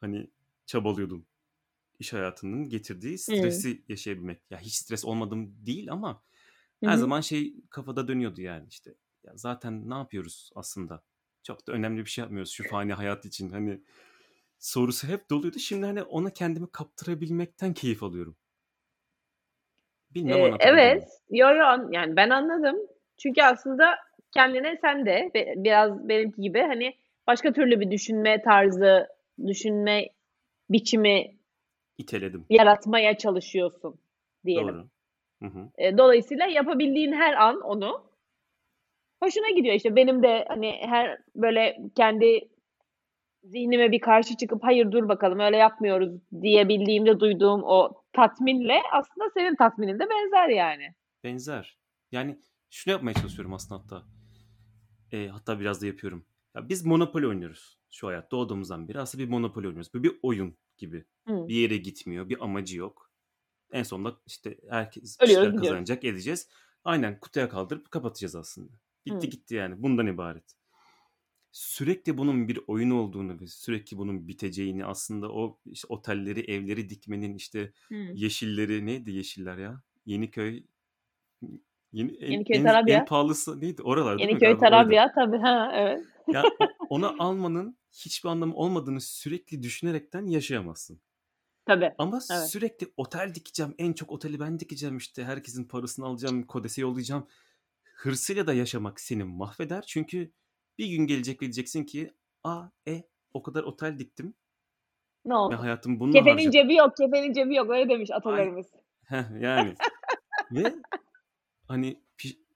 hani 0.00 0.30
çabalıyordun. 0.66 1.26
İş 2.02 2.12
hayatının 2.12 2.68
getirdiği 2.68 3.18
stresi 3.18 3.82
yaşayabilmek. 3.88 4.50
Ya 4.50 4.58
hiç 4.58 4.74
stres 4.74 5.04
olmadım 5.04 5.66
değil 5.66 5.92
ama 5.92 6.22
her 6.84 6.92
hı. 6.92 6.98
zaman 6.98 7.20
şey 7.20 7.54
kafada 7.70 8.08
dönüyordu 8.08 8.40
yani 8.40 8.66
işte. 8.68 8.94
Ya 9.24 9.32
zaten 9.36 9.90
ne 9.90 9.94
yapıyoruz 9.94 10.50
aslında? 10.54 11.02
Çok 11.42 11.66
da 11.66 11.72
önemli 11.72 12.00
bir 12.04 12.10
şey 12.10 12.22
yapmıyoruz 12.22 12.52
şu 12.52 12.68
fani 12.68 12.92
hayat 12.92 13.24
için. 13.24 13.50
Hani 13.50 13.80
sorusu 14.58 15.08
hep 15.08 15.30
doluydu. 15.30 15.58
Şimdi 15.58 15.86
hani 15.86 16.02
ona 16.02 16.30
kendimi 16.30 16.70
kaptırabilmekten 16.72 17.74
keyif 17.74 18.02
alıyorum. 18.02 18.36
Bilmem 20.10 20.42
anlatabildim 20.42 20.78
evet. 20.78 21.08
Yo, 21.30 21.54
yo, 21.54 21.64
an 21.64 21.88
yani 21.92 22.16
ben 22.16 22.30
anladım. 22.30 22.76
Çünkü 23.18 23.42
aslında 23.42 23.94
kendine 24.30 24.78
sen 24.80 25.06
de 25.06 25.30
biraz 25.56 26.08
benimki 26.08 26.42
gibi 26.42 26.60
hani 26.60 26.94
başka 27.26 27.52
türlü 27.52 27.80
bir 27.80 27.90
düşünme 27.90 28.42
tarzı, 28.42 29.08
düşünme 29.46 30.08
biçimi 30.70 31.41
İteledim. 31.98 32.46
yaratmaya 32.50 33.18
çalışıyorsun 33.18 33.94
diyelim. 34.44 34.74
Doğru. 34.74 34.88
Hı 35.42 35.48
hı. 35.48 35.70
Eee, 35.78 35.98
dolayısıyla 35.98 36.46
yapabildiğin 36.46 37.12
her 37.12 37.34
an 37.34 37.60
onu 37.60 38.06
hoşuna 39.22 39.50
gidiyor. 39.50 39.74
İşte 39.74 39.96
benim 39.96 40.22
de 40.22 40.44
hani 40.48 40.72
her 40.80 41.18
böyle 41.36 41.78
kendi 41.96 42.48
zihnime 43.44 43.92
bir 43.92 44.00
karşı 44.00 44.36
çıkıp 44.36 44.64
hayır 44.64 44.92
dur 44.92 45.08
bakalım 45.08 45.40
öyle 45.40 45.56
yapmıyoruz 45.56 46.10
diyebildiğimde 46.42 47.20
duyduğum 47.20 47.62
o 47.64 48.02
tatminle 48.12 48.78
aslında 48.92 49.30
senin 49.34 49.56
tatminin 49.56 49.98
de 49.98 50.04
benzer 50.10 50.48
yani. 50.48 50.94
Benzer. 51.24 51.78
Yani 52.12 52.38
şunu 52.70 52.92
yapmaya 52.92 53.14
çalışıyorum 53.14 53.52
aslında 53.54 53.82
hatta. 53.82 54.02
Eee, 55.12 55.28
hatta 55.28 55.60
biraz 55.60 55.82
da 55.82 55.86
yapıyorum. 55.86 56.26
Ya 56.56 56.68
biz 56.68 56.86
Monopoly 56.86 57.26
oynuyoruz 57.26 57.78
şu 57.90 58.08
hayatta 58.08 58.30
doğduğumuzdan 58.30 58.88
beri. 58.88 59.00
Aslında 59.00 59.24
bir 59.24 59.28
Monopoly 59.28 59.66
oynuyoruz. 59.66 59.94
Bu 59.94 60.02
bir 60.02 60.12
oyun 60.22 60.56
gibi. 60.78 61.04
Hımm. 61.26 61.48
Bir 61.48 61.54
yere 61.54 61.76
gitmiyor, 61.76 62.28
bir 62.28 62.44
amacı 62.44 62.78
yok. 62.78 63.10
En 63.72 63.82
sonunda 63.82 64.16
işte 64.26 64.58
herkes 64.70 65.18
Ölüyoruz, 65.20 65.46
gidiyoruz. 65.46 65.68
kazanacak, 65.68 66.04
edeceğiz. 66.04 66.48
Aynen 66.84 67.20
kutuya 67.20 67.48
kaldırıp 67.48 67.90
kapatacağız 67.90 68.36
aslında. 68.36 68.72
Bitti 69.06 69.12
Hımm. 69.12 69.30
gitti 69.30 69.54
yani. 69.54 69.82
Bundan 69.82 70.06
ibaret. 70.06 70.44
Sürekli 71.52 72.18
bunun 72.18 72.48
bir 72.48 72.60
oyun 72.66 72.90
olduğunu 72.90 73.40
ve 73.40 73.46
sürekli 73.46 73.98
bunun 73.98 74.28
biteceğini 74.28 74.84
aslında 74.84 75.32
o 75.32 75.58
işte 75.66 75.86
otelleri, 75.90 76.40
evleri 76.40 76.88
dikmenin 76.90 77.34
işte 77.34 77.72
Hımm. 77.88 78.14
yeşilleri 78.14 78.86
neydi 78.86 79.10
yeşiller 79.10 79.58
ya? 79.58 79.82
Yeniköy 80.06 80.64
yeni 81.92 82.12
en 82.16 82.32
Yeniköy, 82.32 82.56
en 82.56 82.60
en 82.60 82.64
Tarabya. 82.64 83.04
pahalısı 83.04 83.60
neydi? 83.60 83.82
Oralar? 83.82 84.18
Yeniköy. 84.18 84.58
Tarabya 84.58 85.12
tabii. 85.14 85.38
Ha, 85.38 85.72
evet. 85.74 86.04
Ya 86.32 86.42
o 86.92 86.96
onu 86.96 87.22
almanın 87.22 87.78
hiçbir 87.92 88.28
anlamı 88.28 88.54
olmadığını 88.54 89.00
sürekli 89.00 89.62
düşünerekten 89.62 90.26
yaşayamazsın. 90.26 91.00
Tabii. 91.66 91.92
Ama 91.98 92.20
Evet. 92.32 92.50
sürekli 92.50 92.92
otel 92.96 93.34
dikeceğim, 93.34 93.74
en 93.78 93.92
çok 93.92 94.10
oteli 94.10 94.40
ben 94.40 94.60
dikeceğim 94.60 94.96
işte 94.96 95.24
herkesin 95.24 95.64
parasını 95.64 96.06
alacağım, 96.06 96.46
KODES'e 96.46 96.80
yollayacağım. 96.82 97.26
Hırsıyla 97.94 98.46
da 98.46 98.54
yaşamak 98.54 99.00
seni 99.00 99.24
mahveder. 99.24 99.84
Çünkü 99.88 100.32
bir 100.78 100.86
gün 100.86 101.06
gelecek 101.06 101.36
ve 101.42 101.46
diyeceksin 101.46 101.84
ki 101.84 102.14
a, 102.44 102.64
e 102.88 103.02
o 103.34 103.42
kadar 103.42 103.62
otel 103.62 103.98
diktim 103.98 104.34
Ne 105.24 105.34
oldu? 105.34 105.56
hayatımı 105.58 106.00
bununla 106.00 106.18
Kefenin 106.18 106.36
harcadım. 106.36 106.52
cebi 106.52 106.74
yok, 106.74 106.96
kefenin 106.96 107.32
cebi 107.32 107.54
yok. 107.54 107.70
Öyle 107.70 107.88
demiş 107.88 108.10
atalarımız. 108.10 108.66
Heh, 109.04 109.40
yani. 109.40 109.74
Ve 110.52 110.74
hani 111.68 112.02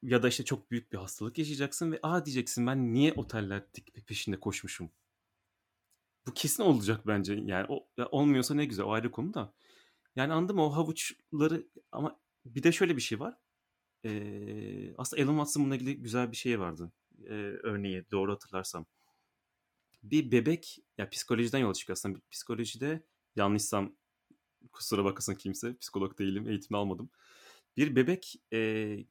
ya 0.06 0.22
da 0.22 0.28
işte 0.28 0.44
çok 0.44 0.70
büyük 0.70 0.92
bir 0.92 0.98
hastalık 0.98 1.38
yaşayacaksın 1.38 1.92
ve 1.92 2.00
a 2.02 2.26
diyeceksin 2.26 2.66
ben 2.66 2.94
niye 2.94 3.12
oteller 3.12 3.74
dikme 3.74 4.02
peşinde 4.02 4.40
koşmuşum? 4.40 4.90
Bu 6.26 6.34
kesin 6.34 6.62
olacak 6.62 7.06
bence. 7.06 7.34
Yani 7.34 7.66
o 7.68 7.88
ya 7.96 8.08
olmuyorsa 8.08 8.54
ne 8.54 8.64
güzel 8.64 8.84
o 8.86 8.90
ayrı 8.92 9.10
konu 9.10 9.34
da. 9.34 9.54
Yani 10.16 10.32
anladın 10.32 10.56
mı? 10.56 10.64
O 10.66 10.70
havuçları 10.76 11.68
ama 11.92 12.20
bir 12.44 12.62
de 12.62 12.72
şöyle 12.72 12.96
bir 12.96 13.02
şey 13.02 13.20
var. 13.20 13.34
Eee, 14.04 14.94
aslında 14.98 15.22
Elon 15.22 15.34
Musk'ın 15.34 15.62
bununla 15.64 15.76
ilgili 15.76 16.02
güzel 16.02 16.32
bir 16.32 16.36
şey 16.36 16.60
vardı. 16.60 16.92
Eee, 17.18 17.30
örneği 17.64 18.04
doğru 18.12 18.32
hatırlarsam. 18.32 18.86
Bir 20.02 20.30
bebek 20.32 20.78
ya 20.98 21.10
psikolojiden 21.10 21.58
yola 21.58 21.74
çıkıyor 21.74 21.96
aslında. 21.96 22.18
Psikolojide 22.30 23.02
yanlışsam 23.36 23.96
kusura 24.72 25.04
bakmasın 25.04 25.34
kimse. 25.34 25.78
Psikolog 25.78 26.18
değilim, 26.18 26.48
eğitimini 26.48 26.78
almadım. 26.80 27.10
Bir 27.76 27.96
bebek 27.96 28.36
eee, 28.52 29.06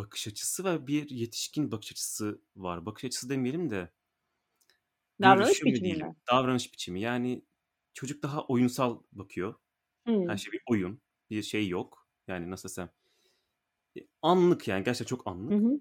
bakış 0.00 0.28
açısı 0.28 0.64
ve 0.64 0.88
bir 0.88 1.10
yetişkin 1.10 1.72
bakış 1.72 1.92
açısı 1.92 2.42
var. 2.56 2.86
Bakış 2.86 3.04
açısı 3.06 3.30
demeyelim 3.30 3.70
de 3.70 3.92
Davranış 5.22 5.64
biçimi 5.66 5.94
mi? 5.94 6.14
Davranış 6.30 6.72
biçimi. 6.72 7.00
Yani 7.00 7.44
çocuk 7.94 8.22
daha 8.22 8.46
oyunsal 8.46 9.02
bakıyor. 9.12 9.54
Her 10.26 10.36
Hımm. 10.36 10.38
şey 10.38 10.52
bir 10.52 10.62
oyun. 10.70 11.02
Bir 11.30 11.42
şey 11.42 11.68
yok. 11.68 12.08
Yani 12.28 12.50
nasıl 12.50 12.68
desem 12.68 12.90
e, 13.98 14.00
anlık 14.22 14.68
yani 14.68 14.84
gerçekten 14.84 15.16
çok 15.16 15.26
Hı 15.48 15.54
anlık. 15.54 15.54
hı. 15.54 15.80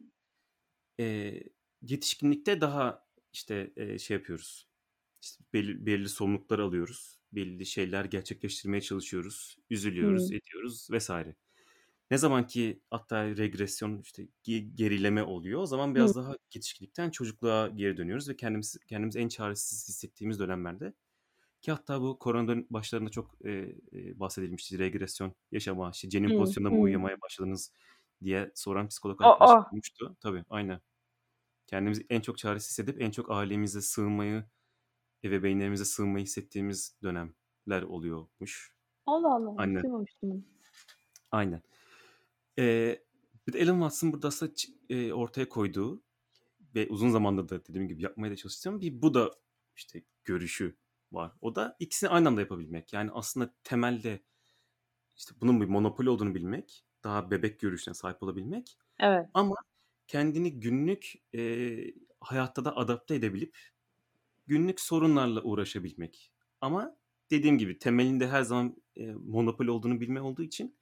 Eee, 0.99 1.43
yetişkinlikte 1.82 2.61
daha 2.61 3.07
işte 3.34 3.74
eee, 3.78 3.99
şey 3.99 4.17
yapıyoruz. 4.17 4.70
İşte 5.24 5.43
belli, 5.53 5.86
belli 5.86 6.09
sorumluluklar 6.09 6.59
alıyoruz. 6.59 7.20
Belli 7.34 7.65
şeyler 7.65 8.05
gerçekleştirmeye 8.05 8.82
çalışıyoruz. 8.82 9.57
Üzülüyoruz, 9.70 10.28
Hımm. 10.28 10.34
ediyoruz 10.34 10.88
vesaire. 10.91 11.36
Ne 12.12 12.18
zaman 12.18 12.47
ki 12.47 12.84
hatta 12.91 13.26
regresyon 13.38 13.99
işte 14.01 14.28
ge- 14.45 14.76
gerileme 14.76 15.24
oluyor 15.24 15.62
o 15.62 15.66
zaman 15.66 15.95
biraz 15.95 16.16
daha 16.16 16.34
yetişkinlikten 16.55 17.10
çocukluğa 17.10 17.68
geri 17.68 17.97
dönüyoruz 17.97 18.30
ve 18.30 18.36
kendimiz 18.36 18.78
kendimiz 18.88 19.16
en 19.16 19.28
çaresiz 19.28 19.88
hissettiğimiz 19.89 20.39
dönemlerde 20.39 20.93
ki 21.62 21.72
hatta 21.72 22.01
bu 22.01 22.20
koronaların 22.20 22.68
başlarında 22.70 23.10
çok 23.12 23.45
e, 23.45 23.51
e, 23.93 24.20
bahsedilmişti. 24.20 24.80
Regresyon 24.80 25.36
yaşama, 25.51 25.91
işte 25.91 26.10
cenin 26.10 26.32
pozisyonunda 26.34 26.70
mı 26.72 26.76
Hımm. 26.78 26.84
uyumaya 26.86 27.22
başladınız 27.22 27.74
diye 28.24 28.51
soran 28.55 28.88
psikolog 28.88 29.22
arkadaş 29.22 29.51
olmuştu. 29.72 30.18
Tabii 30.22 30.45
aynen. 30.49 30.82
Kendimizi 31.68 32.05
en 32.10 32.22
çok 32.22 32.38
çaresiz 32.38 32.70
hissedip 32.72 33.01
en 33.01 33.12
çok 33.12 33.32
ailemize 33.32 33.82
sığınmayı, 33.82 34.45
ebeveynlerimize 35.26 35.86
sığınmayı 35.86 36.26
hissettiğimiz 36.26 36.97
dönemler 37.03 37.84
oluyormuş. 37.84 38.74
Allah 39.05 39.36
Allah. 39.36 39.51
Aynen. 39.57 39.84
Aynen. 41.32 41.62
Ee, 42.60 43.03
bir 43.47 43.53
de 43.53 43.60
Elon 43.60 43.78
Musk'ın 43.78 44.14
burada 44.14 44.28
aslında 44.28 44.53
e, 44.89 45.14
ortaya 45.14 45.49
koyduğu 45.49 46.03
ve 46.76 46.88
uzun 46.89 47.10
zamandır 47.10 47.49
da 47.49 47.66
dediğim 47.66 47.88
gibi 47.88 48.03
yapmaya 48.03 48.32
da 48.32 48.36
çalıştığım 48.36 48.82
bir 48.82 49.01
bu 49.01 49.14
da 49.14 49.32
işte 49.76 50.03
görüşü 50.24 50.78
var. 51.12 51.32
O 51.41 51.55
da 51.55 51.76
ikisini 51.80 52.10
aynı 52.10 52.28
anda 52.28 52.41
yapabilmek. 52.41 52.93
Yani 52.93 53.12
aslında 53.12 53.53
temelde 53.64 54.24
işte 55.18 55.36
bunun 55.41 55.62
bir 55.62 55.66
monopoli 55.66 56.10
olduğunu 56.10 56.36
bilmek, 56.36 56.86
daha 57.03 57.32
bebek 57.32 57.60
görüşüne 57.60 57.93
sahip 57.93 58.24
olabilmek 58.24 58.78
Evet. 58.99 59.26
ama 59.34 59.55
kendini 60.07 60.60
günlük 60.60 61.14
e, 61.36 61.78
hayatta 62.22 62.66
da 62.66 62.78
adapte 62.78 63.16
edebilip 63.16 63.57
günlük 64.47 64.80
sorunlarla 64.80 65.43
uğraşabilmek. 65.43 66.32
Ama 66.62 66.97
dediğim 67.32 67.57
gibi 67.57 67.80
temelinde 67.80 68.28
her 68.28 68.41
zaman 68.41 68.76
e, 68.95 69.12
monopoli 69.12 69.72
olduğunu 69.72 70.01
bilme 70.01 70.22
olduğu 70.22 70.43
için 70.43 70.79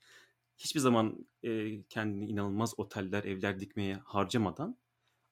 hiçbir 0.57 0.79
zaman 0.79 1.27
e, 1.43 1.83
kendini 1.83 2.25
inanılmaz 2.25 2.73
oteller, 2.79 3.23
evler 3.23 3.59
dikmeye 3.59 3.95
harcamadan 3.95 4.77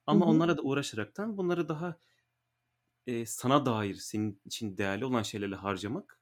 ama 0.06 0.26
hı. 0.26 0.30
onlara 0.30 0.56
da 0.56 0.62
uğraşaraktan 0.62 1.36
bunları 1.36 1.68
daha 1.68 1.98
e, 3.06 3.26
sana 3.26 3.66
dair 3.66 3.94
senin 3.94 4.40
için 4.44 4.76
değerli 4.76 5.04
olan 5.04 5.22
şeylerle 5.22 5.56
harcamak 5.56 6.20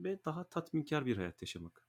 ve 0.00 0.24
daha 0.24 0.44
tatminkar 0.44 1.06
bir 1.06 1.16
hayat 1.16 1.42
yaşamak. 1.42 1.86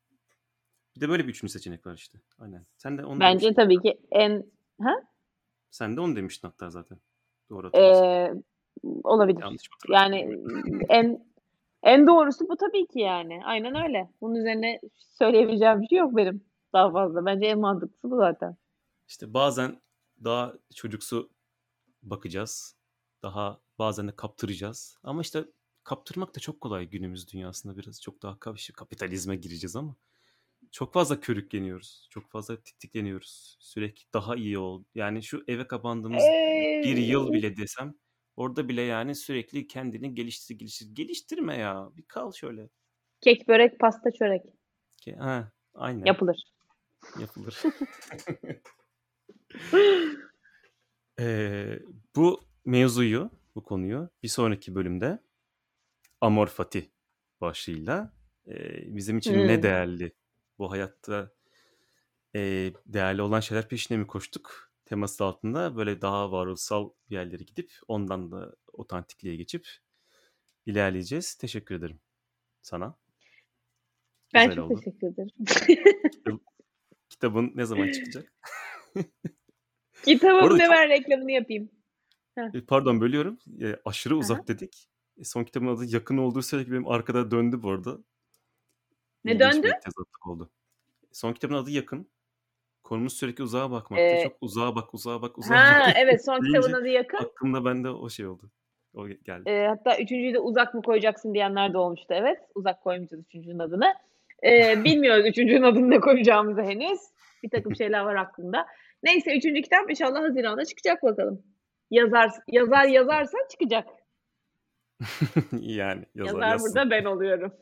Bir 0.96 1.02
de 1.02 1.10
böyle 1.10 1.24
bir 1.24 1.30
üçüncü 1.30 1.52
seçenek 1.52 1.86
var 1.86 1.94
işte. 1.94 2.22
Aynen. 2.40 2.66
Sen 2.78 2.98
de 2.98 3.06
onu 3.06 3.20
Bence 3.20 3.44
demiştin. 3.44 3.62
tabii 3.62 3.82
ki 3.82 4.00
en 4.12 4.52
Ha? 4.82 4.96
Sen 5.72 5.98
de 5.98 6.02
onu 6.02 6.16
demiştin 6.16 6.48
hatta 6.48 6.70
zaten. 6.70 6.98
Doğru. 7.50 7.72
Eee, 7.74 8.34
olabilir. 9.04 9.44
Yani 9.90 10.38
en 10.90 11.31
En 11.84 12.08
doğrusu 12.08 12.50
bu 12.50 12.58
tabii 12.58 12.88
ki 12.88 13.00
yani. 13.00 13.42
Aynen 13.46 13.84
öyle. 13.84 14.10
Bunun 14.22 14.36
üzerine 14.36 14.80
söyleyebileceğim 14.98 15.82
bir 15.82 15.88
şey 15.88 15.98
yok 15.98 16.16
benim 16.16 16.44
daha 16.74 16.92
fazla. 16.92 17.26
Bence 17.26 17.46
en 17.46 17.60
mantıklısı 17.60 18.12
bu 18.12 18.18
zaten. 18.18 18.58
İşte 19.08 19.34
bazen 19.34 19.82
daha 20.24 20.54
çocuksu 20.76 21.30
bakacağız. 22.04 22.76
Daha 23.24 23.60
bazen 23.80 24.08
de 24.08 24.16
kaptıracağız. 24.16 24.98
Ama 25.04 25.22
işte 25.22 25.46
kaptırmak 25.84 26.36
da 26.36 26.40
çok 26.40 26.62
kolay 26.62 26.86
günümüz 26.86 27.34
dünyasında 27.34 27.78
biraz 27.78 28.02
çok 28.02 28.22
daha 28.22 28.40
kap- 28.40 28.74
kapitalizme 28.76 29.36
gireceğiz 29.36 29.76
ama 29.76 29.96
çok 30.72 30.94
fazla 30.94 31.20
körükleniyoruz. 31.20 32.08
Çok 32.10 32.30
fazla 32.30 32.62
titikleniyoruz. 32.62 33.58
Sürekli 33.60 34.04
daha 34.14 34.36
iyi 34.36 34.58
ol. 34.58 34.84
Yani 34.96 35.24
şu 35.24 35.44
eve 35.48 35.68
kapandığımız 35.68 36.24
bir 36.84 36.98
yıl 36.98 37.34
bile 37.34 37.58
desem 37.58 37.94
orada 38.42 38.70
bile 38.70 38.82
yani 38.82 39.16
sürekli 39.16 39.68
kendini 39.68 40.16
geliştir 40.16 40.56
geliştir. 40.56 40.96
Geliştirme 40.96 41.58
ya. 41.58 41.90
Bir 41.98 42.04
kal 42.04 42.32
şöyle. 42.32 42.70
Kek, 43.22 43.48
börek, 43.48 43.80
pasta, 43.80 44.12
çörek 44.12 44.42
Ke- 45.02 45.18
Ha, 45.18 45.52
aynen. 45.74 46.06
yapılır. 46.06 46.44
Yapılır. 47.20 47.62
Eee, 51.20 51.82
bu 52.16 52.42
mevzuyu, 52.66 53.32
bu 53.56 53.64
konuyu 53.64 54.10
bir 54.24 54.28
sonraki 54.28 54.76
bölümde 54.76 55.24
Amor 56.22 56.48
Fati 56.48 56.92
başlığıyla 57.42 58.14
eee, 58.46 58.84
bizim 58.88 59.18
için 59.18 59.48
ne 59.48 59.54
Hımm. 59.54 59.64
değerli, 59.64 60.14
bu 60.58 60.72
hayatta 60.72 61.32
eee, 62.34 62.74
değerli 62.86 63.22
olan 63.22 63.40
şeyler 63.40 63.68
peşine 63.68 63.98
mi 63.98 64.08
koştuk 64.08 64.71
teması 64.92 65.24
altında 65.26 65.76
böyle 65.76 66.02
daha 66.02 66.32
varoluşsal 66.32 66.90
yerlere 67.10 67.44
gidip 67.44 67.72
ondan 67.88 68.32
da 68.32 68.56
otantikliğe 68.74 69.36
geçip 69.36 69.68
ilerleyeceğiz. 70.66 71.36
Teşekkür 71.36 71.76
ederim 71.76 72.00
sana. 72.62 72.98
Ben 74.34 74.50
Güzel 74.50 74.56
çok 74.64 74.72
oldu. 74.72 74.80
teşekkür 74.80 75.08
ederim. 75.08 76.40
Kitabın 77.10 77.52
ne 77.56 77.66
zaman 77.66 77.92
çıkacak? 77.92 78.34
Kitabım 80.06 80.58
ne 80.58 80.70
ver 80.70 80.90
reklamını 80.90 81.32
yapayım. 81.32 81.70
Heh. 82.36 82.56
E, 82.56 82.66
Pardon 82.66 83.02
bölüyorum. 83.02 83.40
E, 83.62 83.76
aşırı 83.86 84.18
uzak 84.18 84.48
dedik. 84.48 84.90
E, 85.18 85.24
son 85.24 85.44
kitabın 85.44 85.68
adı 85.68 85.86
yakın 85.86 86.18
olduğu 86.18 86.42
sürekli 86.42 86.72
benim 86.72 86.88
arkada 86.88 87.32
döndü 87.32 87.64
bu 87.64 87.72
arada. 87.72 87.98
Ne 89.24 89.32
İlginç 89.32 89.54
döndü? 89.54 89.72
oldu. 90.26 90.52
Son 91.12 91.34
kitabın 91.34 91.56
adı 91.56 91.72
yakın. 91.72 92.12
Konumuz 92.84 93.14
sürekli 93.14 93.44
uzağa 93.44 93.72
bakmakta. 93.72 94.04
Eee 94.06 94.24
Çok 94.24 94.38
uzağa 94.42 94.76
bak, 94.76 94.94
uzağa 94.94 95.22
bak, 95.22 95.38
uzağa 95.38 95.56
Ha, 95.56 95.80
bak 95.88 95.94
evet 95.98 96.26
son 96.26 96.40
kitabın 96.42 96.74
adı 96.74 96.88
yakın. 96.88 97.18
aklımda 97.18 97.66
bende 97.66 97.90
o 97.90 98.10
şey 98.10 98.26
oldu. 98.28 98.52
O 98.96 99.08
geldi. 99.08 99.44
Eee, 99.50 99.68
hatta 99.68 99.96
3'üncüyü 99.98 100.34
de 100.34 100.40
uzak 100.40 100.74
mı 100.74 100.82
koyacaksın 100.82 101.34
diyenler 101.34 101.74
de 101.74 101.78
olmuştu. 101.78 102.08
Evet, 102.10 102.40
uzak 102.56 102.82
koymayacağız 102.84 103.24
3'üncünün 103.24 103.60
adını. 103.60 103.94
Eee, 104.44 104.80
bilmiyoruz 104.86 105.26
3'üncünün 105.26 105.64
adını 105.64 105.90
ne 105.90 106.00
koyacağımızı 106.00 106.62
henüz. 106.62 107.00
Birtakım 107.44 107.76
şeyler 107.76 108.00
var 108.02 108.16
aklımda. 108.16 108.68
Neyse 109.04 109.38
3. 109.38 109.44
kitap 109.62 109.90
inşallah 109.90 110.22
haziranda 110.24 110.66
çıkacak 110.66 111.04
bakalım. 111.04 111.44
Yazar 111.92 112.32
yazar 112.48 112.86
yazarsa 112.86 113.38
çıkacak. 113.52 113.88
Yani 115.52 116.06
yazar 116.16 116.34
Yazar 116.34 116.52
yazsın. 116.52 116.76
burada 116.76 116.90
ben 116.92 117.06
oluyorum. 117.06 117.54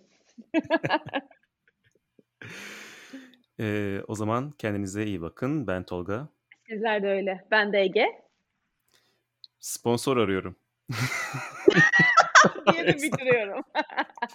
E, 3.60 4.00
o 4.08 4.16
zaman 4.16 4.52
kendinize 4.52 5.06
iyi 5.06 5.22
bakın. 5.22 5.68
Ben 5.68 5.84
Tolga. 5.84 6.28
Sizler 6.70 7.04
de 7.04 7.08
öyle. 7.08 7.48
Ben 7.52 7.74
de 7.74 7.80
Ege. 7.80 8.22
Sponsor 9.60 10.18
arıyorum. 10.18 10.56
diye 12.74 12.88
de 12.88 12.94
bitiriyorum. 13.04 13.64